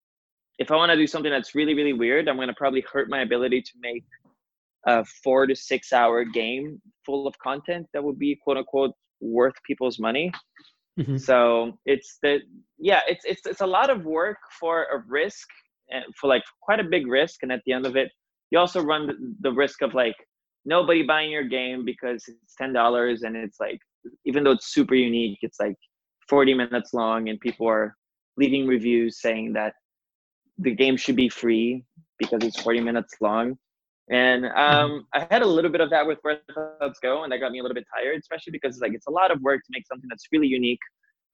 if 0.58 0.72
I 0.72 0.78
want 0.78 0.92
to 0.92 0.98
do 0.98 1.08
something 1.08 1.32
that's 1.32 1.54
really 1.54 1.74
really 1.74 1.94
weird, 1.94 2.30
I'm 2.30 2.38
going 2.38 2.48
to 2.48 2.54
probably 2.54 2.86
hurt 2.92 3.10
my 3.10 3.24
ability 3.24 3.62
to 3.62 3.72
make 3.82 4.06
a 4.86 5.04
four 5.24 5.48
to 5.48 5.56
six 5.56 5.92
hour 5.92 6.24
game 6.24 6.82
full 7.06 7.28
of 7.28 7.38
content 7.40 7.88
that 7.94 8.04
would 8.04 8.20
be 8.20 8.40
quote 8.42 8.58
unquote 8.58 8.94
worth 9.20 9.56
people's 9.68 10.00
money. 10.00 10.32
Mm-hmm. 11.00 11.18
So 11.18 11.78
it's 11.86 12.18
the 12.22 12.40
yeah, 12.78 13.02
it's 13.08 13.26
it's 13.26 13.46
it's 13.46 13.62
a 13.62 13.68
lot 13.68 13.90
of 13.90 14.06
work 14.06 14.38
for 14.60 14.84
a 14.86 15.04
risk 15.08 15.48
and 15.90 16.04
for 16.20 16.28
like 16.28 16.44
quite 16.62 16.80
a 16.80 16.84
big 16.84 17.08
risk, 17.08 17.42
and 17.42 17.52
at 17.52 17.62
the 17.66 17.74
end 17.74 17.86
of 17.86 17.96
it, 17.96 18.12
you 18.52 18.60
also 18.60 18.82
run 18.82 19.08
the, 19.08 19.14
the 19.42 19.52
risk 19.52 19.82
of 19.82 19.94
like 19.94 20.16
nobody 20.66 21.04
buying 21.04 21.32
your 21.32 21.44
game 21.44 21.84
because 21.84 22.24
it's 22.28 22.56
ten 22.58 22.74
dollars 22.74 23.24
and 23.24 23.36
it's 23.36 23.60
like 23.60 23.80
even 24.26 24.44
though 24.44 24.52
it's 24.52 24.74
super 24.74 24.96
unique, 24.96 25.40
it's 25.42 25.60
like 25.60 25.76
forty 26.30 26.54
minutes 26.54 26.94
long, 26.94 27.30
and 27.30 27.40
people 27.40 27.68
are 27.68 27.96
leaving 28.38 28.68
reviews 28.68 29.20
saying 29.20 29.54
that 29.54 29.74
the 30.60 30.72
game 30.72 30.98
should 30.98 31.16
be 31.16 31.30
free 31.30 31.84
because 32.20 32.44
it's 32.44 32.60
40 32.60 32.82
minutes 32.82 33.16
long 33.22 33.58
And 34.10 34.46
um, 34.46 34.52
mm-hmm. 34.54 35.00
I 35.14 35.28
had 35.32 35.42
a 35.42 35.48
little 35.48 35.72
bit 35.72 35.82
of 35.82 35.90
that 35.92 36.06
with 36.06 36.20
Where 36.24 36.40
Thoughts 36.54 37.00
Go, 37.02 37.24
and 37.24 37.32
that 37.32 37.40
got 37.40 37.52
me 37.52 37.60
a 37.60 37.62
little 37.62 37.76
bit 37.76 37.86
tired, 37.96 38.20
especially 38.20 38.52
because 38.52 38.80
like 38.80 38.94
it's 38.94 39.08
a 39.08 39.12
lot 39.12 39.32
of 39.32 39.42
work 39.42 39.62
to 39.62 39.70
make 39.72 39.88
something 39.88 40.08
that's 40.10 40.26
really 40.32 40.48
unique. 40.48 40.80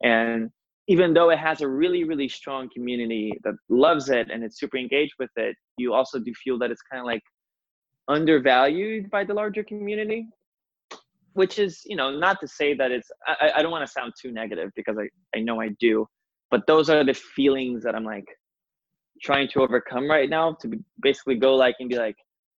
And 0.03 0.49
even 0.87 1.13
though 1.13 1.29
it 1.29 1.39
has 1.39 1.61
a 1.61 1.67
really, 1.67 2.03
really 2.03 2.29
strong 2.29 2.69
community 2.73 3.33
that 3.43 3.55
loves 3.69 4.09
it 4.09 4.29
and 4.31 4.43
it's 4.43 4.59
super 4.59 4.77
engaged 4.77 5.13
with 5.19 5.29
it, 5.35 5.55
you 5.77 5.93
also 5.93 6.19
do 6.19 6.31
feel 6.43 6.57
that 6.59 6.71
it's 6.71 6.81
kind 6.91 6.99
of 6.99 7.05
like 7.05 7.21
undervalued 8.07 9.09
by 9.09 9.23
the 9.23 9.33
larger 9.33 9.63
community. 9.63 10.27
Which 11.33 11.59
is, 11.59 11.81
you 11.85 11.95
know, 11.95 12.11
not 12.11 12.39
to 12.41 12.47
say 12.47 12.73
that 12.73 12.91
it's. 12.91 13.09
I, 13.25 13.51
I 13.57 13.61
don't 13.61 13.71
want 13.71 13.85
to 13.85 13.91
sound 13.91 14.13
too 14.19 14.31
negative 14.31 14.71
because 14.75 14.97
I 14.97 15.09
I 15.37 15.41
know 15.41 15.61
I 15.61 15.69
do, 15.79 16.07
but 16.51 16.65
those 16.67 16.89
are 16.89 17.03
the 17.03 17.13
feelings 17.13 17.83
that 17.83 17.95
I'm 17.95 18.03
like 18.03 18.25
trying 19.21 19.47
to 19.49 19.61
overcome 19.61 20.09
right 20.09 20.29
now 20.29 20.53
to 20.61 20.71
basically 21.01 21.35
go 21.35 21.55
like 21.55 21.75
and 21.79 21.87
be 21.87 21.97
like 21.97 22.15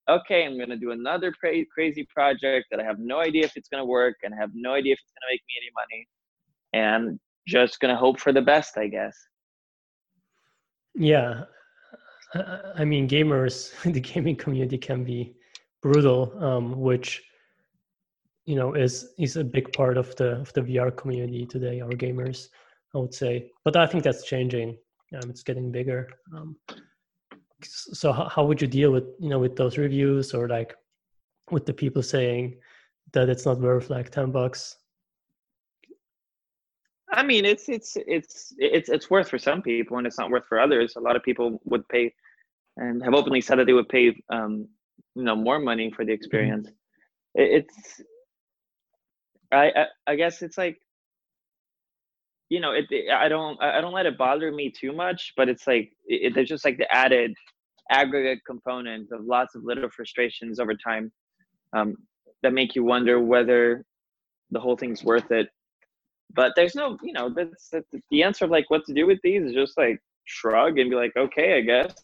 okay, 0.09 0.45
I'm 0.45 0.57
going 0.57 0.69
to 0.69 0.77
do 0.77 0.91
another 0.91 1.31
cra- 1.31 1.65
crazy 1.73 2.07
project 2.13 2.67
that 2.71 2.79
I 2.79 2.83
have 2.83 2.99
no 2.99 3.19
idea 3.19 3.45
if 3.45 3.55
it's 3.55 3.69
going 3.69 3.81
to 3.81 3.85
work 3.85 4.15
and 4.23 4.33
I 4.33 4.37
have 4.37 4.51
no 4.53 4.73
idea 4.73 4.93
if 4.93 4.99
it's 4.99 5.11
going 5.11 5.27
to 5.27 5.33
make 5.33 5.41
me 5.47 5.53
any 5.61 5.71
money. 5.81 6.07
And 6.73 7.19
just 7.47 7.79
going 7.79 7.93
to 7.93 7.99
hope 7.99 8.19
for 8.19 8.31
the 8.31 8.41
best, 8.41 8.77
I 8.77 8.87
guess. 8.87 9.17
Yeah. 10.95 11.45
I 12.75 12.85
mean, 12.85 13.07
gamers, 13.07 13.73
the 13.93 13.99
gaming 13.99 14.35
community 14.35 14.77
can 14.77 15.03
be 15.03 15.35
brutal, 15.81 16.33
um, 16.43 16.79
which 16.79 17.23
you 18.45 18.55
know 18.55 18.73
is 18.73 19.13
is 19.19 19.35
a 19.35 19.43
big 19.43 19.71
part 19.73 19.97
of 19.97 20.15
the 20.15 20.39
of 20.41 20.51
the 20.53 20.61
VR 20.61 20.95
community 20.95 21.45
today. 21.45 21.81
Our 21.81 21.91
gamers, 21.91 22.49
I 22.95 22.99
would 22.99 23.13
say, 23.13 23.51
but 23.63 23.75
I 23.75 23.85
think 23.85 24.03
that's 24.03 24.25
changing. 24.25 24.77
Um, 25.15 25.29
it's 25.29 25.43
getting 25.43 25.71
bigger. 25.71 26.09
Um, 26.35 26.55
so 27.61 28.11
how, 28.11 28.27
how 28.27 28.45
would 28.45 28.61
you 28.61 28.67
deal 28.67 28.91
with 28.91 29.05
you 29.19 29.29
know 29.29 29.39
with 29.39 29.55
those 29.55 29.77
reviews 29.77 30.33
or 30.33 30.47
like 30.47 30.75
with 31.51 31.65
the 31.65 31.73
people 31.73 32.01
saying 32.01 32.55
that 33.13 33.29
it's 33.29 33.45
not 33.45 33.59
worth 33.59 33.89
like 33.89 34.09
10 34.09 34.31
bucks 34.31 34.77
i 37.11 37.23
mean 37.23 37.45
it's 37.45 37.69
it's 37.69 37.97
it's 38.07 38.53
it's 38.57 38.89
it's 38.89 39.09
worth 39.09 39.29
for 39.29 39.39
some 39.39 39.61
people 39.61 39.97
and 39.97 40.07
it's 40.07 40.19
not 40.19 40.29
worth 40.29 40.45
for 40.47 40.59
others 40.59 40.95
a 40.95 40.99
lot 40.99 41.15
of 41.15 41.23
people 41.23 41.59
would 41.65 41.87
pay 41.89 42.13
and 42.77 43.03
have 43.03 43.13
openly 43.13 43.41
said 43.41 43.57
that 43.59 43.65
they 43.65 43.73
would 43.73 43.89
pay 43.89 44.15
um 44.29 44.67
you 45.15 45.23
know 45.23 45.35
more 45.35 45.59
money 45.59 45.91
for 45.91 46.05
the 46.05 46.11
mm-hmm. 46.11 46.15
experience 46.15 46.67
mm-hmm. 46.67 47.41
it, 47.41 47.65
it's 47.65 48.01
I, 49.51 49.71
I 49.75 49.85
i 50.07 50.15
guess 50.15 50.41
it's 50.41 50.57
like 50.57 50.79
you 52.49 52.59
know, 52.59 52.71
it, 52.71 52.85
I 53.13 53.29
don't, 53.29 53.61
I 53.61 53.79
don't 53.79 53.93
let 53.93 54.05
it 54.05 54.17
bother 54.17 54.51
me 54.51 54.71
too 54.71 54.91
much, 54.91 55.33
but 55.37 55.49
it's 55.49 55.67
like, 55.67 55.91
it, 56.05 56.33
there's 56.33 56.49
just 56.49 56.65
like 56.65 56.77
the 56.77 56.91
added 56.93 57.33
aggregate 57.91 58.39
component 58.45 59.11
of 59.11 59.23
lots 59.23 59.55
of 59.55 59.63
little 59.63 59.89
frustrations 59.89 60.59
over 60.59 60.73
time 60.75 61.11
um, 61.73 61.95
that 62.41 62.53
make 62.53 62.75
you 62.75 62.83
wonder 62.83 63.19
whether 63.19 63.85
the 64.51 64.59
whole 64.59 64.75
thing's 64.75 65.03
worth 65.03 65.31
it. 65.31 65.47
But 66.33 66.53
there's 66.55 66.75
no, 66.75 66.97
you 67.03 67.13
know, 67.13 67.29
that's, 67.29 67.69
that's 67.69 67.87
the 68.11 68.23
answer 68.23 68.45
of 68.45 68.51
like 68.51 68.69
what 68.69 68.85
to 68.85 68.93
do 68.93 69.07
with 69.07 69.19
these 69.23 69.43
is 69.43 69.53
just 69.53 69.77
like 69.77 69.99
shrug 70.25 70.77
and 70.77 70.89
be 70.89 70.95
like, 70.95 71.13
okay, 71.17 71.57
I 71.57 71.61
guess, 71.61 71.95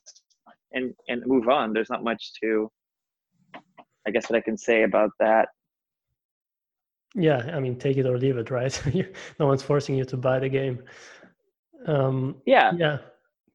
and 0.74 0.94
and 1.08 1.24
move 1.26 1.48
on. 1.48 1.74
There's 1.74 1.90
not 1.90 2.04
much 2.04 2.34
to, 2.42 2.72
I 4.08 4.12
guess, 4.12 4.28
that 4.28 4.36
I 4.36 4.42
can 4.42 4.58
say 4.58 4.84
about 4.84 5.12
that. 5.20 5.50
Yeah, 7.16 7.50
I 7.54 7.60
mean, 7.60 7.78
take 7.78 7.98
it 7.98 8.06
or 8.06 8.18
leave 8.18 8.38
it, 8.38 8.52
right? 8.52 8.82
no 9.40 9.48
one's 9.48 9.64
forcing 9.64 9.96
you 9.96 10.06
to 10.06 10.18
buy 10.18 10.40
the 10.40 10.50
game. 10.50 10.84
Um, 11.88 12.36
yeah, 12.46 12.74
yeah. 12.76 12.98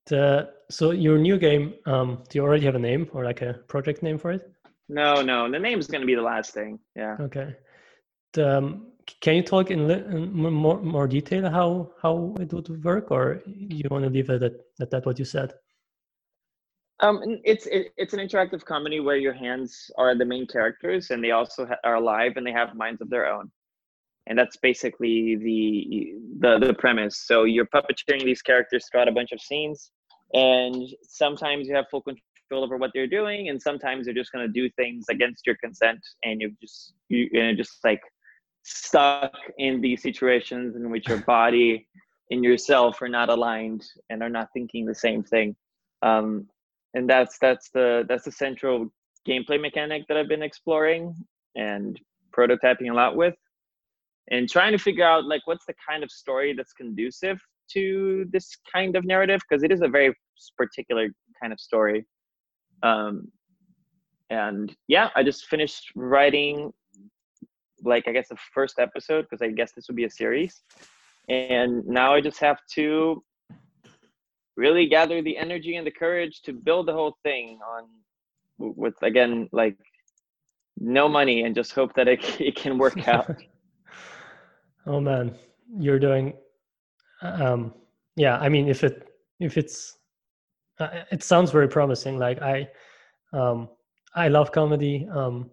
The, 0.07 0.51
so 0.71 0.93
your 0.93 1.19
new 1.19 1.39
game, 1.39 1.75
um, 1.87 2.23
do 2.29 2.39
you 2.39 2.43
already 2.43 2.65
have 2.65 2.75
a 2.75 2.79
name 2.79 3.09
or 3.13 3.25
like 3.25 3.43
a 3.43 3.55
project 3.69 4.03
name 4.03 4.19
for 4.19 4.33
it? 4.33 4.51
No, 4.89 5.21
no. 5.23 5.51
The 5.51 5.59
name 5.59 5.79
is 5.79 5.87
going 5.87 6.01
to 6.01 6.07
be 6.07 6.15
the 6.15 6.23
last 6.23 6.55
thing. 6.55 6.79
Yeah. 6.97 7.17
Okay. 7.21 7.55
The, 8.33 8.59
um, 8.59 8.87
can 9.21 9.37
you 9.37 9.43
talk 9.43 9.71
in, 9.71 9.91
in, 9.91 10.33
more 10.33 10.81
more 10.81 11.09
detail 11.09 11.51
how 11.51 11.91
how 12.01 12.35
it 12.41 12.53
would 12.53 12.85
work, 12.85 13.11
or 13.11 13.43
you 13.47 13.83
want 13.91 14.05
to 14.05 14.11
leave 14.11 14.31
it 14.31 14.43
at, 14.43 14.53
at 14.81 14.91
that 14.91 15.05
what 15.05 15.19
you 15.19 15.25
said? 15.25 15.55
Um, 17.01 17.41
it's 17.45 17.67
it, 17.67 17.93
it's 17.97 18.13
an 18.13 18.21
interactive 18.21 18.65
comedy 18.65 19.01
where 19.01 19.17
your 19.17 19.33
hands 19.33 19.91
are 19.97 20.15
the 20.15 20.25
main 20.25 20.47
characters, 20.47 21.11
and 21.11 21.25
they 21.25 21.31
also 21.31 21.67
ha- 21.67 21.79
are 21.83 21.95
alive 21.95 22.33
and 22.37 22.47
they 22.47 22.53
have 22.53 22.75
minds 22.75 23.01
of 23.01 23.09
their 23.09 23.27
own, 23.27 23.51
and 24.27 24.39
that's 24.39 24.57
basically 24.59 25.37
the 25.37 26.15
the 26.41 26.67
the 26.67 26.75
premise. 26.75 27.19
So 27.27 27.45
you're 27.45 27.67
puppeteering 27.67 28.25
these 28.25 28.43
characters 28.43 28.87
throughout 28.91 29.09
a 29.09 29.13
bunch 29.13 29.33
of 29.33 29.41
scenes, 29.41 29.93
and 30.35 30.77
sometimes 31.03 31.69
you 31.69 31.75
have 31.75 31.87
full 31.91 32.03
control 32.03 32.65
over 32.65 32.77
what 32.77 32.91
they're 32.93 33.07
doing, 33.07 33.49
and 33.49 33.61
sometimes 33.61 34.05
they're 34.05 34.15
just 34.15 34.33
going 34.33 34.47
to 34.47 34.53
do 34.53 34.69
things 34.77 35.07
against 35.11 35.47
your 35.47 35.57
consent, 35.57 36.01
and 36.25 36.41
you're 36.41 36.51
just 36.61 36.93
you 37.09 37.31
and 37.35 37.57
just 37.57 37.79
like 37.83 38.03
stuck 38.63 39.33
in 39.59 39.81
these 39.81 40.03
situations 40.03 40.77
in 40.77 40.91
which 40.91 41.09
your 41.09 41.19
body 41.27 41.89
and 42.31 42.45
yourself 42.45 43.01
are 43.01 43.09
not 43.09 43.31
aligned 43.31 43.85
and 44.11 44.23
are 44.23 44.29
not 44.29 44.49
thinking 44.53 44.85
the 44.85 44.95
same 44.95 45.23
thing. 45.23 45.57
Um, 46.03 46.47
and 46.95 47.09
that's 47.09 47.39
that's 47.39 47.71
the 47.71 48.05
that's 48.09 48.25
the 48.25 48.33
central 48.33 48.89
gameplay 49.29 49.61
mechanic 49.61 50.05
that 50.09 50.17
I've 50.17 50.29
been 50.29 50.43
exploring 50.43 51.15
and 51.57 51.99
prototyping 52.37 52.91
a 52.91 52.95
lot 52.95 53.17
with 53.17 53.35
and 54.31 54.49
trying 54.49 54.73
to 54.73 54.79
figure 54.79 55.05
out 55.05 55.25
like 55.27 55.43
what's 55.47 55.67
the 55.67 55.75
kind 55.89 56.03
of 56.03 56.11
story 56.11 56.55
that's 56.55 56.73
conducive 56.73 57.41
to 57.73 58.25
this 58.33 58.57
kind 58.73 58.97
of 58.97 59.05
narrative 59.05 59.41
because 59.49 59.63
it 59.63 59.73
is 59.73 59.83
a 59.83 59.89
very 59.89 60.15
particular 60.57 61.09
kind 61.41 61.53
of 61.53 61.61
story. 61.61 62.07
Um 62.83 63.31
and 64.31 64.75
yeah 64.89 65.11
i 65.17 65.23
just 65.23 65.47
finished 65.47 65.91
writing 65.95 66.73
like 67.85 68.07
i 68.09 68.13
guess 68.13 68.29
the 68.29 68.37
first 68.55 68.79
episode 68.79 69.23
because 69.23 69.43
i 69.43 69.49
guess 69.49 69.73
this 69.75 69.87
would 69.89 69.97
be 69.97 70.05
a 70.05 70.11
series 70.11 70.63
and 71.29 71.85
now 71.87 72.15
i 72.15 72.21
just 72.21 72.39
have 72.39 72.59
to 72.73 73.23
really 74.57 74.87
gather 74.87 75.23
the 75.23 75.37
energy 75.37 75.77
and 75.77 75.87
the 75.87 75.91
courage 75.91 76.43
to 76.43 76.53
build 76.53 76.87
the 76.87 76.93
whole 76.93 77.17
thing 77.23 77.59
on 77.67 77.85
with 78.59 78.95
again 79.03 79.49
like 79.53 79.77
no 80.79 81.09
money 81.09 81.43
and 81.45 81.55
just 81.55 81.73
hope 81.73 81.95
that 81.95 82.09
it, 82.09 82.41
it 82.41 82.57
can 82.57 82.79
work 82.79 83.09
out. 83.09 83.37
Oh 84.87 85.01
man. 85.01 85.35
You're 85.79 86.01
doing 86.01 86.35
um 87.23 87.75
yeah 88.17 88.39
i 88.39 88.49
mean 88.49 88.67
if 88.69 88.83
it 88.83 89.09
if 89.41 89.59
it's 89.59 89.99
uh, 90.79 91.03
it 91.13 91.23
sounds 91.23 91.51
very 91.51 91.69
promising. 91.69 92.19
Like 92.19 92.41
i 92.43 92.69
um 93.33 93.69
i 94.15 94.29
love 94.29 94.51
comedy 94.53 95.07
um 95.13 95.51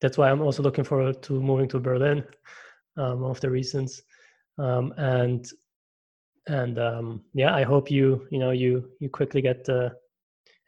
that's 0.00 0.16
why 0.16 0.30
i'm 0.30 0.40
also 0.40 0.62
looking 0.62 0.84
forward 0.84 1.22
to 1.22 1.40
moving 1.40 1.68
to 1.68 1.78
berlin 1.78 2.24
um 2.96 3.20
one 3.20 3.30
of 3.30 3.40
the 3.40 3.50
reasons 3.50 4.02
um 4.58 4.94
and 4.96 5.50
and 6.46 6.78
um, 6.78 7.22
yeah 7.32 7.54
i 7.54 7.62
hope 7.62 7.90
you 7.90 8.26
you 8.30 8.38
know 8.38 8.50
you 8.50 8.90
you 9.00 9.08
quickly 9.08 9.40
get 9.40 9.64
the 9.64 9.94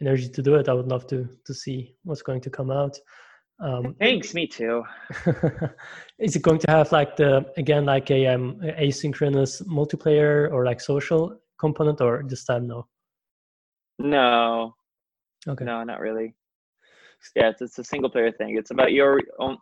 energy 0.00 0.28
to 0.28 0.42
do 0.42 0.54
it. 0.56 0.68
I 0.68 0.72
would 0.72 0.88
love 0.88 1.06
to 1.08 1.28
to 1.44 1.54
see 1.54 1.94
what's 2.04 2.22
going 2.22 2.40
to 2.42 2.50
come 2.50 2.70
out. 2.70 2.98
Um, 3.58 3.96
thanks 3.98 4.34
me 4.34 4.46
too. 4.46 4.84
is 6.18 6.36
it 6.36 6.42
going 6.42 6.58
to 6.60 6.70
have 6.70 6.92
like 6.92 7.16
the 7.16 7.46
again 7.56 7.86
like 7.86 8.10
a 8.10 8.26
um, 8.26 8.60
asynchronous 8.62 9.62
multiplayer 9.66 10.52
or 10.52 10.64
like 10.64 10.80
social 10.80 11.38
component 11.58 12.00
or 12.00 12.22
this 12.26 12.44
time 12.44 12.66
no? 12.66 12.86
No. 13.98 14.74
Okay. 15.48 15.64
No 15.64 15.82
not 15.84 16.00
really. 16.00 16.34
Yeah 17.34 17.48
it's, 17.48 17.62
it's 17.62 17.78
a 17.78 17.84
single 17.84 18.10
player 18.10 18.30
thing. 18.30 18.56
It's 18.58 18.70
about 18.70 18.92
your 18.92 19.20
own 19.38 19.56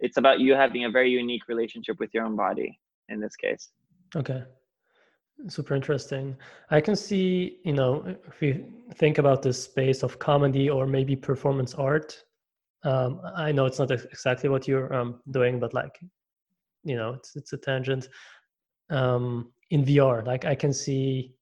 it's 0.00 0.18
about 0.18 0.40
you 0.40 0.54
having 0.54 0.84
a 0.84 0.90
very 0.90 1.10
unique 1.10 1.48
relationship 1.48 1.98
with 1.98 2.10
your 2.12 2.24
own 2.24 2.36
body 2.36 2.78
in 3.08 3.20
this 3.20 3.36
case 3.36 3.70
Okay. 4.16 4.42
Super 5.48 5.74
interesting. 5.74 6.36
I 6.70 6.80
can 6.80 6.94
see, 6.96 7.58
you 7.64 7.72
know, 7.72 8.04
if 8.28 8.40
you 8.40 8.72
think 8.94 9.18
about 9.18 9.42
this 9.42 9.62
space 9.62 10.02
of 10.02 10.18
comedy 10.18 10.70
or 10.70 10.86
maybe 10.86 11.16
performance 11.16 11.74
art, 11.74 12.24
um, 12.84 13.20
I 13.36 13.50
know 13.50 13.66
it's 13.66 13.78
not 13.78 13.90
exactly 13.90 14.48
what 14.48 14.68
you're 14.68 14.94
um, 14.94 15.20
doing, 15.30 15.58
but 15.58 15.74
like, 15.74 15.98
you 16.84 16.96
know, 16.96 17.14
it's 17.14 17.34
it's 17.34 17.52
a 17.52 17.56
tangent. 17.56 18.08
Um, 18.90 19.52
in 19.70 19.84
VR, 19.84 20.24
like 20.24 20.44
I 20.44 20.54
can 20.54 20.72
see, 20.72 21.34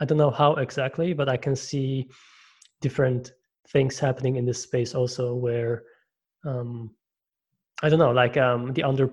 I 0.00 0.04
don't 0.04 0.18
know 0.18 0.30
how 0.30 0.54
exactly, 0.54 1.12
but 1.12 1.28
I 1.28 1.36
can 1.36 1.56
see 1.56 2.08
different 2.80 3.32
things 3.68 3.98
happening 3.98 4.36
in 4.36 4.46
this 4.46 4.62
space 4.62 4.94
also, 4.94 5.34
where 5.34 5.82
um, 6.46 6.90
I 7.82 7.88
don't 7.88 7.98
know, 7.98 8.12
like 8.12 8.36
um, 8.36 8.72
the 8.72 8.84
under 8.84 9.08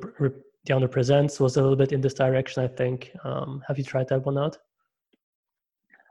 the 0.65 0.75
under 0.75 0.87
presents 0.87 1.39
was 1.39 1.57
a 1.57 1.61
little 1.61 1.75
bit 1.75 1.91
in 1.91 2.01
this 2.01 2.13
direction 2.13 2.63
i 2.63 2.67
think 2.67 3.11
um, 3.23 3.63
have 3.67 3.77
you 3.77 3.83
tried 3.83 4.07
that 4.07 4.25
one 4.25 4.37
out 4.37 4.57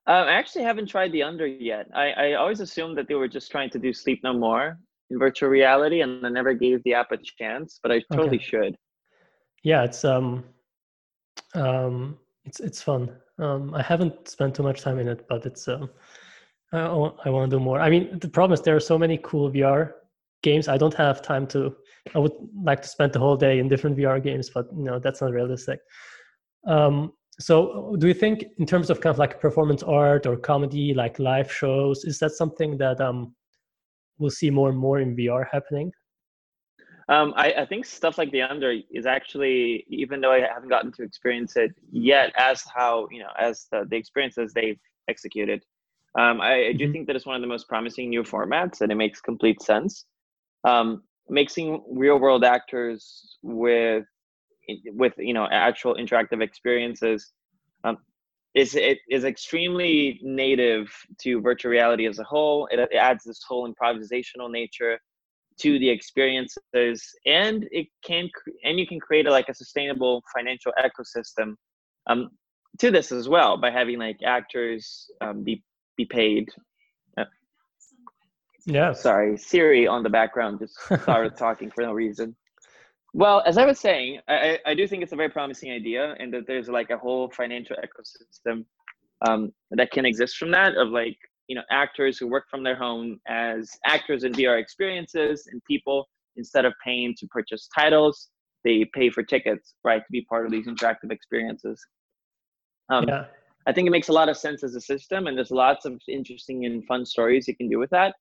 uh, 0.06 0.24
i 0.28 0.32
actually 0.32 0.64
haven't 0.64 0.86
tried 0.86 1.12
the 1.12 1.22
under 1.22 1.46
yet 1.46 1.86
I, 1.94 2.10
I 2.10 2.32
always 2.34 2.60
assumed 2.60 2.96
that 2.98 3.08
they 3.08 3.14
were 3.14 3.28
just 3.28 3.50
trying 3.50 3.70
to 3.70 3.78
do 3.78 3.92
sleep 3.92 4.20
no 4.22 4.32
more 4.32 4.78
in 5.10 5.18
virtual 5.18 5.48
reality 5.48 6.00
and 6.00 6.24
i 6.26 6.28
never 6.28 6.54
gave 6.54 6.82
the 6.84 6.94
app 6.94 7.12
a 7.12 7.16
chance 7.16 7.80
but 7.82 7.92
i 7.92 8.00
totally 8.12 8.36
okay. 8.36 8.44
should 8.44 8.76
yeah 9.62 9.84
it's 9.84 10.04
um 10.04 10.44
um 11.54 12.18
it's 12.44 12.60
it's 12.60 12.82
fun 12.82 13.10
um 13.38 13.74
i 13.74 13.82
haven't 13.82 14.28
spent 14.28 14.54
too 14.54 14.62
much 14.62 14.80
time 14.80 14.98
in 14.98 15.08
it 15.08 15.26
but 15.28 15.46
it's 15.46 15.68
um 15.68 15.90
I, 16.72 16.78
I 16.78 17.30
want 17.30 17.50
to 17.50 17.56
do 17.56 17.60
more. 17.60 17.80
I 17.80 17.90
mean, 17.90 18.18
the 18.18 18.28
problem 18.28 18.54
is 18.54 18.62
there 18.62 18.76
are 18.76 18.80
so 18.80 18.98
many 18.98 19.18
cool 19.22 19.50
VR 19.50 19.92
games. 20.42 20.68
I 20.68 20.76
don't 20.76 20.94
have 20.94 21.22
time 21.22 21.46
to. 21.48 21.74
I 22.14 22.18
would 22.18 22.32
like 22.62 22.82
to 22.82 22.88
spend 22.88 23.12
the 23.12 23.18
whole 23.18 23.36
day 23.36 23.58
in 23.58 23.68
different 23.68 23.96
VR 23.96 24.22
games, 24.22 24.50
but 24.50 24.66
you 24.76 24.84
know 24.84 24.98
that's 24.98 25.20
not 25.20 25.32
realistic. 25.32 25.80
Um, 26.66 27.12
so, 27.38 27.96
do 27.98 28.06
you 28.06 28.14
think, 28.14 28.44
in 28.58 28.66
terms 28.66 28.90
of 28.90 29.00
kind 29.00 29.12
of 29.14 29.18
like 29.18 29.40
performance 29.40 29.82
art 29.82 30.26
or 30.26 30.36
comedy, 30.36 30.92
like 30.92 31.18
live 31.18 31.50
shows, 31.50 32.04
is 32.04 32.18
that 32.18 32.32
something 32.32 32.76
that 32.78 33.00
um, 33.00 33.34
we'll 34.18 34.30
see 34.30 34.50
more 34.50 34.68
and 34.68 34.78
more 34.78 35.00
in 35.00 35.16
VR 35.16 35.46
happening? 35.50 35.90
Um, 37.08 37.32
I, 37.36 37.52
I, 37.52 37.66
think 37.66 37.86
stuff 37.86 38.18
like 38.18 38.30
the 38.30 38.42
under 38.42 38.72
is 38.92 39.04
actually, 39.04 39.84
even 39.88 40.20
though 40.20 40.30
I 40.30 40.40
haven't 40.40 40.68
gotten 40.68 40.92
to 40.92 41.02
experience 41.02 41.56
it 41.56 41.74
yet, 41.90 42.32
as 42.36 42.62
how 42.72 43.08
you 43.10 43.18
know, 43.20 43.30
as 43.36 43.66
the, 43.72 43.84
the 43.90 43.96
experiences 43.96 44.52
they've 44.52 44.78
executed, 45.08 45.64
um, 46.16 46.40
I, 46.40 46.68
I, 46.68 46.72
do 46.72 46.84
mm-hmm. 46.84 46.92
think 46.92 47.06
that 47.06 47.16
it's 47.16 47.26
one 47.26 47.34
of 47.34 47.40
the 47.40 47.48
most 47.48 47.68
promising 47.68 48.10
new 48.10 48.22
formats, 48.22 48.80
and 48.80 48.92
it 48.92 48.96
makes 48.96 49.20
complete 49.20 49.60
sense. 49.62 50.04
Um, 50.64 51.02
mixing 51.30 51.82
real 51.90 52.18
world 52.18 52.44
actors 52.44 53.36
with 53.42 54.04
with 54.86 55.14
you 55.16 55.32
know 55.32 55.48
actual 55.50 55.94
interactive 55.94 56.42
experiences 56.42 57.32
um, 57.84 57.96
is 58.54 58.74
it 58.74 58.98
is 59.08 59.24
extremely 59.24 60.20
native 60.22 60.92
to 61.20 61.40
virtual 61.40 61.70
reality 61.70 62.06
as 62.06 62.18
a 62.18 62.24
whole. 62.24 62.68
It, 62.70 62.80
it 62.80 62.96
adds 62.96 63.24
this 63.24 63.40
whole 63.48 63.72
improvisational 63.72 64.50
nature 64.50 64.98
to 65.60 65.78
the 65.78 65.88
experiences, 65.88 67.14
and 67.26 67.68
it 67.70 67.86
can 68.04 68.28
and 68.64 68.78
you 68.78 68.86
can 68.86 68.98
create 68.98 69.26
a, 69.26 69.30
like 69.30 69.48
a 69.48 69.54
sustainable 69.54 70.22
financial 70.34 70.72
ecosystem 70.78 71.54
um, 72.08 72.30
to 72.78 72.90
this 72.90 73.12
as 73.12 73.28
well 73.28 73.56
by 73.56 73.70
having 73.70 73.98
like 73.98 74.18
actors 74.24 75.08
um, 75.20 75.44
be 75.44 75.62
be 75.96 76.04
paid. 76.04 76.48
Yeah. 78.66 78.92
Sorry, 78.92 79.36
Siri 79.36 79.86
on 79.86 80.02
the 80.02 80.10
background 80.10 80.58
just 80.60 80.78
started 81.02 81.36
talking 81.36 81.70
for 81.70 81.82
no 81.82 81.92
reason. 81.92 82.36
Well, 83.12 83.42
as 83.44 83.58
I 83.58 83.66
was 83.66 83.80
saying, 83.80 84.20
I, 84.28 84.58
I 84.64 84.74
do 84.74 84.86
think 84.86 85.02
it's 85.02 85.12
a 85.12 85.16
very 85.16 85.30
promising 85.30 85.72
idea, 85.72 86.14
and 86.20 86.32
that 86.32 86.46
there's 86.46 86.68
like 86.68 86.90
a 86.90 86.98
whole 86.98 87.30
financial 87.30 87.76
ecosystem 87.76 88.64
um, 89.26 89.52
that 89.72 89.90
can 89.90 90.06
exist 90.06 90.36
from 90.36 90.50
that 90.52 90.76
of 90.76 90.88
like 90.88 91.16
you 91.48 91.56
know 91.56 91.62
actors 91.70 92.18
who 92.18 92.28
work 92.28 92.44
from 92.48 92.62
their 92.62 92.76
home 92.76 93.18
as 93.26 93.70
actors 93.84 94.22
in 94.24 94.32
VR 94.32 94.60
experiences, 94.60 95.48
and 95.50 95.60
people 95.64 96.08
instead 96.36 96.64
of 96.64 96.72
paying 96.84 97.14
to 97.18 97.26
purchase 97.26 97.68
titles, 97.74 98.28
they 98.64 98.88
pay 98.94 99.10
for 99.10 99.22
tickets, 99.22 99.74
right, 99.82 99.98
to 99.98 100.12
be 100.12 100.24
part 100.26 100.46
of 100.46 100.52
these 100.52 100.66
interactive 100.66 101.10
experiences. 101.10 101.84
Um, 102.90 103.06
yeah. 103.08 103.24
I 103.66 103.72
think 103.72 103.86
it 103.86 103.90
makes 103.90 104.08
a 104.08 104.12
lot 104.12 104.28
of 104.28 104.36
sense 104.36 104.62
as 104.62 104.74
a 104.74 104.80
system, 104.80 105.26
and 105.26 105.36
there's 105.36 105.50
lots 105.50 105.84
of 105.84 106.00
interesting 106.08 106.64
and 106.64 106.84
fun 106.86 107.04
stories 107.04 107.48
you 107.48 107.56
can 107.56 107.68
do 107.68 107.78
with 107.78 107.90
that 107.90 108.14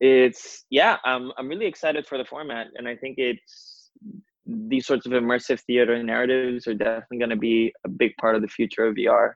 it's 0.00 0.64
yeah 0.70 0.96
i'm 1.04 1.32
i'm 1.38 1.48
really 1.48 1.66
excited 1.66 2.06
for 2.06 2.18
the 2.18 2.24
format 2.24 2.66
and 2.76 2.88
i 2.88 2.96
think 2.96 3.16
it's 3.18 3.90
these 4.46 4.86
sorts 4.86 5.06
of 5.06 5.12
immersive 5.12 5.60
theater 5.60 6.02
narratives 6.02 6.66
are 6.66 6.74
definitely 6.74 7.18
going 7.18 7.30
to 7.30 7.36
be 7.36 7.72
a 7.84 7.88
big 7.88 8.14
part 8.20 8.34
of 8.34 8.42
the 8.42 8.48
future 8.48 8.86
of 8.86 8.94
vr 8.94 9.34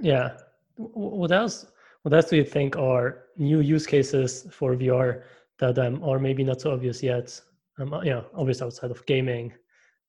yeah. 0.00 0.36
What 0.76 1.32
else 1.32 1.66
what 2.02 2.14
else 2.14 2.30
do 2.30 2.36
you 2.36 2.44
think 2.44 2.76
are 2.76 3.24
new 3.36 3.60
use 3.60 3.86
cases 3.86 4.46
for 4.52 4.76
vr 4.76 5.22
that 5.58 5.78
um, 5.78 6.02
are 6.04 6.18
maybe 6.18 6.44
not 6.44 6.60
so 6.60 6.72
obvious 6.72 7.02
yet? 7.02 7.40
Um, 7.78 7.92
uh, 7.92 8.02
yeah 8.02 8.22
obvious 8.34 8.62
outside 8.62 8.90
of 8.90 9.04
gaming 9.06 9.52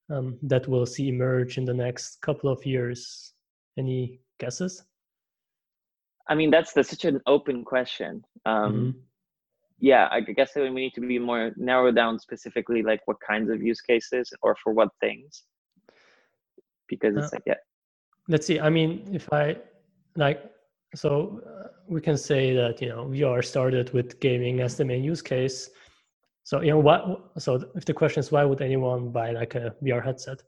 um, 0.10 0.38
that 0.44 0.68
we'll 0.68 0.86
see 0.86 1.10
emerge 1.10 1.58
in 1.58 1.66
the 1.66 1.74
next 1.74 2.22
couple 2.22 2.50
of 2.50 2.66
years. 2.66 3.34
Any 3.78 4.20
guesses 4.40 4.84
I 6.30 6.36
mean, 6.36 6.52
that's 6.52 6.74
the, 6.74 6.84
such 6.84 7.06
an 7.06 7.22
open 7.26 7.64
question. 7.64 8.24
Um, 8.46 8.74
mm-hmm. 8.74 9.00
Yeah, 9.80 10.08
I 10.12 10.22
guess 10.22 10.52
we 10.56 10.70
need 10.70 10.94
to 10.96 11.02
be 11.02 11.20
more 11.20 11.52
narrow 11.56 11.92
down 11.92 12.20
specifically, 12.20 12.82
like 12.82 13.02
what 13.06 13.18
kinds 13.26 13.52
of 13.52 13.62
use 13.62 13.80
cases 13.80 14.34
or 14.42 14.56
for 14.64 14.74
what 14.74 14.90
things, 15.00 15.44
because 16.88 17.16
it's 17.16 17.28
uh, 17.28 17.36
like 17.36 17.44
yeah. 17.46 17.54
Let's 18.28 18.48
see. 18.48 18.60
I 18.60 18.70
mean, 18.70 19.08
if 19.14 19.32
I 19.32 19.58
like, 20.16 20.44
so 20.96 21.42
uh, 21.46 21.68
we 21.88 22.02
can 22.02 22.18
say 22.18 22.56
that 22.56 22.82
you 22.82 22.90
know 22.90 23.06
VR 23.06 23.46
started 23.46 23.94
with 23.94 24.20
gaming 24.20 24.62
as 24.62 24.76
the 24.78 24.84
main 24.84 25.04
use 25.04 25.22
case. 25.22 25.70
So 26.44 26.62
you 26.62 26.72
know 26.72 26.80
what? 26.80 27.30
So 27.38 27.64
if 27.76 27.86
the 27.86 27.94
question 27.94 28.22
is 28.22 28.32
why 28.32 28.46
would 28.46 28.62
anyone 28.62 29.12
buy 29.12 29.30
like 29.30 29.54
a 29.54 29.76
VR 29.84 30.04
headset? 30.04 30.42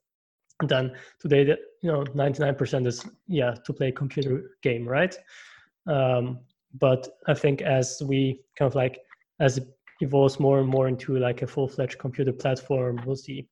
And 0.59 0.67
then 0.67 0.91
today, 1.19 1.43
the, 1.43 1.59
you 1.83 1.91
know, 1.91 2.03
ninety 2.15 2.41
nine 2.41 2.55
percent 2.55 2.87
is 2.87 3.05
yeah 3.27 3.53
to 3.63 3.73
play 3.73 3.89
a 3.89 3.91
computer 3.91 4.51
game, 4.63 4.89
right? 4.89 5.15
Um, 5.87 6.39
but 6.79 7.07
I 7.27 7.33
think 7.33 7.61
as 7.61 8.01
we 8.05 8.41
kind 8.57 8.67
of 8.67 8.75
like 8.75 8.99
as 9.39 9.57
it 9.57 9.67
evolves 10.01 10.39
more 10.39 10.59
and 10.59 10.67
more 10.67 10.87
into 10.87 11.17
like 11.17 11.41
a 11.41 11.47
full-fledged 11.47 11.97
computer 11.97 12.33
platform, 12.33 13.01
we'll 13.05 13.15
see 13.15 13.47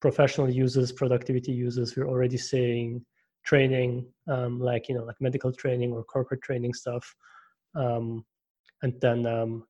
professional 0.00 0.48
users, 0.48 0.92
productivity 0.92 1.52
users. 1.52 1.96
We're 1.96 2.08
already 2.08 2.36
seeing 2.36 3.04
training, 3.44 4.06
um, 4.28 4.60
like 4.60 4.88
you 4.88 4.94
know, 4.94 5.04
like 5.04 5.20
medical 5.20 5.52
training 5.52 5.92
or 5.92 6.04
corporate 6.04 6.42
training 6.42 6.74
stuff, 6.74 7.14
um, 7.74 8.24
and 8.82 8.94
then 9.00 9.26
um, 9.26 9.64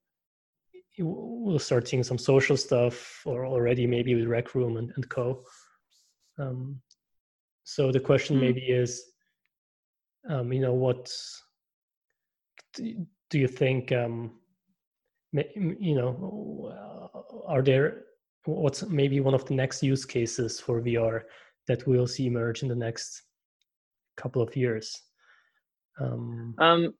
we'll 0.99 1.59
start 1.59 1.87
seeing 1.87 2.03
some 2.03 2.19
social 2.19 2.57
stuff, 2.57 3.23
or 3.27 3.47
already 3.47 3.87
maybe 3.87 4.15
with 4.15 4.27
Rec 4.27 4.55
Room 4.55 4.79
and, 4.79 4.93
and 4.97 5.09
Co. 5.09 5.43
Um, 6.39 6.81
so 7.65 7.91
the 7.91 8.01
question 8.01 8.37
mm. 8.37 8.41
maybe 8.41 8.63
is, 8.63 9.03
um, 10.31 10.53
you 10.53 10.61
know, 10.61 10.75
what's 10.75 11.43
do 12.77 13.39
you 13.39 13.49
think 13.49 13.93
um, 13.93 14.33
you 15.33 15.95
know 15.95 16.72
are 17.47 17.62
there 17.62 18.03
what's 18.45 18.85
maybe 18.87 19.20
one 19.20 19.35
of 19.35 19.45
the 19.47 19.55
next 19.55 19.83
use 19.83 20.05
cases 20.05 20.61
for 20.61 20.81
VR 20.81 21.22
that 21.68 21.87
we'll 21.87 22.07
see 22.07 22.27
emerge 22.27 22.62
in 22.62 22.68
the 22.68 22.77
next 22.77 23.22
couple 24.16 24.41
of 24.41 24.55
years? 24.57 25.03
Um, 26.01 26.55
um 26.59 26.95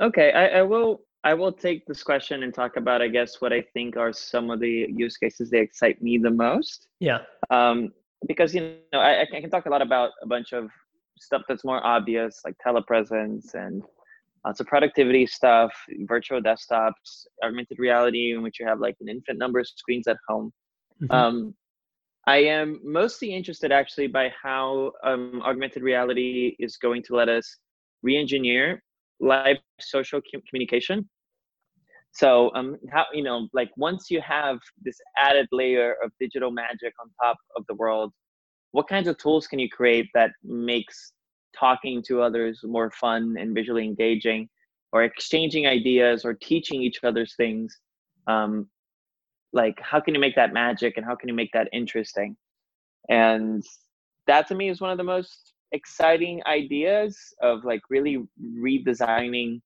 okay, 0.00 0.32
I, 0.32 0.60
I 0.60 0.62
will 0.62 1.02
I 1.24 1.34
will 1.34 1.52
take 1.52 1.86
this 1.86 2.02
question 2.02 2.42
and 2.42 2.52
talk 2.52 2.76
about 2.76 3.02
I 3.02 3.08
guess 3.08 3.40
what 3.40 3.52
I 3.52 3.62
think 3.74 3.96
are 3.96 4.12
some 4.12 4.50
of 4.50 4.60
the 4.60 4.86
use 4.88 5.16
cases 5.16 5.50
that 5.50 5.60
excite 5.60 6.02
me 6.02 6.18
the 6.18 6.30
most. 6.30 6.88
Yeah. 7.00 7.18
Um, 7.50 7.92
because 8.26 8.54
you 8.54 8.76
know 8.92 9.00
I, 9.00 9.22
I 9.22 9.26
can 9.26 9.50
talk 9.50 9.66
a 9.66 9.70
lot 9.70 9.82
about 9.82 10.12
a 10.22 10.26
bunch 10.26 10.52
of 10.52 10.70
stuff 11.18 11.42
that's 11.48 11.64
more 11.64 11.84
obvious 11.84 12.40
like 12.44 12.56
telepresence 12.64 13.54
and 13.54 13.82
lots 14.44 14.60
of 14.60 14.66
productivity 14.66 15.26
stuff, 15.26 15.72
virtual 16.00 16.40
desktops, 16.40 17.26
augmented 17.44 17.78
reality, 17.78 18.32
in 18.32 18.42
which 18.42 18.58
you 18.58 18.66
have 18.66 18.80
like 18.80 18.96
an 19.00 19.08
infinite 19.08 19.38
number 19.38 19.58
of 19.60 19.68
screens 19.68 20.06
at 20.08 20.16
home. 20.28 20.52
Mm-hmm. 21.02 21.12
Um, 21.14 21.54
I 22.26 22.38
am 22.38 22.80
mostly 22.84 23.34
interested 23.34 23.72
actually 23.72 24.06
by 24.06 24.32
how 24.40 24.92
um, 25.04 25.42
augmented 25.44 25.82
reality 25.82 26.54
is 26.58 26.76
going 26.76 27.02
to 27.04 27.16
let 27.16 27.28
us 27.28 27.56
re-engineer 28.02 28.82
live 29.20 29.56
social 29.80 30.20
communication. 30.48 31.08
So, 32.12 32.50
um, 32.54 32.76
how 32.92 33.06
you 33.12 33.22
know, 33.22 33.48
like 33.52 33.70
once 33.76 34.10
you 34.10 34.20
have 34.20 34.58
this 34.82 34.96
added 35.16 35.46
layer 35.50 35.96
of 36.04 36.12
digital 36.20 36.50
magic 36.50 36.92
on 37.00 37.10
top 37.22 37.38
of 37.56 37.64
the 37.68 37.74
world, 37.74 38.12
what 38.72 38.86
kinds 38.88 39.08
of 39.08 39.16
tools 39.16 39.46
can 39.46 39.58
you 39.58 39.68
create 39.68 40.08
that 40.14 40.30
makes 40.44 41.12
talking 41.58 42.02
to 42.02 42.22
others 42.22 42.60
more 42.64 42.90
fun 42.90 43.36
and 43.38 43.54
visually 43.54 43.84
engaging 43.84 44.48
or 44.92 45.04
exchanging 45.04 45.66
ideas 45.66 46.24
or 46.24 46.34
teaching 46.34 46.82
each 46.82 46.98
other's 47.02 47.34
things 47.34 47.78
um, 48.26 48.68
like 49.52 49.78
how 49.80 50.00
can 50.00 50.14
you 50.14 50.20
make 50.20 50.36
that 50.36 50.52
magic 50.52 50.96
and 50.96 51.04
how 51.04 51.14
can 51.14 51.28
you 51.28 51.34
make 51.34 51.50
that 51.52 51.68
interesting? 51.72 52.36
And 53.08 53.62
that 54.26 54.48
to 54.48 54.54
me 54.54 54.68
is 54.68 54.80
one 54.80 54.90
of 54.90 54.98
the 54.98 55.04
most 55.04 55.52
exciting 55.72 56.42
ideas 56.46 57.18
of 57.40 57.64
like 57.64 57.80
really 57.90 58.24
redesigning 58.58 59.60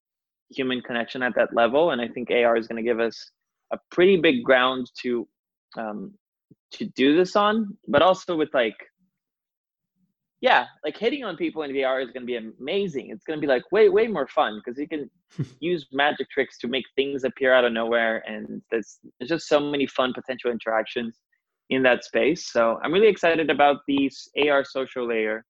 human 0.51 0.81
connection 0.81 1.23
at 1.23 1.35
that 1.35 1.53
level 1.53 1.91
and 1.91 2.01
i 2.01 2.07
think 2.07 2.31
ar 2.31 2.57
is 2.57 2.69
going 2.69 2.77
to 2.77 2.89
give 2.89 3.01
us 3.01 3.33
a 3.73 3.79
pretty 3.91 4.17
big 4.17 4.45
ground 4.45 4.89
to 4.97 5.27
um, 5.77 6.13
to 6.71 6.85
do 6.95 7.17
this 7.17 7.35
on 7.35 7.77
but 7.89 8.01
also 8.03 8.37
with 8.37 8.49
like 8.55 8.77
yeah, 10.47 10.67
like 10.85 10.97
hitting 10.97 11.25
on 11.25 11.37
people 11.37 11.65
in 11.65 11.73
VR 11.73 12.01
is 12.01 12.13
going 12.13 12.25
to 12.25 12.27
be 12.27 12.37
amazing. 12.37 13.11
It's 13.11 13.25
going 13.25 13.37
to 13.37 13.45
be 13.45 13.53
like 13.53 13.65
way, 13.73 13.89
way 13.89 14.07
more 14.07 14.29
fun 14.29 14.63
because 14.65 14.79
you 14.79 14.87
can 14.87 15.11
use 15.61 15.89
magic 15.91 16.31
tricks 16.31 16.57
to 16.59 16.69
make 16.69 16.85
things 16.95 17.25
appear 17.25 17.53
out 17.53 17.65
of 17.65 17.73
nowhere. 17.73 18.23
And 18.29 18.63
there's, 18.71 18.99
there's 19.19 19.31
just 19.31 19.49
so 19.49 19.59
many 19.59 19.89
fun 19.89 20.13
potential 20.15 20.53
interactions 20.53 21.19
in 21.71 21.83
that 21.83 22.05
space. 22.05 22.47
So 22.53 22.79
I'm 22.85 22.93
really 22.93 23.09
excited 23.09 23.51
about 23.51 23.79
the 23.89 24.09
AR 24.49 24.65
social 24.65 25.09
layer 25.09 25.45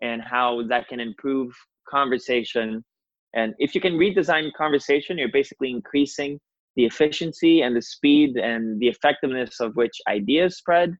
and 0.00 0.22
how 0.22 0.62
that 0.68 0.86
can 0.86 1.00
improve 1.00 1.52
conversation. 1.88 2.84
And 3.34 3.52
if 3.58 3.74
you 3.74 3.80
can 3.80 3.94
redesign 3.94 4.52
conversation, 4.56 5.18
you're 5.18 5.32
basically 5.32 5.70
increasing 5.70 6.38
the 6.76 6.84
efficiency 6.84 7.62
and 7.62 7.74
the 7.74 7.82
speed 7.82 8.36
and 8.36 8.78
the 8.78 8.86
effectiveness 8.86 9.58
of 9.58 9.74
which 9.74 10.00
ideas 10.08 10.56
spread 10.56 10.94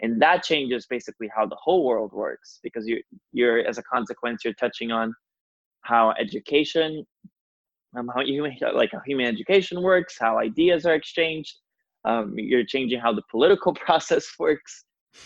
and 0.00 0.20
that 0.22 0.44
changes 0.44 0.86
basically 0.86 1.28
how 1.34 1.46
the 1.46 1.56
whole 1.56 1.84
world 1.84 2.12
works 2.12 2.60
because 2.62 2.86
you 2.86 3.02
you're 3.32 3.60
as 3.60 3.78
a 3.78 3.82
consequence 3.82 4.42
you're 4.44 4.54
touching 4.54 4.92
on 4.92 5.12
how 5.82 6.12
education, 6.18 7.04
um, 7.96 8.10
how 8.14 8.22
human 8.24 8.56
like 8.74 8.90
how 8.92 9.00
human 9.06 9.26
education 9.26 9.82
works, 9.82 10.16
how 10.18 10.38
ideas 10.38 10.86
are 10.86 10.94
exchanged. 10.94 11.54
Um, 12.04 12.34
you're 12.36 12.64
changing 12.64 13.00
how 13.00 13.12
the 13.12 13.22
political 13.30 13.74
process 13.86 14.26
works. 14.38 14.84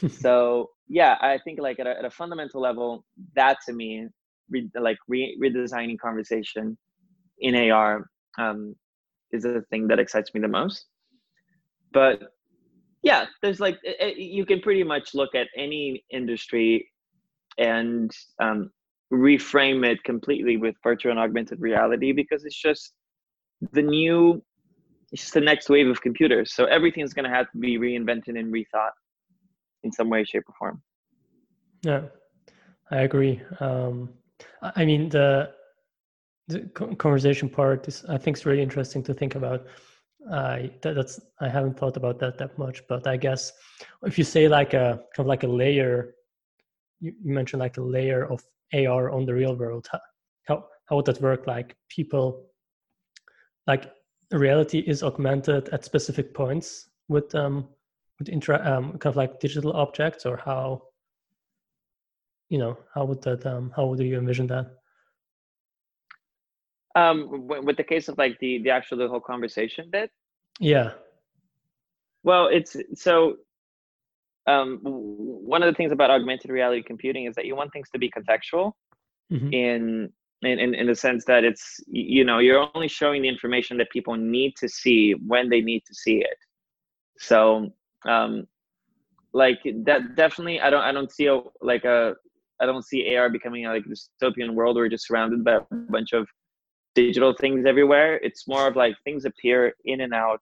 so 0.09 0.70
yeah, 0.89 1.16
I 1.20 1.39
think 1.45 1.61
like 1.61 1.79
at 1.81 1.87
a, 1.87 1.99
at 1.99 2.05
a 2.05 2.11
fundamental 2.11 2.61
level, 2.61 3.05
that 3.35 3.59
to 3.66 3.73
me, 3.73 4.07
re, 4.49 4.68
like 4.79 4.99
re, 5.09 5.37
redesigning 5.43 5.99
conversation 5.99 6.79
in 7.41 7.70
AR 7.70 8.09
um, 8.39 8.75
is 9.33 9.43
the 9.43 9.64
thing 9.70 9.89
that 9.89 9.99
excites 9.99 10.33
me 10.33 10.41
the 10.41 10.49
most. 10.49 10.87
But 11.93 12.23
yeah, 13.03 13.26
there's 13.42 13.61
like 13.61 13.78
you 14.16 14.46
can 14.46 14.61
pretty 14.61 14.84
much 14.84 15.14
look 15.14 15.34
at 15.34 15.48
any 15.57 16.05
industry 16.11 16.88
and 17.59 18.11
um, 18.40 18.70
reframe 19.12 19.84
it 19.84 20.03
completely 20.05 20.57
with 20.57 20.74
virtual 20.82 21.11
and 21.11 21.20
augmented 21.20 21.61
reality 21.61 22.12
because 22.12 22.44
it's 22.44 22.61
just 22.61 22.92
the 23.72 23.82
new 23.82 24.42
it's 25.12 25.22
just 25.22 25.34
the 25.34 25.40
next 25.40 25.68
wave 25.68 25.86
of 25.86 26.00
computers 26.00 26.55
so 26.55 26.64
everything's 26.64 27.12
going 27.12 27.28
to 27.28 27.30
have 27.30 27.50
to 27.53 27.59
be 27.59 27.78
reinvented 27.78 28.38
and 28.38 28.53
rethought 28.53 28.90
in 29.84 29.92
some 29.92 30.09
way 30.09 30.24
shape 30.24 30.42
or 30.48 30.55
form. 30.59 30.82
Yeah 31.82 32.03
i 32.90 33.00
agree 33.03 33.40
um, 33.61 34.09
i 34.62 34.84
mean 34.84 35.11
the 35.11 35.50
the 36.48 36.61
conversation 36.98 37.48
part 37.48 37.86
is 37.86 38.05
i 38.09 38.16
think 38.16 38.36
is 38.36 38.46
really 38.46 38.62
interesting 38.62 39.03
to 39.03 39.12
think 39.12 39.34
about 39.34 39.66
I 40.31 40.70
that, 40.83 40.95
that's 40.95 41.20
I 41.41 41.49
haven't 41.49 41.79
thought 41.79 41.97
about 41.97 42.18
that 42.20 42.39
that 42.39 42.57
much, 42.59 42.83
but 42.89 43.07
I 43.07 43.16
guess 43.16 43.53
if 44.05 44.18
you 44.18 44.25
say 44.25 44.49
like 44.49 44.75
a 44.75 45.01
kind 45.14 45.25
of 45.25 45.27
like 45.27 45.43
a 45.43 45.49
layer, 45.49 46.14
you, 47.01 47.12
you 47.23 47.35
mentioned 47.35 47.61
like 47.61 47.77
a 47.77 47.83
layer 47.83 48.27
of 48.27 48.43
AR 48.73 49.11
on 49.11 49.27
the 49.27 49.35
real 49.35 49.57
world. 49.57 49.89
How 50.47 50.66
how 50.87 50.97
would 50.97 51.07
that 51.07 51.20
work? 51.20 51.47
Like 51.47 51.77
people, 51.89 52.47
like 53.66 53.93
reality 54.31 54.79
is 54.79 55.03
augmented 55.03 55.68
at 55.70 55.85
specific 55.85 56.35
points 56.35 56.89
with 57.09 57.35
um 57.35 57.68
with 58.18 58.29
intra 58.29 58.59
um 58.64 58.93
kind 58.99 59.12
of 59.12 59.16
like 59.16 59.41
digital 59.41 59.73
objects, 59.73 60.25
or 60.25 60.37
how 60.37 60.83
you 62.49 62.59
know 62.59 62.79
how 62.95 63.05
would 63.05 63.23
that 63.23 63.45
um 63.47 63.73
how 63.75 63.87
would 63.87 63.99
you 63.99 64.18
envision 64.18 64.47
that? 64.49 64.82
Um, 66.95 67.47
with 67.49 67.76
the 67.76 67.84
case 67.84 68.09
of 68.09 68.18
like 68.18 68.38
the 68.40 68.62
the 68.62 68.70
actual 68.70 68.99
the 68.99 69.09
whole 69.09 69.20
conversation 69.20 69.88
bit. 69.90 70.11
Yeah. 70.61 70.93
Well, 72.22 72.49
it's 72.49 72.76
so 72.95 73.36
um, 74.47 74.80
one 74.82 75.62
of 75.62 75.72
the 75.72 75.76
things 75.76 75.93
about 75.93 76.11
augmented 76.11 76.51
reality 76.51 76.82
computing 76.82 77.26
is 77.26 77.34
that 77.36 77.47
you 77.47 77.57
want 77.57 77.72
things 77.72 77.88
to 77.90 77.99
be 77.99 78.11
contextual 78.11 78.72
mm-hmm. 79.32 79.53
in, 79.53 80.12
in 80.43 80.74
in 80.74 80.86
the 80.86 80.95
sense 80.95 81.24
that 81.26 81.45
it's 81.45 81.80
you 81.86 82.24
know 82.24 82.38
you're 82.38 82.68
only 82.74 82.88
showing 82.88 83.22
the 83.22 83.28
information 83.28 83.76
that 83.78 83.90
people 83.90 84.16
need 84.16 84.55
to 84.57 84.68
see 84.68 85.12
when 85.26 85.49
they 85.49 85.61
need 85.61 85.82
to 85.86 85.95
see 85.95 86.16
it 86.16 86.36
so 87.18 87.68
um 88.09 88.45
like 89.32 89.61
that 89.84 90.16
definitely 90.16 90.61
i 90.61 90.68
don't 90.68 90.82
i 90.82 90.90
don't 90.90 91.12
see 91.12 91.26
a 91.26 91.40
like 91.61 91.84
a 91.84 92.14
i 92.61 92.66
don't 92.66 92.84
see 92.84 93.14
ar 93.16 93.30
becoming 93.30 93.64
like 93.64 93.84
a, 93.84 93.88
like 93.88 93.99
dystopian 94.32 94.55
world 94.55 94.74
where 94.74 94.84
you're 94.84 94.90
just 94.90 95.07
surrounded 95.07 95.45
by 95.45 95.55
a 95.55 95.61
bunch 95.88 96.12
of 96.12 96.26
digital 96.95 97.34
things 97.40 97.64
everywhere 97.66 98.16
it's 98.22 98.47
more 98.47 98.66
of 98.66 98.76
like 98.76 98.95
things 99.05 99.24
appear 99.24 99.74
in 99.84 100.03
and 100.03 100.12
out 100.12 100.40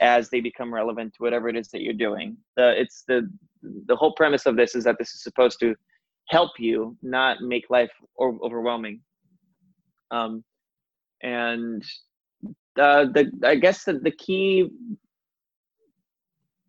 as 0.00 0.30
they 0.30 0.40
become 0.40 0.72
relevant 0.72 1.14
to 1.14 1.22
whatever 1.22 1.48
it 1.48 1.56
is 1.56 1.68
that 1.68 1.82
you're 1.82 1.92
doing. 1.92 2.36
The 2.56 2.80
it's 2.80 3.04
the 3.08 3.28
the 3.62 3.96
whole 3.96 4.12
premise 4.12 4.46
of 4.46 4.56
this 4.56 4.74
is 4.74 4.84
that 4.84 4.96
this 4.98 5.14
is 5.14 5.22
supposed 5.22 5.58
to 5.60 5.74
help 6.28 6.52
you, 6.58 6.96
not 7.02 7.40
make 7.40 7.70
life 7.70 7.90
overwhelming. 8.20 9.00
Um, 10.10 10.44
and 11.22 11.82
uh, 12.78 13.06
the 13.06 13.30
I 13.44 13.56
guess 13.56 13.84
the, 13.84 13.94
the 13.94 14.12
key 14.12 14.70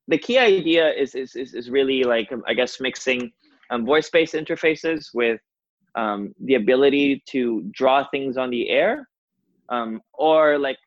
the 0.08 0.18
key 0.18 0.40
idea 0.40 0.92
is 0.92 1.14
is 1.14 1.36
is, 1.36 1.54
is 1.54 1.70
really 1.70 2.04
like 2.04 2.32
I 2.48 2.54
guess 2.54 2.80
mixing 2.80 3.32
um, 3.70 3.86
voice-based 3.86 4.34
interfaces 4.34 5.14
with 5.14 5.40
um, 5.96 6.34
the 6.44 6.56
ability 6.56 7.24
to 7.30 7.64
draw 7.72 8.06
things 8.10 8.38
on 8.38 8.50
the 8.50 8.70
air, 8.70 9.08
um, 9.70 10.02
or 10.14 10.58
like 10.58 10.78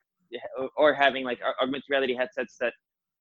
or 0.77 0.95
having 0.95 1.25
like 1.25 1.39
augmented 1.61 1.85
reality 1.91 2.15
headsets 2.15 2.57
that 2.61 2.73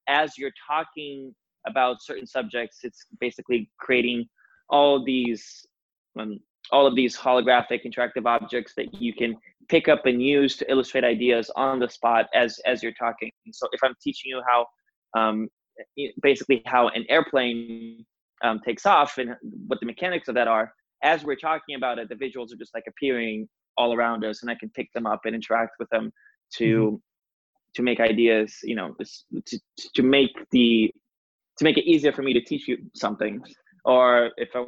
as 0.08 0.38
you're 0.38 0.52
talking 0.66 1.34
about 1.66 2.02
certain 2.02 2.26
subjects 2.26 2.78
it's 2.82 3.06
basically 3.20 3.70
creating 3.78 4.26
all 4.70 5.04
these 5.04 5.66
um, 6.18 6.38
all 6.70 6.86
of 6.86 6.94
these 6.94 7.16
holographic 7.16 7.84
interactive 7.84 8.26
objects 8.26 8.72
that 8.76 8.94
you 8.94 9.12
can 9.12 9.36
pick 9.68 9.88
up 9.88 10.06
and 10.06 10.22
use 10.22 10.56
to 10.56 10.70
illustrate 10.70 11.04
ideas 11.04 11.50
on 11.56 11.78
the 11.78 11.88
spot 11.88 12.26
as 12.34 12.58
as 12.66 12.82
you're 12.82 12.92
talking. 12.92 13.30
So 13.52 13.68
if 13.72 13.80
i'm 13.82 13.94
teaching 14.02 14.30
you 14.30 14.42
how 14.48 14.66
um, 15.18 15.48
basically 16.22 16.62
how 16.66 16.88
an 16.88 17.04
airplane 17.08 18.04
um, 18.42 18.60
takes 18.60 18.86
off 18.86 19.18
and 19.18 19.36
what 19.66 19.80
the 19.80 19.86
mechanics 19.86 20.28
of 20.28 20.34
that 20.34 20.48
are 20.48 20.72
as 21.02 21.24
we're 21.24 21.36
talking 21.36 21.74
about 21.74 21.98
it 21.98 22.08
the 22.08 22.14
visuals 22.14 22.52
are 22.52 22.56
just 22.56 22.74
like 22.74 22.84
appearing 22.88 23.48
all 23.76 23.94
around 23.94 24.24
us 24.24 24.42
and 24.42 24.50
i 24.50 24.54
can 24.54 24.70
pick 24.70 24.92
them 24.92 25.06
up 25.06 25.20
and 25.24 25.34
interact 25.34 25.72
with 25.78 25.88
them 25.90 26.12
to 26.52 26.86
mm-hmm. 26.86 26.96
to 27.74 27.82
make 27.82 28.00
ideas 28.00 28.58
you 28.62 28.74
know 28.74 28.94
to, 29.46 29.58
to 29.94 30.02
make 30.02 30.32
the 30.50 30.92
to 31.58 31.64
make 31.64 31.76
it 31.76 31.84
easier 31.84 32.12
for 32.12 32.22
me 32.22 32.32
to 32.32 32.40
teach 32.40 32.68
you 32.68 32.78
something 32.94 33.42
or 33.84 34.30
if 34.36 34.50
i 34.54 34.64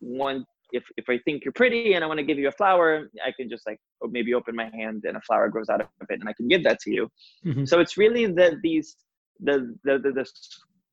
want 0.00 0.44
if 0.72 0.84
if 0.96 1.08
i 1.08 1.18
think 1.24 1.44
you're 1.44 1.52
pretty 1.52 1.94
and 1.94 2.04
i 2.04 2.06
want 2.06 2.18
to 2.18 2.24
give 2.24 2.38
you 2.38 2.48
a 2.48 2.52
flower 2.52 3.08
i 3.24 3.32
can 3.32 3.48
just 3.48 3.66
like 3.66 3.78
maybe 4.10 4.34
open 4.34 4.54
my 4.54 4.70
hand 4.74 5.04
and 5.06 5.16
a 5.16 5.20
flower 5.22 5.48
grows 5.48 5.68
out 5.68 5.80
of 5.80 5.88
it 6.10 6.20
and 6.20 6.28
i 6.28 6.32
can 6.34 6.48
give 6.48 6.62
that 6.62 6.78
to 6.80 6.90
you 6.90 7.08
mm-hmm. 7.46 7.64
so 7.64 7.80
it's 7.80 7.96
really 7.96 8.26
the 8.26 8.56
these 8.62 8.96
the 9.40 9.74
the 9.84 9.98
the, 9.98 10.12
the 10.12 10.26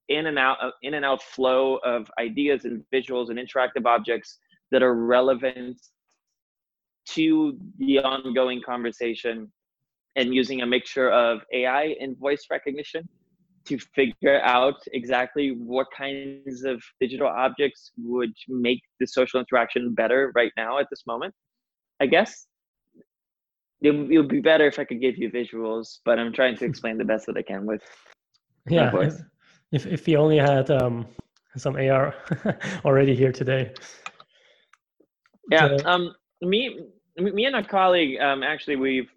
in 0.07 0.27
and 0.27 0.37
out 0.37 0.57
in 0.83 0.93
and 0.93 1.03
out 1.03 1.21
flow 1.21 1.77
of 1.77 2.09
ideas 2.19 2.65
and 2.65 2.83
visuals 2.93 3.29
and 3.29 3.39
interactive 3.39 3.85
objects 3.85 4.37
that 4.71 4.83
are 4.83 4.95
relevant 4.95 5.77
to 7.07 7.57
the 7.77 7.99
ongoing 7.99 8.61
conversation 8.65 9.51
and 10.15 10.33
using 10.33 10.61
a 10.61 10.65
mixture 10.65 11.11
of 11.11 11.41
AI 11.53 11.95
and 11.99 12.17
voice 12.17 12.45
recognition 12.49 13.07
to 13.65 13.77
figure 13.95 14.41
out 14.41 14.75
exactly 14.93 15.49
what 15.51 15.87
kinds 15.95 16.63
of 16.63 16.81
digital 16.99 17.27
objects 17.27 17.91
would 17.97 18.33
make 18.47 18.81
the 18.99 19.07
social 19.07 19.39
interaction 19.39 19.93
better 19.93 20.31
right 20.35 20.51
now 20.55 20.79
at 20.79 20.87
this 20.89 21.03
moment. 21.07 21.33
I 21.99 22.05
guess 22.05 22.47
it, 23.81 23.91
it 23.91 24.17
would 24.17 24.29
be 24.29 24.41
better 24.41 24.67
if 24.67 24.79
I 24.79 24.85
could 24.85 25.01
give 25.01 25.17
you 25.17 25.31
visuals, 25.31 25.99
but 26.05 26.19
I'm 26.19 26.31
trying 26.31 26.57
to 26.57 26.65
explain 26.65 26.97
the 26.97 27.05
best 27.05 27.25
that 27.25 27.37
I 27.37 27.41
can 27.41 27.65
with 27.65 27.81
yeah. 28.67 28.91
If, 28.95 29.21
if 29.71 29.85
if 29.85 30.07
we 30.07 30.15
only 30.17 30.37
had 30.37 30.71
um, 30.71 31.07
some 31.55 31.75
AR 31.75 32.15
already 32.85 33.15
here 33.15 33.31
today. 33.31 33.73
Yeah. 35.51 35.77
um. 35.85 36.15
Me 36.41 36.79
me 37.17 37.45
and 37.45 37.55
a 37.55 37.63
colleague 37.63 38.19
um 38.19 38.43
actually 38.43 38.75
we've 38.75 39.09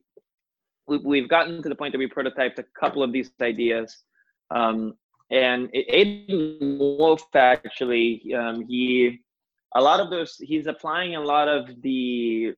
we've 0.88 1.28
gotten 1.28 1.62
to 1.62 1.68
the 1.68 1.74
point 1.74 1.92
that 1.92 1.98
we 1.98 2.08
prototyped 2.08 2.58
a 2.58 2.64
couple 2.78 3.02
of 3.02 3.12
these 3.12 3.30
ideas. 3.42 4.04
Um, 4.50 4.94
and 5.30 5.68
Aidan 5.74 6.78
Wolf 6.78 7.22
actually, 7.34 8.34
um, 8.34 8.64
he, 8.66 9.18
a 9.76 9.80
lot 9.82 10.00
of 10.00 10.10
those, 10.10 10.36
he's 10.40 10.66
applying 10.66 11.16
a 11.16 11.20
lot 11.20 11.48
of 11.48 11.68
the, 11.82 12.54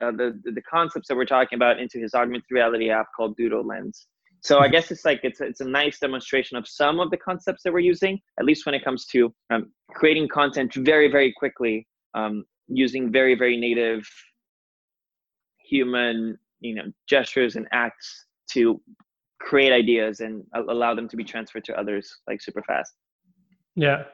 uh, 0.00 0.10
the, 0.12 0.40
the 0.44 0.62
concepts 0.62 1.08
that 1.08 1.16
we're 1.16 1.26
talking 1.26 1.56
about 1.56 1.78
into 1.78 1.98
his 1.98 2.14
augmented 2.14 2.50
reality 2.50 2.90
app 2.90 3.06
called 3.14 3.36
Doodle 3.36 3.66
Lens. 3.66 4.06
So 4.40 4.58
I 4.58 4.68
guess 4.68 4.90
it's 4.90 5.06
like 5.06 5.20
it's 5.22 5.40
it's 5.40 5.62
a 5.62 5.64
nice 5.64 5.98
demonstration 5.98 6.58
of 6.58 6.68
some 6.68 7.00
of 7.00 7.10
the 7.10 7.16
concepts 7.16 7.62
that 7.62 7.72
we're 7.72 7.78
using, 7.78 8.20
at 8.38 8.44
least 8.44 8.66
when 8.66 8.74
it 8.74 8.84
comes 8.84 9.06
to 9.06 9.32
um, 9.48 9.72
creating 9.88 10.28
content 10.28 10.74
very 10.74 11.10
very 11.10 11.32
quickly, 11.32 11.86
um, 12.12 12.44
using 12.68 13.12
very 13.12 13.34
very 13.34 13.56
native 13.56 14.08
human 15.58 16.38
you 16.60 16.74
know 16.74 16.84
gestures 17.08 17.56
and 17.56 17.66
acts 17.72 18.26
to 18.50 18.80
create 19.40 19.72
ideas 19.72 20.20
and 20.20 20.42
allow 20.54 20.94
them 20.94 21.08
to 21.08 21.16
be 21.16 21.24
transferred 21.24 21.64
to 21.64 21.78
others 21.78 22.18
like 22.26 22.40
super 22.40 22.62
fast. 22.62 22.94
Yeah. 23.76 24.04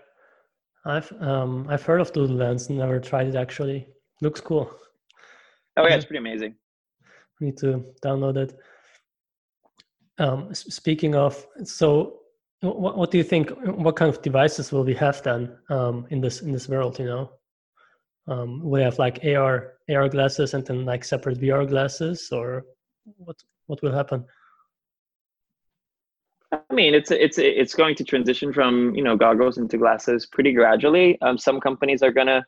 I've 0.87 1.13
um 1.21 1.67
i've 1.69 1.83
heard 1.83 2.01
of 2.01 2.11
doodle 2.13 2.37
lens 2.37 2.71
never 2.71 2.99
tried 2.99 3.29
it 3.29 3.37
actually. 3.37 3.87
Looks 4.23 4.41
cool. 4.41 4.75
Oh 5.77 5.87
yeah 5.87 5.95
it's 5.95 6.07
pretty 6.07 6.19
amazing. 6.19 6.55
Need 7.41 7.59
to 7.59 7.85
download 8.03 8.37
it. 8.39 8.59
Um 10.19 10.55
speaking 10.55 11.15
of 11.15 11.47
so 11.65 12.21
what, 12.63 12.97
what 12.97 13.11
do 13.11 13.19
you 13.19 13.25
think 13.25 13.51
what 13.65 13.97
kind 13.97 14.09
of 14.09 14.23
devices 14.23 14.73
will 14.73 14.85
we 14.85 14.95
have 14.95 15.23
then 15.23 15.57
um 15.69 16.07
in 16.11 16.21
this 16.21 16.41
in 16.41 16.53
this 16.53 16.69
world 16.69 16.99
you 16.99 17.07
know 17.07 17.31
um, 18.31 18.62
we 18.62 18.81
have 18.81 18.99
like 18.99 19.24
AR 19.24 19.74
AR 19.93 20.09
glasses 20.09 20.55
and 20.55 20.64
then 20.64 20.85
like 20.85 21.05
separate 21.05 21.41
VR 21.41 21.68
glasses, 21.68 22.28
or 22.33 22.64
what 23.16 23.37
what 23.66 23.83
will 23.83 23.93
happen? 23.93 24.24
I 26.53 26.74
mean, 26.74 26.95
it's 26.95 27.11
it's 27.11 27.39
it's 27.39 27.74
going 27.74 27.97
to 27.97 28.05
transition 28.05 28.53
from 28.53 28.95
you 28.95 29.03
know 29.03 29.16
goggles 29.16 29.59
into 29.59 29.76
glasses 29.76 30.26
pretty 30.26 30.53
gradually. 30.53 31.20
Um, 31.20 31.37
some 31.37 31.61
companies 31.61 32.03
are 32.03 32.12
gonna 32.12 32.47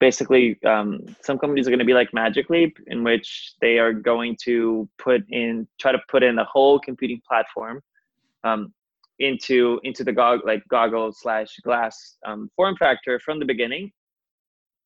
basically 0.00 0.58
um, 0.64 1.00
some 1.22 1.38
companies 1.38 1.66
are 1.66 1.70
going 1.70 1.78
to 1.78 1.84
be 1.84 1.94
like 1.94 2.12
Magic 2.12 2.50
Leap, 2.50 2.76
in 2.88 3.04
which 3.04 3.54
they 3.60 3.78
are 3.78 3.92
going 3.92 4.36
to 4.44 4.88
put 4.98 5.22
in 5.30 5.66
try 5.80 5.92
to 5.92 6.00
put 6.08 6.24
in 6.24 6.38
a 6.38 6.44
whole 6.44 6.78
computing 6.78 7.20
platform 7.26 7.80
um, 8.42 8.72
into 9.20 9.80
into 9.84 10.02
the 10.02 10.12
gog 10.12 10.40
like 10.44 10.62
goggle 10.68 11.12
slash 11.12 11.50
glass 11.62 12.16
um, 12.26 12.50
form 12.56 12.74
factor 12.76 13.20
from 13.20 13.38
the 13.38 13.44
beginning. 13.44 13.92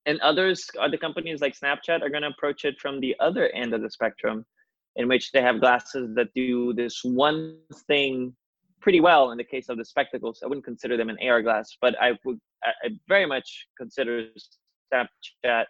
And 0.09 0.19
others, 0.21 0.67
other 0.81 0.97
companies 0.97 1.39
like 1.39 1.53
Snapchat, 1.55 2.01
are 2.01 2.09
going 2.09 2.23
to 2.23 2.29
approach 2.29 2.65
it 2.65 2.79
from 2.81 2.99
the 2.99 3.15
other 3.19 3.49
end 3.49 3.75
of 3.75 3.83
the 3.83 3.91
spectrum, 3.91 4.43
in 4.95 5.07
which 5.07 5.31
they 5.31 5.41
have 5.43 5.59
glasses 5.59 6.15
that 6.15 6.33
do 6.33 6.73
this 6.73 7.01
one 7.03 7.59
thing 7.87 8.35
pretty 8.81 9.01
well. 9.01 9.29
In 9.29 9.37
the 9.37 9.43
case 9.43 9.69
of 9.69 9.77
the 9.77 9.85
spectacles, 9.85 10.39
I 10.43 10.47
wouldn't 10.47 10.65
consider 10.65 10.97
them 10.97 11.09
an 11.09 11.17
AR 11.21 11.43
glass, 11.43 11.77
but 11.79 11.93
I 12.01 12.13
would 12.25 12.39
I 12.63 12.89
very 13.07 13.27
much 13.27 13.67
consider 13.77 14.29
Snapchat 14.91 15.65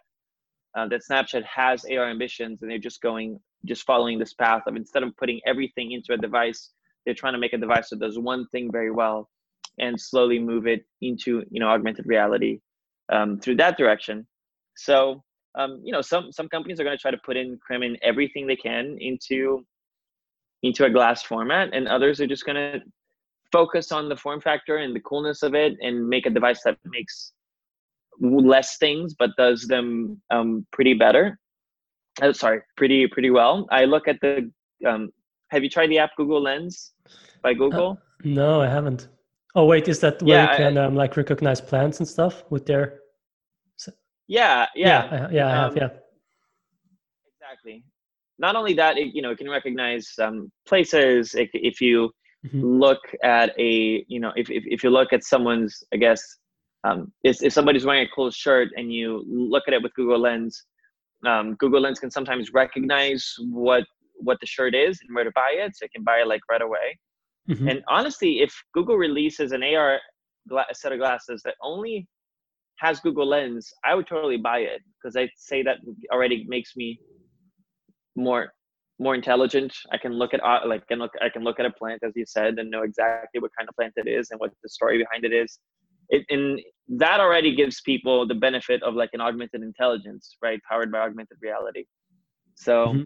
uh, 0.74 0.88
that 0.88 1.02
Snapchat 1.10 1.44
has 1.44 1.84
AR 1.84 2.08
ambitions, 2.08 2.62
and 2.62 2.70
they're 2.70 2.78
just 2.78 3.02
going 3.02 3.38
just 3.66 3.84
following 3.84 4.18
this 4.18 4.32
path 4.32 4.62
of 4.66 4.74
instead 4.74 5.02
of 5.02 5.14
putting 5.18 5.42
everything 5.46 5.92
into 5.92 6.14
a 6.14 6.16
device, 6.16 6.70
they're 7.04 7.12
trying 7.22 7.34
to 7.34 7.38
make 7.38 7.52
a 7.52 7.58
device 7.58 7.90
that 7.90 8.00
does 8.00 8.18
one 8.18 8.46
thing 8.52 8.72
very 8.72 8.90
well, 8.90 9.28
and 9.78 10.00
slowly 10.00 10.38
move 10.38 10.66
it 10.66 10.86
into 11.02 11.44
you 11.50 11.60
know 11.60 11.68
augmented 11.68 12.06
reality 12.06 12.60
um, 13.12 13.38
through 13.38 13.56
that 13.56 13.76
direction. 13.76 14.26
So 14.80 15.22
um, 15.58 15.80
you 15.84 15.92
know 15.92 16.00
some 16.00 16.32
some 16.32 16.48
companies 16.48 16.80
are 16.80 16.84
going 16.84 16.96
to 16.96 17.00
try 17.00 17.10
to 17.10 17.20
put 17.24 17.36
in 17.36 17.58
cram 17.64 17.82
in 17.82 17.96
everything 18.02 18.46
they 18.46 18.56
can 18.56 18.96
into 19.00 19.64
into 20.62 20.84
a 20.84 20.90
glass 20.90 21.22
format, 21.22 21.70
and 21.72 21.86
others 21.86 22.20
are 22.20 22.26
just 22.26 22.46
going 22.46 22.56
to 22.56 22.80
focus 23.52 23.92
on 23.92 24.08
the 24.08 24.16
form 24.16 24.40
factor 24.40 24.76
and 24.76 24.94
the 24.94 25.00
coolness 25.00 25.42
of 25.42 25.54
it 25.54 25.74
and 25.80 26.08
make 26.08 26.24
a 26.26 26.30
device 26.30 26.62
that 26.64 26.78
makes 26.84 27.32
less 28.20 28.76
things 28.78 29.14
but 29.18 29.30
does 29.36 29.66
them 29.66 30.20
um, 30.30 30.66
pretty 30.72 30.94
better. 30.94 31.38
Uh, 32.22 32.32
sorry 32.32 32.60
pretty 32.76 33.06
pretty 33.06 33.30
well. 33.30 33.66
I 33.70 33.84
look 33.84 34.08
at 34.08 34.18
the 34.22 34.50
um, 34.86 35.10
have 35.50 35.62
you 35.62 35.70
tried 35.70 35.90
the 35.90 35.98
app 35.98 36.10
google 36.16 36.42
lens 36.42 36.92
by 37.42 37.50
uh, 37.50 37.54
google? 37.54 37.90
uh, 37.90 38.04
no 38.24 38.62
i 38.62 38.68
haven't. 38.68 39.08
Oh 39.54 39.64
wait 39.64 39.88
is 39.88 40.00
that 40.00 40.22
where 40.22 40.36
yeah, 40.36 40.50
you 40.50 40.56
can 40.56 40.78
I, 40.78 40.84
um, 40.84 40.94
like 40.94 41.16
recognize 41.16 41.60
plants 41.60 41.98
and 41.98 42.08
stuff 42.08 42.44
with 42.50 42.66
their 42.66 42.99
yeah 44.30 44.66
yeah 44.76 45.08
yeah 45.10 45.26
i, 45.26 45.30
yeah, 45.32 45.46
I 45.46 45.50
have 45.50 45.72
um, 45.72 45.76
yeah 45.76 45.88
exactly 47.34 47.84
not 48.38 48.54
only 48.54 48.74
that 48.74 48.96
it, 48.96 49.12
you 49.12 49.22
know 49.22 49.32
it 49.32 49.38
can 49.38 49.50
recognize 49.50 50.08
um, 50.22 50.50
places 50.66 51.34
if, 51.34 51.50
if 51.52 51.80
you 51.80 52.10
mm-hmm. 52.46 52.64
look 52.64 53.00
at 53.24 53.52
a 53.58 54.04
you 54.06 54.20
know 54.20 54.32
if, 54.36 54.48
if, 54.48 54.62
if 54.66 54.84
you 54.84 54.90
look 54.90 55.12
at 55.12 55.24
someone's 55.24 55.82
i 55.92 55.96
guess 55.96 56.22
um, 56.84 57.12
if, 57.24 57.42
if 57.42 57.52
somebody's 57.52 57.84
wearing 57.84 58.06
a 58.06 58.14
cool 58.14 58.30
shirt 58.30 58.68
and 58.76 58.94
you 58.94 59.24
look 59.26 59.64
at 59.66 59.74
it 59.74 59.82
with 59.82 59.92
google 59.94 60.20
lens 60.20 60.64
um, 61.26 61.54
google 61.56 61.80
lens 61.80 61.98
can 61.98 62.10
sometimes 62.10 62.52
recognize 62.54 63.34
what 63.50 63.84
what 64.14 64.38
the 64.40 64.46
shirt 64.46 64.76
is 64.76 65.00
and 65.02 65.14
where 65.14 65.24
to 65.24 65.32
buy 65.34 65.52
it 65.54 65.72
so 65.74 65.84
it 65.84 65.92
can 65.92 66.04
buy 66.04 66.18
it 66.20 66.28
like 66.28 66.40
right 66.48 66.62
away 66.62 66.96
mm-hmm. 67.48 67.68
and 67.68 67.82
honestly 67.88 68.40
if 68.40 68.54
google 68.74 68.96
releases 68.96 69.50
an 69.50 69.64
ar 69.64 69.98
gla- 70.48 70.72
set 70.72 70.92
of 70.92 71.00
glasses 71.00 71.42
that 71.44 71.56
only 71.62 72.06
has 72.80 73.00
google 73.00 73.26
lens 73.26 73.72
i 73.84 73.94
would 73.94 74.06
totally 74.06 74.36
buy 74.36 74.58
it 74.58 74.80
because 75.00 75.16
I'd 75.16 75.30
say 75.36 75.62
that 75.62 75.78
already 76.12 76.44
makes 76.48 76.76
me 76.76 76.98
more 78.16 78.52
more 78.98 79.14
intelligent. 79.14 79.74
I 79.92 79.96
can 79.96 80.12
look 80.12 80.34
at 80.34 80.44
uh, 80.44 80.60
like 80.66 80.86
can 80.86 80.98
look 80.98 81.12
I 81.22 81.28
can 81.28 81.42
look 81.42 81.58
at 81.58 81.66
a 81.66 81.70
plant 81.70 82.02
as 82.04 82.12
you 82.14 82.24
said 82.26 82.58
and 82.58 82.70
know 82.70 82.82
exactly 82.82 83.40
what 83.40 83.50
kind 83.58 83.68
of 83.68 83.74
plant 83.74 83.94
it 83.96 84.08
is 84.08 84.30
and 84.30 84.38
what 84.38 84.52
the 84.62 84.68
story 84.68 84.98
behind 84.98 85.24
it 85.24 85.32
is. 85.32 85.58
It, 86.10 86.26
and 86.28 86.60
that 86.98 87.20
already 87.20 87.54
gives 87.54 87.80
people 87.80 88.26
the 88.26 88.34
benefit 88.34 88.82
of 88.82 88.94
like 88.94 89.10
an 89.12 89.20
augmented 89.20 89.62
intelligence, 89.62 90.36
right? 90.42 90.60
Powered 90.68 90.90
by 90.90 90.98
augmented 90.98 91.38
reality. 91.40 91.84
So, 92.56 92.86
mm-hmm. 92.86 93.02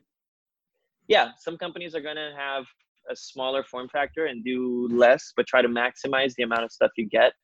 yeah, 1.07 1.29
some 1.39 1.59
companies 1.59 1.95
are 1.95 2.01
going 2.01 2.17
to 2.17 2.33
have 2.37 2.65
a 3.11 3.15
smaller 3.15 3.63
form 3.63 3.89
factor 3.91 4.25
and 4.25 4.43
do 4.43 4.89
less, 4.91 5.35
but 5.37 5.47
try 5.47 5.61
to 5.61 5.69
maximize 5.69 6.35
the 6.35 6.45
amount 6.45 6.65
of 6.65 6.73
stuff 6.73 6.93
you 6.97 7.07
get 7.07 7.35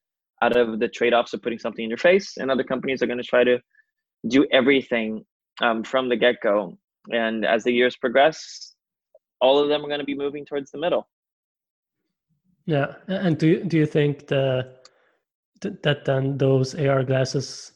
out 0.42 0.56
of 0.56 0.80
the 0.80 0.88
trade 0.88 1.12
offs 1.12 1.32
of 1.32 1.42
putting 1.42 1.58
something 1.58 1.84
in 1.84 1.90
your 1.90 1.98
face. 1.98 2.36
And 2.36 2.50
other 2.50 2.64
companies 2.64 3.02
are 3.02 3.06
going 3.06 3.18
to 3.18 3.24
try 3.24 3.44
to 3.44 3.58
do 4.28 4.46
everything 4.52 5.24
um, 5.60 5.82
from 5.82 6.08
the 6.08 6.16
get 6.16 6.36
go 6.42 6.78
and 7.12 7.44
as 7.44 7.64
the 7.64 7.72
years 7.72 7.96
progress 7.96 8.74
all 9.40 9.58
of 9.58 9.68
them 9.68 9.84
are 9.84 9.88
going 9.88 10.00
to 10.00 10.06
be 10.06 10.14
moving 10.14 10.44
towards 10.44 10.70
the 10.70 10.78
middle. 10.78 11.08
Yeah 12.66 12.94
and 13.08 13.38
do 13.38 13.46
you, 13.46 13.64
do 13.64 13.76
you 13.78 13.86
think 13.86 14.26
the 14.26 14.76
that 15.62 16.04
then 16.04 16.38
those 16.38 16.74
ar 16.74 17.04
glasses 17.04 17.72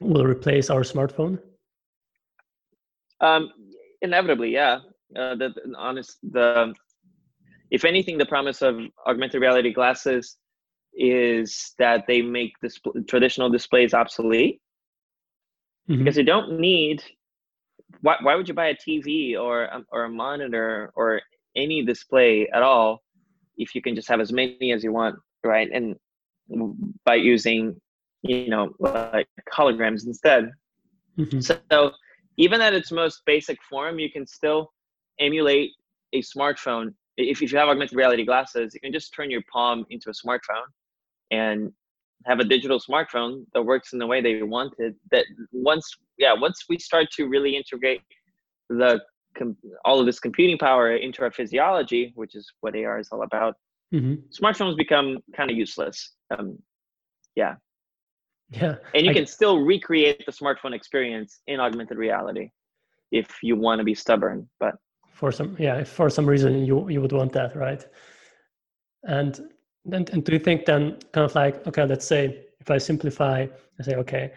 will 0.00 0.24
replace 0.24 0.70
our 0.70 0.82
smartphone? 0.82 1.38
Um 3.20 3.50
inevitably 4.02 4.50
yeah. 4.52 4.78
Uh, 5.16 5.34
the, 5.34 5.48
the 5.54 5.74
honest 5.76 6.18
the 6.22 6.74
if 7.70 7.84
anything 7.84 8.18
the 8.18 8.26
promise 8.26 8.62
of 8.62 8.78
augmented 9.06 9.40
reality 9.40 9.72
glasses 9.72 10.36
is 10.94 11.74
that 11.78 12.04
they 12.06 12.22
make 12.22 12.52
this 12.60 12.78
traditional 13.06 13.48
displays 13.48 13.94
obsolete 13.94 14.60
mm-hmm. 15.88 15.98
because 15.98 16.16
you 16.16 16.24
don't 16.24 16.58
need 16.58 17.02
why, 18.02 18.16
why 18.22 18.34
would 18.34 18.48
you 18.48 18.54
buy 18.54 18.68
a 18.68 18.74
TV 18.74 19.38
or 19.38 19.68
or 19.90 20.04
a 20.04 20.08
monitor 20.08 20.92
or 20.94 21.20
any 21.56 21.84
display 21.84 22.48
at 22.52 22.62
all 22.62 23.02
if 23.56 23.74
you 23.74 23.82
can 23.82 23.94
just 23.94 24.08
have 24.08 24.20
as 24.20 24.32
many 24.32 24.72
as 24.72 24.84
you 24.84 24.92
want, 24.92 25.16
right? 25.44 25.68
And 25.72 25.96
by 27.04 27.16
using, 27.16 27.80
you 28.22 28.48
know, 28.48 28.70
like 28.78 29.28
holograms 29.52 30.06
instead. 30.06 30.50
Mm-hmm. 31.18 31.40
So 31.40 31.92
even 32.36 32.60
at 32.60 32.72
its 32.72 32.92
most 32.92 33.22
basic 33.26 33.58
form, 33.68 33.98
you 33.98 34.10
can 34.10 34.26
still 34.26 34.70
emulate 35.18 35.72
a 36.12 36.22
smartphone. 36.22 36.94
If, 37.16 37.42
if 37.42 37.52
you 37.52 37.58
have 37.58 37.68
augmented 37.68 37.96
reality 37.96 38.24
glasses, 38.24 38.72
you 38.74 38.80
can 38.80 38.92
just 38.92 39.12
turn 39.12 39.30
your 39.30 39.42
palm 39.52 39.84
into 39.90 40.10
a 40.10 40.12
smartphone 40.12 40.68
and 41.30 41.72
have 42.26 42.40
a 42.40 42.44
digital 42.44 42.80
smartphone 42.80 43.44
that 43.54 43.62
works 43.62 43.92
in 43.92 43.98
the 43.98 44.06
way 44.06 44.20
they 44.20 44.42
wanted 44.42 44.94
that 45.10 45.24
once 45.52 45.88
yeah 46.18 46.32
once 46.32 46.64
we 46.68 46.78
start 46.78 47.06
to 47.10 47.26
really 47.26 47.56
integrate 47.56 48.02
the 48.68 49.00
all 49.84 50.00
of 50.00 50.06
this 50.06 50.18
computing 50.18 50.58
power 50.58 50.96
into 50.96 51.22
our 51.22 51.30
physiology 51.30 52.12
which 52.16 52.34
is 52.34 52.50
what 52.60 52.74
ar 52.74 52.98
is 52.98 53.08
all 53.12 53.22
about 53.22 53.54
mm-hmm. 53.94 54.14
smartphones 54.30 54.76
become 54.76 55.18
kind 55.36 55.50
of 55.50 55.56
useless 55.56 56.14
um, 56.36 56.58
yeah 57.36 57.54
yeah 58.50 58.74
and 58.94 59.04
you 59.04 59.10
I, 59.10 59.14
can 59.14 59.26
still 59.26 59.60
recreate 59.60 60.24
the 60.26 60.32
smartphone 60.32 60.74
experience 60.74 61.40
in 61.46 61.60
augmented 61.60 61.98
reality 61.98 62.50
if 63.12 63.28
you 63.42 63.54
want 63.56 63.78
to 63.78 63.84
be 63.84 63.94
stubborn 63.94 64.48
but 64.58 64.74
for 65.12 65.30
some 65.30 65.56
yeah 65.58 65.84
for 65.84 66.10
some 66.10 66.26
reason 66.26 66.64
you 66.64 66.88
you 66.88 67.00
would 67.00 67.12
want 67.12 67.32
that 67.32 67.54
right 67.54 67.86
and 69.04 69.40
and, 69.92 70.10
and 70.10 70.24
do 70.24 70.32
you 70.32 70.38
think 70.38 70.64
then 70.66 70.98
kind 71.12 71.24
of 71.24 71.34
like 71.34 71.66
okay 71.66 71.84
let's 71.84 72.06
say 72.06 72.44
if 72.60 72.70
i 72.70 72.78
simplify 72.78 73.46
i 73.78 73.82
say 73.82 73.94
okay 73.94 74.32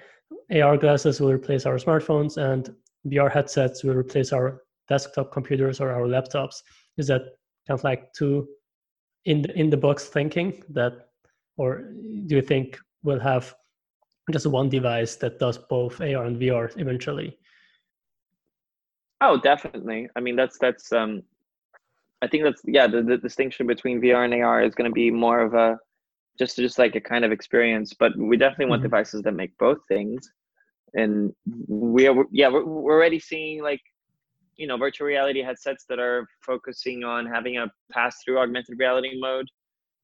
ar 0.61 0.77
glasses 0.77 1.19
will 1.19 1.31
replace 1.31 1.65
our 1.65 1.75
smartphones 1.75 2.37
and 2.37 2.75
vr 3.07 3.31
headsets 3.31 3.83
will 3.83 3.95
replace 3.95 4.33
our 4.33 4.61
desktop 4.91 5.31
computers 5.31 5.79
or 5.79 5.89
our 5.91 6.05
laptops. 6.15 6.63
Is 6.97 7.07
that 7.07 7.21
kind 7.65 7.79
of 7.79 7.83
like 7.83 8.11
too 8.13 8.47
in 9.25 9.41
the, 9.43 9.51
in 9.57 9.69
the 9.69 9.77
box 9.77 10.07
thinking 10.07 10.63
that 10.69 10.93
or 11.57 11.69
do 12.27 12.35
you 12.35 12.41
think 12.41 12.77
we'll 13.03 13.19
have 13.19 13.55
just 14.31 14.47
one 14.47 14.69
device 14.69 15.15
that 15.17 15.39
does 15.39 15.57
both 15.57 16.01
ar 16.01 16.25
and 16.25 16.37
vr 16.41 16.63
eventually? 16.77 17.37
Oh 19.21 19.39
definitely. 19.39 20.09
I 20.15 20.19
mean 20.19 20.35
that's 20.35 20.57
that's 20.57 20.91
um 20.91 21.23
I 22.21 22.27
think 22.27 22.43
that's 22.43 22.61
yeah. 22.65 22.87
The, 22.87 23.01
the 23.01 23.17
distinction 23.17 23.67
between 23.67 24.01
VR 24.01 24.25
and 24.25 24.43
AR 24.43 24.61
is 24.63 24.75
going 24.75 24.89
to 24.89 24.93
be 24.93 25.09
more 25.09 25.41
of 25.41 25.53
a 25.53 25.79
just 26.37 26.55
just 26.55 26.77
like 26.77 26.95
a 26.95 27.01
kind 27.01 27.25
of 27.25 27.31
experience. 27.31 27.93
But 27.93 28.15
we 28.17 28.37
definitely 28.37 28.67
want 28.67 28.79
mm-hmm. 28.81 28.87
devices 28.87 29.21
that 29.23 29.33
make 29.33 29.57
both 29.57 29.79
things. 29.87 30.29
And 30.93 31.33
we 31.67 32.07
are 32.07 32.25
yeah 32.31 32.49
we're, 32.49 32.65
we're 32.65 32.93
already 32.93 33.19
seeing 33.19 33.63
like 33.63 33.81
you 34.57 34.67
know 34.67 34.77
virtual 34.77 35.07
reality 35.07 35.41
headsets 35.41 35.85
that 35.89 35.99
are 35.99 36.27
focusing 36.45 37.03
on 37.03 37.25
having 37.25 37.57
a 37.57 37.71
pass 37.91 38.17
through 38.23 38.39
augmented 38.39 38.77
reality 38.77 39.19
mode, 39.19 39.47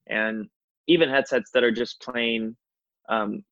and 0.08 0.48
even 0.88 1.10
headsets 1.10 1.52
that 1.54 1.64
are 1.64 1.72
just 1.72 2.02
plain 2.02 2.56
um, 3.10 3.44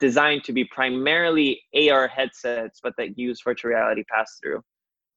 designed 0.00 0.42
to 0.44 0.52
be 0.52 0.64
primarily 0.64 1.60
AR 1.74 2.08
headsets, 2.08 2.80
but 2.82 2.94
that 2.96 3.18
use 3.18 3.40
virtual 3.44 3.70
reality 3.70 4.02
pass 4.12 4.38
through. 4.42 4.62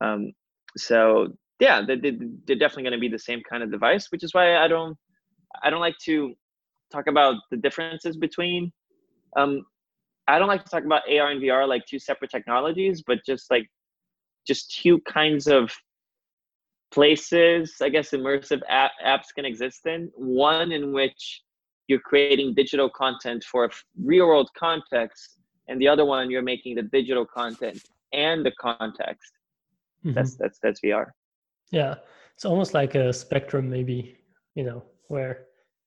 Um, 0.02 0.34
so 0.78 1.30
yeah, 1.64 1.82
they, 1.82 1.96
they, 1.96 2.12
they're 2.46 2.58
definitely 2.58 2.84
going 2.84 3.00
to 3.00 3.00
be 3.00 3.08
the 3.08 3.18
same 3.18 3.42
kind 3.50 3.64
of 3.64 3.72
device, 3.72 4.08
which 4.12 4.24
is 4.24 4.34
why 4.34 4.58
I 4.58 4.68
don't 4.68 4.98
I 5.64 5.70
don't 5.70 5.80
like 5.80 5.98
to 6.06 6.34
talk 6.92 7.08
about 7.08 7.36
the 7.52 7.58
differences 7.58 8.18
between. 8.18 8.72
Um, 9.38 9.64
I 10.28 10.40
don't 10.40 10.50
like 10.50 10.66
to 10.66 10.70
talk 10.70 10.84
about 10.84 11.04
AR 11.10 11.32
and 11.32 11.42
VR 11.42 11.66
like 11.66 11.86
two 11.86 12.00
separate 12.00 12.32
technologies, 12.32 13.02
but 13.08 13.20
just 13.26 13.50
like 13.50 13.66
just 14.46 14.76
two 14.82 15.00
kinds 15.02 15.48
of 15.48 15.72
places 16.92 17.76
I 17.82 17.88
guess 17.88 18.12
immersive 18.12 18.62
app, 18.70 18.92
apps 19.06 19.34
can 19.34 19.46
exist 19.46 19.86
in. 19.86 20.12
One 20.16 20.74
in 20.74 20.92
which 20.92 21.44
you're 21.88 22.06
creating 22.12 22.56
digital 22.56 22.90
content 22.90 23.46
for 23.46 23.66
a 23.66 23.70
real 24.04 24.28
world 24.28 24.50
context 24.58 25.40
and 25.70 25.80
the 25.80 25.88
other 25.88 26.04
one 26.04 26.30
you're 26.30 26.42
making 26.42 26.76
the 26.76 26.84
digital 26.84 27.26
content 27.26 27.80
and 28.12 28.46
the 28.46 28.52
context. 28.60 29.32
Mm-hmm. 30.06 30.16
That's 30.16 30.36
that's 30.36 30.60
that's 30.62 30.82
VR. 30.82 31.08
Yeah, 31.74 31.96
it's 32.36 32.46
almost 32.46 32.74
like 32.74 32.94
a 32.94 33.12
spectrum, 33.12 33.68
maybe 33.70 34.16
you 34.56 34.64
know, 34.64 34.84
where 35.08 35.46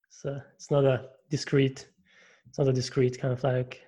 it's 0.08 0.24
a, 0.24 0.44
it's 0.54 0.70
not 0.70 0.84
a 0.84 1.08
discrete, 1.30 1.88
it's 2.48 2.58
not 2.58 2.68
a 2.68 2.72
discrete 2.72 3.20
kind 3.20 3.32
of 3.32 3.42
like. 3.44 3.82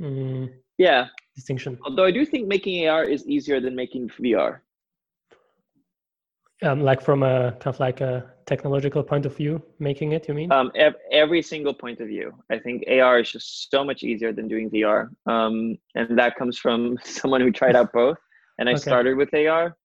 Mm, 0.00 0.52
yeah. 0.78 1.06
Distinction. 1.34 1.78
Although 1.84 2.04
I 2.04 2.10
do 2.10 2.24
think 2.24 2.46
making 2.46 2.88
AR 2.88 3.04
is 3.04 3.26
easier 3.26 3.60
than 3.60 3.74
making 3.74 4.10
VR. 4.20 4.60
Um, 6.62 6.80
like 6.80 7.00
from 7.00 7.22
a 7.22 7.52
kind 7.52 7.74
of 7.74 7.80
like 7.80 8.00
a 8.00 8.30
technological 8.46 9.02
point 9.02 9.26
of 9.26 9.36
view, 9.36 9.62
making 9.78 10.12
it, 10.12 10.28
you 10.28 10.34
mean? 10.34 10.52
Um, 10.52 10.70
ev- 10.76 10.96
every 11.10 11.42
single 11.42 11.74
point 11.74 12.00
of 12.00 12.08
view. 12.08 12.32
I 12.50 12.58
think 12.58 12.84
AR 12.88 13.20
is 13.20 13.32
just 13.32 13.70
so 13.70 13.82
much 13.84 14.02
easier 14.02 14.32
than 14.32 14.46
doing 14.46 14.70
VR. 14.70 15.08
Um, 15.26 15.76
and 15.94 16.18
that 16.18 16.36
comes 16.36 16.58
from 16.58 16.98
someone 17.04 17.40
who 17.40 17.50
tried 17.50 17.76
out 17.76 17.92
both. 17.92 18.18
And 18.58 18.68
I 18.68 18.72
okay. 18.72 18.82
started 18.82 19.16
with 19.16 19.34
AR. 19.34 19.76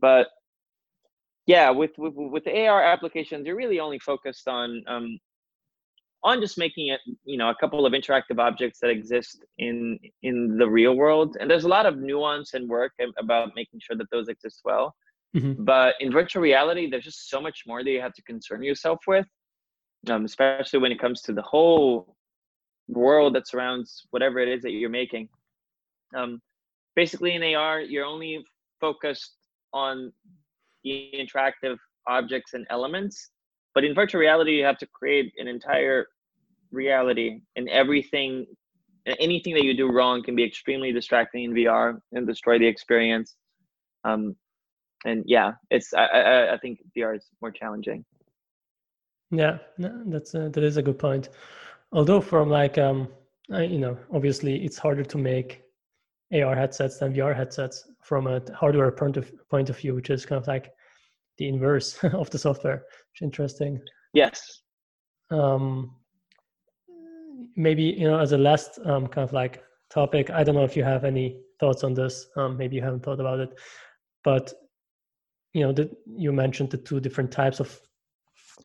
But 0.00 0.28
yeah, 1.46 1.70
with, 1.70 1.92
with, 1.98 2.14
with 2.14 2.46
AR 2.46 2.82
applications, 2.82 3.46
you're 3.46 3.56
really 3.56 3.80
only 3.80 3.98
focused 3.98 4.48
on 4.48 4.82
um, 4.86 5.18
on 6.24 6.40
just 6.40 6.56
making 6.56 6.88
it 6.88 7.00
you 7.24 7.36
know 7.36 7.50
a 7.50 7.54
couple 7.54 7.84
of 7.86 7.92
interactive 7.92 8.38
objects 8.38 8.80
that 8.80 8.88
exist 8.88 9.44
in 9.58 9.98
in 10.22 10.56
the 10.56 10.68
real 10.68 10.94
world 10.94 11.36
and 11.38 11.50
there's 11.50 11.64
a 11.64 11.68
lot 11.68 11.86
of 11.86 11.98
nuance 11.98 12.54
and 12.54 12.68
work 12.68 12.92
about 13.18 13.50
making 13.54 13.78
sure 13.80 13.96
that 13.96 14.10
those 14.10 14.28
exist 14.28 14.60
well 14.64 14.94
mm-hmm. 15.36 15.62
but 15.62 15.94
in 16.00 16.10
virtual 16.10 16.42
reality 16.42 16.90
there's 16.90 17.04
just 17.04 17.28
so 17.28 17.40
much 17.40 17.62
more 17.66 17.84
that 17.84 17.90
you 17.90 18.00
have 18.00 18.14
to 18.14 18.22
concern 18.22 18.62
yourself 18.62 18.98
with 19.06 19.26
um, 20.10 20.24
especially 20.24 20.78
when 20.78 20.92
it 20.92 20.98
comes 20.98 21.20
to 21.20 21.32
the 21.32 21.42
whole 21.42 22.16
world 22.88 23.34
that 23.34 23.46
surrounds 23.46 24.06
whatever 24.10 24.38
it 24.38 24.48
is 24.48 24.62
that 24.62 24.72
you're 24.72 24.90
making 24.90 25.28
um, 26.16 26.40
basically 26.96 27.34
in 27.34 27.54
ar 27.54 27.80
you're 27.80 28.04
only 28.04 28.42
focused 28.80 29.34
on 29.72 30.12
interactive 30.84 31.76
objects 32.06 32.54
and 32.54 32.66
elements 32.70 33.30
but 33.74 33.84
in 33.84 33.94
virtual 33.94 34.20
reality 34.20 34.52
you 34.52 34.64
have 34.64 34.78
to 34.78 34.86
create 34.86 35.32
an 35.38 35.48
entire 35.48 36.06
reality 36.70 37.40
and 37.56 37.68
everything 37.68 38.46
anything 39.06 39.54
that 39.54 39.64
you 39.64 39.76
do 39.76 39.90
wrong 39.90 40.22
can 40.22 40.34
be 40.34 40.44
extremely 40.44 40.92
distracting 40.92 41.44
in 41.44 41.52
VR 41.52 42.00
and 42.12 42.26
destroy 42.26 42.58
the 42.58 42.66
experience. 42.66 43.36
Um, 44.04 44.36
and 45.04 45.24
yeah, 45.26 45.52
it's 45.70 45.92
I, 45.92 46.04
I, 46.04 46.54
I 46.54 46.58
think 46.58 46.80
VR 46.96 47.16
is 47.16 47.26
more 47.40 47.50
challenging. 47.50 48.04
Yeah, 49.30 49.58
that's 49.78 50.34
a, 50.34 50.48
that 50.48 50.62
is 50.62 50.76
a 50.76 50.82
good 50.82 50.98
point. 50.98 51.28
Although 51.92 52.20
from 52.20 52.48
like 52.48 52.78
um, 52.78 53.08
I, 53.52 53.62
you 53.62 53.78
know, 53.78 53.98
obviously 54.12 54.64
it's 54.64 54.78
harder 54.78 55.04
to 55.04 55.18
make 55.18 55.62
AR 56.34 56.56
headsets 56.56 56.98
than 56.98 57.14
VR 57.14 57.34
headsets 57.34 57.88
from 58.02 58.26
a 58.26 58.40
hardware 58.54 58.90
point 58.90 59.16
of 59.16 59.32
point 59.48 59.70
of 59.70 59.78
view, 59.78 59.94
which 59.94 60.10
is 60.10 60.26
kind 60.26 60.40
of 60.40 60.48
like 60.48 60.72
the 61.38 61.48
inverse 61.48 62.02
of 62.12 62.30
the 62.30 62.38
software. 62.38 62.84
Which 63.12 63.20
is 63.20 63.22
interesting. 63.22 63.80
Yes. 64.12 64.62
Um, 65.30 65.94
maybe 67.56 67.82
you 67.82 68.08
know 68.08 68.18
as 68.18 68.32
a 68.32 68.38
last 68.38 68.78
um, 68.84 69.06
kind 69.06 69.26
of 69.26 69.32
like 69.32 69.62
topic 69.90 70.30
i 70.30 70.42
don't 70.42 70.54
know 70.54 70.64
if 70.64 70.76
you 70.76 70.84
have 70.84 71.04
any 71.04 71.40
thoughts 71.60 71.84
on 71.84 71.94
this 71.94 72.26
um, 72.36 72.56
maybe 72.56 72.76
you 72.76 72.82
haven't 72.82 73.02
thought 73.02 73.20
about 73.20 73.40
it 73.40 73.50
but 74.22 74.52
you 75.52 75.62
know 75.62 75.72
that 75.72 75.90
you 76.06 76.32
mentioned 76.32 76.70
the 76.70 76.76
two 76.76 77.00
different 77.00 77.30
types 77.30 77.60
of 77.60 77.78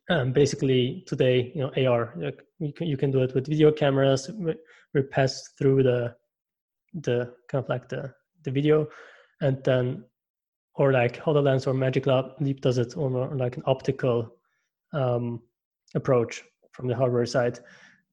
um, 0.09 0.31
basically 0.31 1.03
today 1.07 1.51
you 1.55 1.61
know 1.61 1.91
ar 1.91 2.15
you 2.59 2.73
can, 2.73 2.87
you 2.87 2.97
can 2.97 3.11
do 3.11 3.21
it 3.21 3.33
with 3.35 3.47
video 3.47 3.71
cameras 3.71 4.29
we 4.93 5.01
pass 5.03 5.49
through 5.57 5.83
the 5.83 6.13
the 6.93 7.33
kind 7.47 7.63
of 7.63 7.69
like 7.69 7.89
the 7.89 8.13
the 8.43 8.51
video 8.51 8.87
and 9.41 9.63
then 9.63 10.03
or 10.75 10.91
like 10.91 11.21
hololens 11.21 11.67
or 11.67 11.73
magic 11.73 12.05
leap 12.39 12.61
does 12.61 12.77
it 12.77 12.95
on 12.95 13.37
like 13.37 13.57
an 13.57 13.63
optical 13.65 14.35
um, 14.93 15.41
approach 15.95 16.43
from 16.71 16.87
the 16.87 16.95
hardware 16.95 17.25
side 17.25 17.59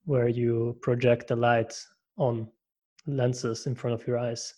where 0.05 0.29
you 0.29 0.77
project 0.83 1.29
the 1.29 1.37
light 1.37 1.79
on 2.17 2.49
lenses 3.07 3.67
in 3.67 3.75
front 3.75 3.95
of 3.95 4.07
your 4.07 4.19
eyes 4.19 4.55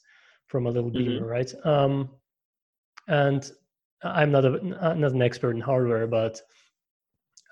from 0.47 0.67
a 0.67 0.71
little 0.71 0.91
beamer, 0.91 1.21
mm-hmm. 1.21 1.25
right? 1.25 1.53
Um, 1.65 2.11
and 3.09 3.51
I'm 4.03 4.31
not 4.31 4.45
a 4.45 4.65
not 4.95 5.13
an 5.13 5.23
expert 5.23 5.53
in 5.57 5.61
hardware, 5.61 6.07
but 6.07 6.41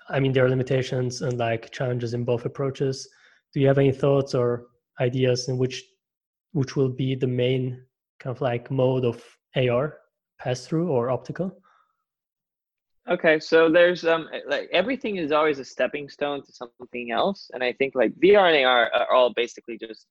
I 0.09 0.19
mean 0.19 0.31
there 0.31 0.45
are 0.45 0.49
limitations 0.49 1.21
and 1.21 1.37
like 1.37 1.71
challenges 1.71 2.13
in 2.13 2.23
both 2.23 2.45
approaches. 2.45 3.07
Do 3.53 3.59
you 3.59 3.67
have 3.67 3.77
any 3.77 3.91
thoughts 3.91 4.33
or 4.33 4.67
ideas 4.99 5.49
in 5.49 5.57
which 5.57 5.83
which 6.53 6.75
will 6.75 6.89
be 6.89 7.15
the 7.15 7.27
main 7.27 7.83
kind 8.19 8.35
of 8.35 8.41
like 8.41 8.71
mode 8.71 9.05
of 9.05 9.23
AR 9.55 9.97
pass 10.39 10.65
through 10.65 10.89
or 10.89 11.09
optical? 11.09 11.61
Okay, 13.09 13.39
so 13.39 13.71
there's 13.71 14.05
um 14.05 14.27
like 14.47 14.69
everything 14.73 15.15
is 15.15 15.31
always 15.31 15.59
a 15.59 15.65
stepping 15.65 16.09
stone 16.09 16.43
to 16.43 16.51
something 16.51 17.11
else, 17.11 17.49
and 17.53 17.63
I 17.63 17.73
think 17.73 17.95
like 17.95 18.13
VR 18.15 18.53
and 18.53 18.65
AR 18.65 18.91
are 18.93 19.11
all 19.13 19.33
basically 19.33 19.77
just 19.77 20.07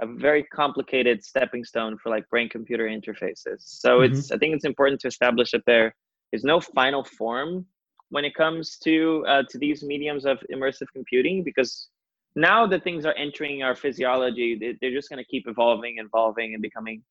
a 0.00 0.06
very 0.06 0.42
complicated 0.44 1.22
stepping 1.22 1.64
stone 1.64 1.98
for 1.98 2.08
like 2.08 2.28
brain 2.30 2.48
computer 2.48 2.86
interfaces. 2.86 3.58
So 3.58 3.98
mm-hmm. 3.98 4.14
it's 4.14 4.32
I 4.32 4.38
think 4.38 4.54
it's 4.54 4.64
important 4.64 5.00
to 5.02 5.08
establish 5.08 5.50
that 5.50 5.64
there 5.66 5.94
is 6.32 6.42
no 6.42 6.60
final 6.60 7.04
form 7.04 7.66
when 8.08 8.24
it 8.24 8.34
comes 8.34 8.78
to 8.84 9.24
uh, 9.28 9.42
to 9.50 9.58
these 9.58 9.82
mediums 9.82 10.24
of 10.24 10.38
immersive 10.52 10.86
computing 10.94 11.44
because 11.44 11.88
now 12.36 12.66
that 12.66 12.84
things 12.84 13.04
are 13.04 13.14
entering 13.14 13.62
our 13.62 13.74
physiology, 13.74 14.76
they're 14.80 14.92
just 14.92 15.08
going 15.08 15.22
to 15.22 15.28
keep 15.28 15.48
evolving, 15.48 15.96
evolving, 15.98 16.54
and 16.54 16.62
becoming 16.62 17.02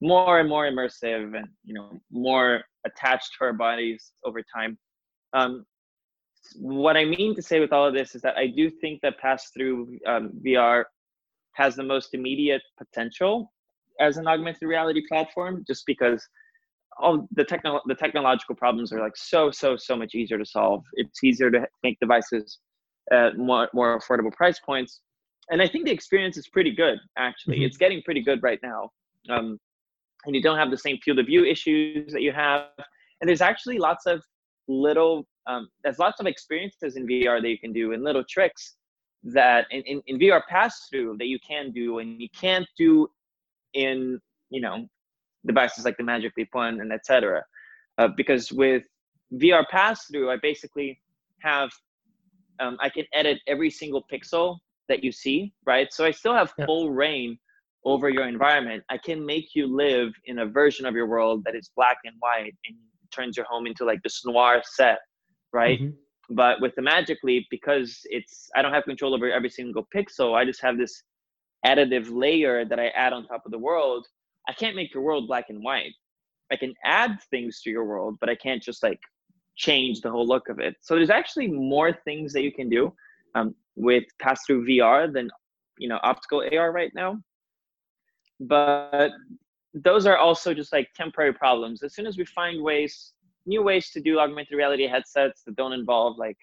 more 0.00 0.40
and 0.40 0.48
more 0.48 0.68
immersive 0.68 1.36
and 1.36 1.46
you 1.64 1.74
know 1.74 2.00
more 2.10 2.62
attached 2.86 3.30
to 3.38 3.44
our 3.44 3.52
bodies 3.52 4.12
over 4.24 4.42
time. 4.54 4.78
Um, 5.32 5.64
what 6.56 6.96
i 6.96 7.04
mean 7.04 7.36
to 7.36 7.40
say 7.40 7.60
with 7.60 7.72
all 7.72 7.86
of 7.86 7.94
this 7.94 8.16
is 8.16 8.20
that 8.22 8.36
i 8.36 8.48
do 8.48 8.68
think 8.68 9.00
that 9.00 9.16
pass 9.18 9.50
through 9.54 9.96
um, 10.06 10.32
vr 10.44 10.82
has 11.52 11.76
the 11.76 11.82
most 11.84 12.14
immediate 12.14 12.62
potential 12.76 13.52
as 14.00 14.16
an 14.16 14.26
augmented 14.26 14.62
reality 14.68 15.02
platform 15.08 15.64
just 15.66 15.84
because 15.86 16.26
all 16.98 17.26
the 17.32 17.44
techno- 17.44 17.80
the 17.86 17.94
technological 17.94 18.54
problems 18.54 18.92
are 18.92 19.00
like 19.00 19.16
so 19.16 19.50
so 19.50 19.76
so 19.76 19.96
much 19.96 20.14
easier 20.14 20.38
to 20.38 20.44
solve. 20.44 20.84
It's 20.94 21.22
easier 21.24 21.50
to 21.50 21.66
make 21.82 21.98
devices 22.00 22.58
at 23.10 23.36
more 23.36 23.68
more 23.74 23.98
affordable 23.98 24.32
price 24.32 24.60
points 24.60 25.00
and 25.50 25.60
i 25.60 25.66
think 25.66 25.84
the 25.84 25.90
experience 25.90 26.36
is 26.36 26.48
pretty 26.48 26.70
good 26.74 26.98
actually 27.18 27.56
mm-hmm. 27.56 27.64
it's 27.64 27.76
getting 27.76 28.02
pretty 28.02 28.22
good 28.22 28.42
right 28.42 28.60
now 28.62 28.90
um, 29.30 29.58
and 30.24 30.34
you 30.34 30.42
don't 30.42 30.58
have 30.58 30.70
the 30.70 30.78
same 30.78 30.98
field 30.98 31.18
of 31.18 31.26
view 31.26 31.44
issues 31.44 32.12
that 32.12 32.22
you 32.22 32.32
have. 32.32 32.66
And 33.20 33.28
there's 33.28 33.40
actually 33.40 33.78
lots 33.78 34.06
of 34.06 34.22
little, 34.68 35.26
um, 35.46 35.68
there's 35.82 35.98
lots 35.98 36.20
of 36.20 36.26
experiences 36.26 36.96
in 36.96 37.06
VR 37.06 37.40
that 37.40 37.48
you 37.48 37.58
can 37.58 37.72
do 37.72 37.92
and 37.92 38.04
little 38.04 38.24
tricks 38.28 38.76
that 39.24 39.66
in, 39.70 39.82
in, 39.82 40.02
in 40.06 40.18
VR 40.18 40.42
pass 40.48 40.88
through 40.90 41.16
that 41.18 41.26
you 41.26 41.38
can 41.46 41.70
do 41.70 41.98
and 41.98 42.20
you 42.20 42.28
can't 42.38 42.66
do 42.76 43.08
in, 43.74 44.20
you 44.50 44.60
know, 44.60 44.86
devices 45.46 45.84
like 45.84 45.96
the 45.96 46.04
Magic 46.04 46.32
Leap 46.36 46.48
One 46.52 46.80
and 46.80 46.92
etc. 46.92 47.44
Uh, 47.98 48.08
because 48.16 48.52
with 48.52 48.84
VR 49.34 49.64
pass 49.68 50.06
through, 50.06 50.30
I 50.30 50.36
basically 50.36 51.00
have, 51.40 51.70
um, 52.60 52.76
I 52.80 52.88
can 52.88 53.04
edit 53.12 53.38
every 53.46 53.70
single 53.70 54.04
pixel 54.12 54.58
that 54.88 55.02
you 55.02 55.12
see, 55.12 55.52
right? 55.64 55.92
So 55.92 56.04
I 56.04 56.10
still 56.10 56.34
have 56.34 56.52
full 56.66 56.90
rein 56.90 57.38
over 57.84 58.08
your 58.08 58.26
environment. 58.26 58.82
I 58.90 58.98
can 58.98 59.24
make 59.24 59.54
you 59.54 59.66
live 59.66 60.12
in 60.26 60.40
a 60.40 60.46
version 60.46 60.86
of 60.86 60.94
your 60.94 61.06
world 61.06 61.42
that 61.44 61.54
is 61.54 61.70
black 61.76 61.98
and 62.04 62.14
white 62.20 62.54
and 62.66 62.76
turns 63.12 63.36
your 63.36 63.46
home 63.46 63.66
into 63.66 63.84
like 63.84 64.02
this 64.02 64.24
noir 64.24 64.62
set, 64.64 64.98
right? 65.52 65.80
Mm-hmm. 65.80 66.34
But 66.34 66.60
with 66.60 66.74
the 66.76 66.82
Magic 66.82 67.18
Leap, 67.24 67.46
because 67.50 68.00
it's 68.04 68.48
I 68.56 68.62
don't 68.62 68.72
have 68.72 68.84
control 68.84 69.14
over 69.14 69.30
every 69.30 69.50
single 69.50 69.86
pixel, 69.94 70.34
I 70.34 70.44
just 70.44 70.62
have 70.62 70.78
this 70.78 71.02
additive 71.66 72.08
layer 72.10 72.64
that 72.64 72.80
I 72.80 72.88
add 72.88 73.12
on 73.12 73.26
top 73.26 73.42
of 73.44 73.52
the 73.52 73.58
world. 73.58 74.06
I 74.48 74.52
can't 74.52 74.76
make 74.76 74.94
your 74.94 75.02
world 75.02 75.26
black 75.26 75.46
and 75.48 75.62
white. 75.62 75.92
I 76.50 76.56
can 76.56 76.74
add 76.84 77.18
things 77.30 77.60
to 77.62 77.70
your 77.70 77.84
world, 77.84 78.16
but 78.20 78.28
I 78.28 78.34
can't 78.34 78.62
just 78.62 78.82
like 78.82 79.00
change 79.56 80.00
the 80.00 80.10
whole 80.10 80.26
look 80.26 80.48
of 80.48 80.58
it. 80.58 80.76
So 80.80 80.94
there's 80.94 81.10
actually 81.10 81.48
more 81.48 81.92
things 82.04 82.32
that 82.32 82.42
you 82.42 82.52
can 82.52 82.68
do 82.68 82.92
um, 83.34 83.54
with 83.76 84.04
pass 84.20 84.44
through 84.46 84.66
VR 84.66 85.12
than 85.12 85.30
you 85.78 85.88
know 85.88 85.98
optical 86.02 86.44
AR 86.52 86.72
right 86.72 86.92
now 86.94 87.18
but 88.48 89.10
those 89.74 90.06
are 90.06 90.16
also 90.16 90.52
just 90.52 90.72
like 90.72 90.88
temporary 90.94 91.32
problems. 91.32 91.82
As 91.82 91.94
soon 91.94 92.06
as 92.06 92.18
we 92.18 92.24
find 92.24 92.62
ways, 92.62 93.12
new 93.46 93.62
ways 93.62 93.90
to 93.90 94.00
do 94.00 94.18
augmented 94.18 94.56
reality 94.56 94.86
headsets 94.86 95.42
that 95.44 95.56
don't 95.56 95.72
involve 95.72 96.18
like 96.18 96.36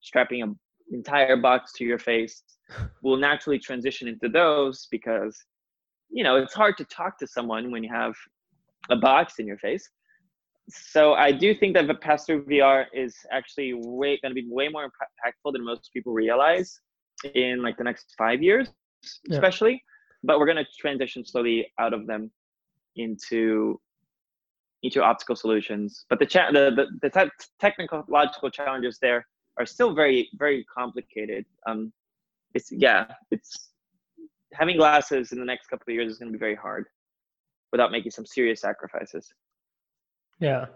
strapping 0.00 0.42
an 0.42 0.58
entire 0.90 1.36
box 1.36 1.72
to 1.74 1.84
your 1.84 1.98
face, 1.98 2.42
we'll 3.02 3.16
naturally 3.16 3.58
transition 3.58 4.08
into 4.08 4.28
those 4.28 4.88
because 4.90 5.36
you 6.10 6.22
know 6.22 6.36
it's 6.36 6.54
hard 6.54 6.76
to 6.76 6.84
talk 6.84 7.18
to 7.18 7.26
someone 7.26 7.70
when 7.70 7.82
you 7.82 7.90
have 7.92 8.14
a 8.90 8.96
box 8.96 9.34
in 9.38 9.46
your 9.46 9.58
face. 9.58 9.88
So 10.68 11.14
I 11.14 11.30
do 11.30 11.54
think 11.54 11.74
that 11.74 11.86
the 11.86 11.94
pass-through 11.94 12.44
VR 12.46 12.86
is 12.92 13.14
actually 13.30 13.72
way 13.74 14.18
going 14.20 14.34
to 14.34 14.34
be 14.34 14.46
way 14.48 14.68
more 14.68 14.84
impactful 14.84 15.52
than 15.52 15.64
most 15.64 15.90
people 15.92 16.12
realize 16.12 16.80
in 17.34 17.62
like 17.62 17.76
the 17.76 17.84
next 17.84 18.14
five 18.18 18.42
years, 18.42 18.68
especially. 19.30 19.82
But 20.24 20.38
we're 20.38 20.46
going 20.46 20.56
to 20.56 20.66
transition 20.78 21.24
slowly 21.24 21.72
out 21.78 21.94
of 21.94 22.06
them 22.06 22.30
into 22.96 23.80
into 24.82 25.02
optical 25.02 25.36
solutions. 25.36 26.04
But 26.10 26.18
the 26.18 26.26
cha- 26.26 26.50
the 26.50 26.72
the, 26.74 26.86
the 27.02 27.10
te- 27.10 27.30
technical 27.60 28.04
logical 28.08 28.50
challenges 28.50 28.98
there 29.00 29.26
are 29.58 29.66
still 29.66 29.94
very 29.94 30.28
very 30.34 30.64
complicated. 30.64 31.44
Um, 31.66 31.92
it's 32.54 32.72
yeah, 32.72 33.06
it's 33.30 33.70
having 34.52 34.76
glasses 34.76 35.32
in 35.32 35.38
the 35.38 35.44
next 35.44 35.68
couple 35.68 35.84
of 35.88 35.94
years 35.94 36.10
is 36.10 36.18
going 36.18 36.32
to 36.32 36.36
be 36.36 36.40
very 36.40 36.54
hard 36.56 36.86
without 37.70 37.92
making 37.92 38.10
some 38.10 38.26
serious 38.26 38.60
sacrifices. 38.60 39.32
Yeah. 40.38 40.66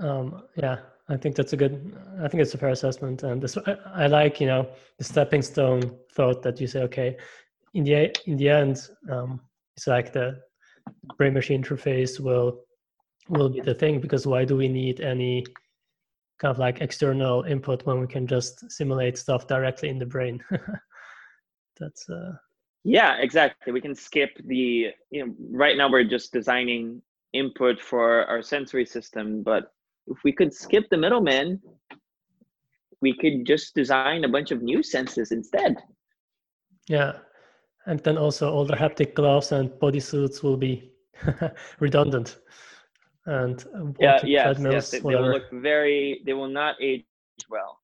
Um, 0.00 0.42
yeah, 0.56 0.78
I 1.08 1.16
think 1.16 1.36
that's 1.36 1.52
a 1.52 1.56
good. 1.56 1.96
I 2.20 2.28
think 2.28 2.42
it's 2.42 2.54
a 2.54 2.58
fair 2.58 2.70
assessment, 2.70 3.22
and 3.22 3.40
this, 3.40 3.56
I, 3.56 3.76
I 3.94 4.06
like 4.08 4.40
you 4.40 4.46
know 4.46 4.68
the 4.98 5.04
stepping 5.04 5.42
stone 5.42 5.96
thought 6.12 6.42
that 6.42 6.60
you 6.60 6.66
say, 6.66 6.82
okay, 6.82 7.16
in 7.74 7.84
the 7.84 8.14
in 8.26 8.36
the 8.36 8.48
end, 8.48 8.88
um, 9.10 9.40
it's 9.76 9.86
like 9.86 10.12
the 10.12 10.42
brain 11.16 11.34
machine 11.34 11.62
interface 11.62 12.20
will 12.20 12.60
will 13.28 13.48
be 13.48 13.60
the 13.60 13.74
thing 13.74 14.00
because 14.00 14.26
why 14.26 14.44
do 14.44 14.56
we 14.56 14.68
need 14.68 15.00
any 15.00 15.44
kind 16.38 16.50
of 16.50 16.58
like 16.58 16.80
external 16.80 17.42
input 17.44 17.84
when 17.86 18.00
we 18.00 18.06
can 18.06 18.26
just 18.26 18.70
simulate 18.70 19.18
stuff 19.18 19.46
directly 19.46 19.88
in 19.88 19.98
the 19.98 20.06
brain 20.06 20.42
that's 21.80 22.08
uh 22.08 22.32
yeah 22.84 23.16
exactly 23.18 23.72
we 23.72 23.80
can 23.80 23.94
skip 23.94 24.30
the 24.44 24.92
you 25.10 25.26
know 25.26 25.34
right 25.50 25.76
now 25.76 25.90
we're 25.90 26.04
just 26.04 26.32
designing 26.32 27.02
input 27.32 27.80
for 27.80 28.24
our 28.26 28.42
sensory 28.42 28.86
system 28.86 29.42
but 29.42 29.72
if 30.06 30.22
we 30.24 30.32
could 30.32 30.54
skip 30.54 30.88
the 30.90 30.96
middleman 30.96 31.60
we 33.02 33.12
could 33.12 33.44
just 33.44 33.74
design 33.74 34.24
a 34.24 34.28
bunch 34.28 34.50
of 34.50 34.62
new 34.62 34.82
senses 34.82 35.32
instead 35.32 35.76
yeah 36.88 37.12
and 37.86 38.00
then 38.00 38.18
also 38.18 38.52
all 38.52 38.64
the 38.64 38.76
haptic 38.76 39.14
gloves 39.14 39.52
and 39.52 39.70
bodysuits 39.70 40.42
will 40.42 40.56
be 40.56 40.90
redundant 41.80 42.38
and 43.26 43.64
yeah 43.98 44.20
yes, 44.24 44.58
yes. 44.60 44.90
They, 44.90 45.00
will 45.00 45.30
look 45.30 45.50
very 45.52 46.22
they 46.24 46.32
will 46.32 46.48
not 46.48 46.76
age 46.80 47.04
well 47.50 47.80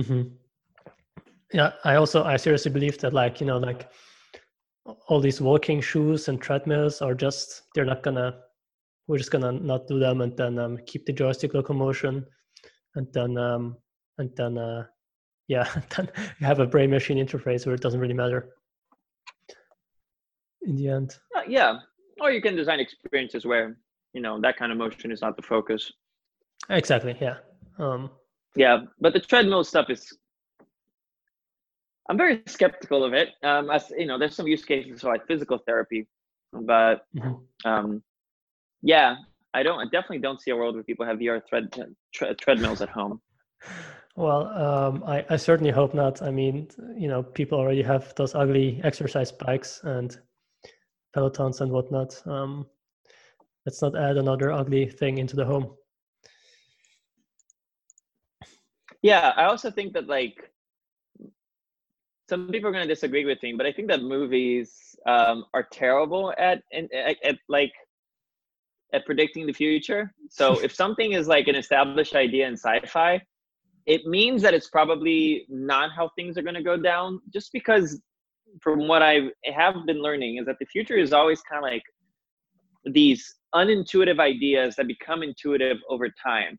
mm-hmm. 0.00 0.28
yeah 1.52 1.72
i 1.84 1.94
also 1.94 2.24
i 2.24 2.36
seriously 2.36 2.70
believe 2.70 2.98
that 2.98 3.12
like 3.14 3.40
you 3.40 3.46
know 3.46 3.58
like 3.58 3.90
all 5.08 5.20
these 5.20 5.40
walking 5.40 5.80
shoes 5.80 6.28
and 6.28 6.40
treadmills 6.40 7.02
are 7.02 7.14
just 7.14 7.62
they're 7.74 7.84
not 7.84 8.02
gonna 8.02 8.38
we're 9.06 9.18
just 9.18 9.30
gonna 9.30 9.52
not 9.52 9.86
do 9.86 9.98
them 9.98 10.20
and 10.20 10.36
then 10.36 10.58
um, 10.58 10.78
keep 10.86 11.04
the 11.06 11.12
joystick 11.12 11.54
locomotion 11.54 12.24
and 12.94 13.06
then 13.12 13.36
um 13.36 13.76
and 14.18 14.30
then 14.36 14.58
uh 14.58 14.84
yeah 15.48 15.68
then 15.96 16.08
you 16.38 16.46
have 16.46 16.60
a 16.60 16.66
brain 16.66 16.90
machine 16.90 17.18
interface 17.18 17.66
where 17.66 17.74
it 17.74 17.80
doesn't 17.80 18.00
really 18.00 18.14
matter. 18.14 18.50
In 20.62 20.76
the 20.76 20.88
end. 20.88 21.16
Uh, 21.34 21.40
yeah. 21.48 21.78
Or 22.20 22.30
you 22.30 22.42
can 22.42 22.54
design 22.54 22.80
experiences 22.80 23.46
where 23.46 23.78
you 24.12 24.20
know 24.20 24.40
that 24.40 24.56
kind 24.58 24.72
of 24.72 24.78
motion 24.78 25.10
is 25.10 25.22
not 25.22 25.36
the 25.36 25.42
focus. 25.42 25.90
Exactly 26.68 27.16
yeah. 27.20 27.36
Um 27.78 28.10
yeah 28.56 28.78
but 29.00 29.12
the 29.12 29.20
treadmill 29.20 29.64
stuff 29.64 29.90
is 29.90 30.16
i'm 32.10 32.18
very 32.18 32.42
skeptical 32.46 33.04
of 33.04 33.14
it. 33.14 33.28
Um 33.42 33.70
as 33.70 33.90
you 33.96 34.04
know 34.04 34.18
there's 34.18 34.34
some 34.34 34.48
use 34.48 34.64
cases 34.64 35.00
for 35.00 35.08
like 35.08 35.26
physical 35.26 35.58
therapy 35.58 36.06
but 36.52 37.06
mm-hmm. 37.16 37.34
um 37.70 38.02
yeah 38.82 39.14
i 39.54 39.62
don't 39.62 39.78
i 39.78 39.84
definitely 39.84 40.18
don't 40.18 40.40
see 40.42 40.50
a 40.50 40.56
world 40.56 40.74
where 40.74 40.82
people 40.82 41.06
have 41.06 41.18
vr 41.18 41.40
thread 41.48 41.72
tre- 42.12 42.34
treadmills 42.34 42.82
at 42.82 42.90
home. 42.90 43.20
Well 44.16 44.48
um 44.48 45.04
I, 45.06 45.24
I 45.30 45.36
certainly 45.36 45.70
hope 45.70 45.94
not. 45.94 46.20
I 46.20 46.30
mean 46.32 46.68
you 46.98 47.08
know 47.08 47.22
people 47.22 47.58
already 47.58 47.82
have 47.82 48.12
those 48.16 48.34
ugly 48.34 48.80
exercise 48.82 49.30
bikes 49.30 49.80
and 49.84 50.18
pelotons 51.16 51.60
and 51.60 51.70
whatnot. 51.70 52.20
Um 52.26 52.66
let's 53.64 53.82
not 53.82 53.96
add 53.96 54.16
another 54.16 54.50
ugly 54.50 54.86
thing 54.86 55.18
into 55.18 55.36
the 55.36 55.44
home. 55.44 55.76
Yeah 59.00 59.32
i 59.36 59.44
also 59.44 59.70
think 59.70 59.92
that 59.92 60.08
like 60.08 60.49
some 62.30 62.48
people 62.48 62.68
are 62.68 62.72
going 62.72 62.86
to 62.86 62.94
disagree 62.94 63.24
with 63.24 63.42
me 63.42 63.52
but 63.52 63.66
i 63.66 63.72
think 63.72 63.88
that 63.88 64.02
movies 64.02 64.96
um, 65.06 65.44
are 65.52 65.66
terrible 65.70 66.32
at, 66.38 66.62
at, 66.72 67.16
at 67.24 67.36
like 67.48 67.72
at 68.94 69.04
predicting 69.04 69.46
the 69.46 69.52
future 69.52 70.12
so 70.30 70.58
if 70.66 70.72
something 70.74 71.12
is 71.12 71.26
like 71.26 71.48
an 71.48 71.56
established 71.56 72.14
idea 72.14 72.46
in 72.46 72.54
sci-fi 72.54 73.20
it 73.86 74.06
means 74.06 74.40
that 74.42 74.54
it's 74.54 74.68
probably 74.68 75.44
not 75.48 75.90
how 75.90 76.08
things 76.16 76.38
are 76.38 76.42
going 76.42 76.60
to 76.62 76.62
go 76.62 76.76
down 76.76 77.20
just 77.32 77.52
because 77.52 78.00
from 78.62 78.86
what 78.86 79.02
i 79.02 79.14
have 79.60 79.74
been 79.86 80.00
learning 80.00 80.38
is 80.38 80.46
that 80.46 80.58
the 80.60 80.66
future 80.66 80.96
is 80.96 81.12
always 81.12 81.40
kind 81.42 81.64
of 81.64 81.70
like 81.70 81.82
these 83.00 83.22
unintuitive 83.54 84.20
ideas 84.20 84.76
that 84.76 84.86
become 84.86 85.22
intuitive 85.22 85.78
over 85.88 86.08
time 86.30 86.58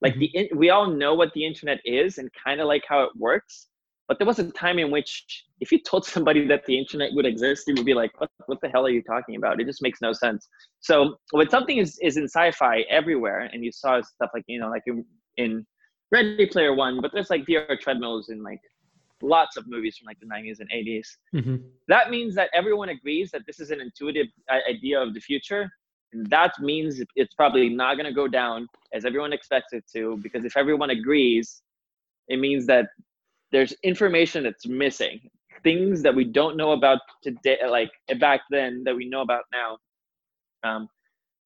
like 0.00 0.16
the 0.16 0.30
mm-hmm. 0.36 0.58
we 0.58 0.70
all 0.70 0.86
know 0.86 1.14
what 1.14 1.32
the 1.34 1.44
internet 1.44 1.80
is 1.84 2.18
and 2.18 2.30
kind 2.44 2.60
of 2.60 2.66
like 2.66 2.84
how 2.88 3.02
it 3.02 3.10
works 3.16 3.68
but 4.08 4.18
there 4.18 4.26
was 4.26 4.38
a 4.38 4.50
time 4.52 4.78
in 4.78 4.90
which 4.90 5.44
if 5.60 5.72
you 5.72 5.78
told 5.80 6.04
somebody 6.04 6.46
that 6.46 6.64
the 6.66 6.78
internet 6.78 7.10
would 7.14 7.26
exist 7.26 7.64
they 7.66 7.72
would 7.72 7.86
be 7.86 7.94
like 7.94 8.10
what, 8.20 8.30
what 8.46 8.60
the 8.60 8.68
hell 8.68 8.86
are 8.86 8.90
you 8.90 9.02
talking 9.02 9.36
about 9.36 9.60
it 9.60 9.66
just 9.66 9.82
makes 9.82 10.00
no 10.00 10.12
sense 10.12 10.48
so 10.80 11.16
when 11.30 11.48
something 11.48 11.78
is, 11.78 11.98
is 12.02 12.16
in 12.16 12.24
sci-fi 12.24 12.80
everywhere 12.90 13.48
and 13.52 13.64
you 13.64 13.72
saw 13.72 14.00
stuff 14.00 14.30
like 14.34 14.44
you 14.46 14.60
know 14.60 14.68
like 14.68 14.82
in, 14.86 15.04
in 15.36 15.66
ready 16.10 16.46
player 16.46 16.74
one 16.74 17.00
but 17.00 17.10
there's 17.12 17.30
like 17.30 17.44
vr 17.46 17.78
treadmills 17.78 18.28
in 18.28 18.42
like 18.42 18.60
lots 19.22 19.56
of 19.56 19.66
movies 19.68 19.96
from 19.96 20.06
like 20.06 20.18
the 20.20 20.26
90s 20.26 20.60
and 20.60 20.68
80s. 20.70 21.06
Mm-hmm. 21.34 21.56
That 21.88 22.10
means 22.10 22.34
that 22.34 22.50
everyone 22.52 22.90
agrees 22.90 23.30
that 23.30 23.42
this 23.46 23.60
is 23.60 23.70
an 23.70 23.80
intuitive 23.80 24.26
idea 24.50 25.00
of 25.00 25.14
the 25.14 25.20
future. 25.20 25.70
And 26.12 26.26
that 26.26 26.52
means 26.60 27.00
it's 27.16 27.34
probably 27.34 27.68
not 27.68 27.96
going 27.96 28.06
to 28.06 28.12
go 28.12 28.28
down 28.28 28.68
as 28.92 29.04
everyone 29.04 29.32
expects 29.32 29.72
it 29.72 29.84
to, 29.94 30.18
because 30.22 30.44
if 30.44 30.56
everyone 30.56 30.90
agrees, 30.90 31.62
it 32.28 32.38
means 32.38 32.66
that 32.66 32.86
there's 33.52 33.74
information 33.82 34.44
that's 34.44 34.66
missing, 34.66 35.20
things 35.62 36.02
that 36.02 36.14
we 36.14 36.24
don't 36.24 36.56
know 36.56 36.72
about 36.72 36.98
today, 37.22 37.58
like 37.68 37.90
back 38.18 38.40
then 38.50 38.82
that 38.84 38.96
we 38.96 39.08
know 39.08 39.20
about 39.20 39.44
now. 39.52 39.78
Um, 40.64 40.88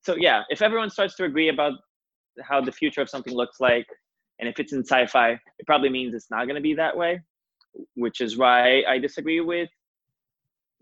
so 0.05 0.17
yeah, 0.17 0.43
if 0.49 0.63
everyone 0.63 0.91
starts 0.91 1.17
to 1.17 1.25
agree 1.25 1.49
about 1.49 1.73
how 2.43 2.61
the 2.61 2.73
future 2.73 3.01
of 3.03 3.11
something 3.11 3.35
looks 3.35 3.61
like, 3.61 3.87
and 4.39 4.49
if 4.49 4.61
it's 4.61 4.73
in 4.73 4.85
sci-fi, 4.85 5.33
it 5.33 5.67
probably 5.67 5.89
means 5.89 6.15
it's 6.15 6.31
not 6.31 6.45
going 6.45 6.57
to 6.57 6.61
be 6.61 6.75
that 6.75 6.97
way 6.97 7.21
which 7.95 8.21
is 8.21 8.37
why 8.37 8.83
I 8.89 8.99
disagree 8.99 9.41
with 9.41 9.69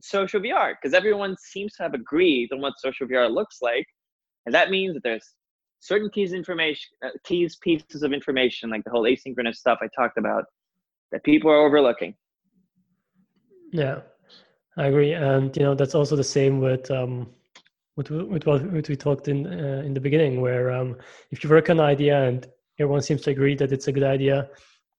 social 0.01 0.41
VR 0.41 0.75
because 0.81 0.95
everyone 0.95 1.37
seems 1.39 1.75
to 1.75 1.83
have 1.83 1.95
agreed 1.95 2.51
on 2.53 2.61
what 2.61 2.75
social 2.79 3.07
VR 3.07 3.33
looks 3.33 3.59
like, 3.63 3.87
and 4.47 4.55
that 4.55 4.71
means 4.71 4.95
that 4.95 5.03
there's 5.03 5.35
certain 5.81 6.11
keys 6.11 6.33
information, 6.33 6.91
uh, 7.05 7.11
keys 7.25 7.57
pieces 7.57 8.03
of 8.03 8.13
information 8.13 8.71
like 8.71 8.85
the 8.85 8.91
whole 8.91 9.05
asynchronous 9.05 9.57
stuff 9.57 9.79
I 9.83 9.89
talked 9.97 10.19
about 10.19 10.45
that 11.13 11.25
people 11.25 11.51
are 11.51 11.67
overlooking. 11.67 12.15
Yeah, 13.73 14.01
I 14.77 14.87
agree, 14.87 15.13
and 15.13 15.57
you 15.57 15.63
know 15.63 15.75
that's 15.75 15.95
also 15.95 16.17
the 16.17 16.25
same 16.25 16.61
with 16.61 16.91
um, 16.91 17.29
with, 17.97 18.11
with 18.11 18.47
what 18.47 18.63
we 18.89 18.97
talked 18.97 19.29
in 19.29 19.47
uh, 19.47 19.83
in 19.85 19.95
the 19.95 20.01
beginning, 20.01 20.41
where 20.41 20.73
um, 20.73 20.97
if 21.31 21.43
you 21.43 21.51
work 21.51 21.71
on 21.71 21.81
an 21.81 21.87
idea 21.87 22.23
and 22.23 22.47
everyone 22.79 23.03
seems 23.03 23.23
to 23.23 23.31
agree 23.31 23.55
that 23.57 23.73
it's 23.73 23.89
a 23.89 23.93
good 23.93 24.05
idea, 24.05 24.49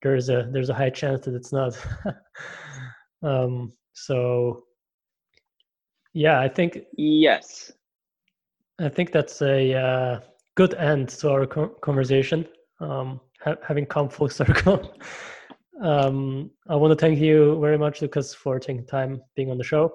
there's 0.01 0.29
a 0.29 0.49
there's 0.51 0.69
a 0.69 0.73
high 0.73 0.89
chance 0.89 1.25
that 1.25 1.35
it's 1.35 1.51
not. 1.51 1.77
um, 3.23 3.73
so 3.93 4.63
yeah, 6.13 6.39
I 6.39 6.47
think 6.47 6.79
yes, 6.97 7.71
I 8.79 8.89
think 8.89 9.11
that's 9.11 9.41
a 9.41 9.73
uh, 9.73 10.19
good 10.55 10.73
end 10.75 11.09
to 11.09 11.31
our 11.31 11.45
conversation. 11.45 12.47
Um, 12.79 13.19
ha- 13.41 13.55
having 13.65 13.85
come 13.85 14.09
full 14.09 14.29
circle. 14.29 14.93
um, 15.81 16.51
I 16.67 16.75
want 16.75 16.91
to 16.91 16.95
thank 16.95 17.19
you 17.19 17.59
very 17.59 17.77
much, 17.77 18.01
Lucas, 18.01 18.33
for 18.33 18.59
taking 18.59 18.85
time 18.85 19.21
being 19.35 19.51
on 19.51 19.57
the 19.57 19.63
show. 19.63 19.93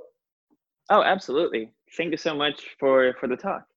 Oh, 0.91 1.03
absolutely! 1.03 1.71
Thank 1.97 2.11
you 2.11 2.17
so 2.17 2.35
much 2.35 2.77
for 2.79 3.15
for 3.21 3.27
the 3.27 3.37
talk. 3.37 3.70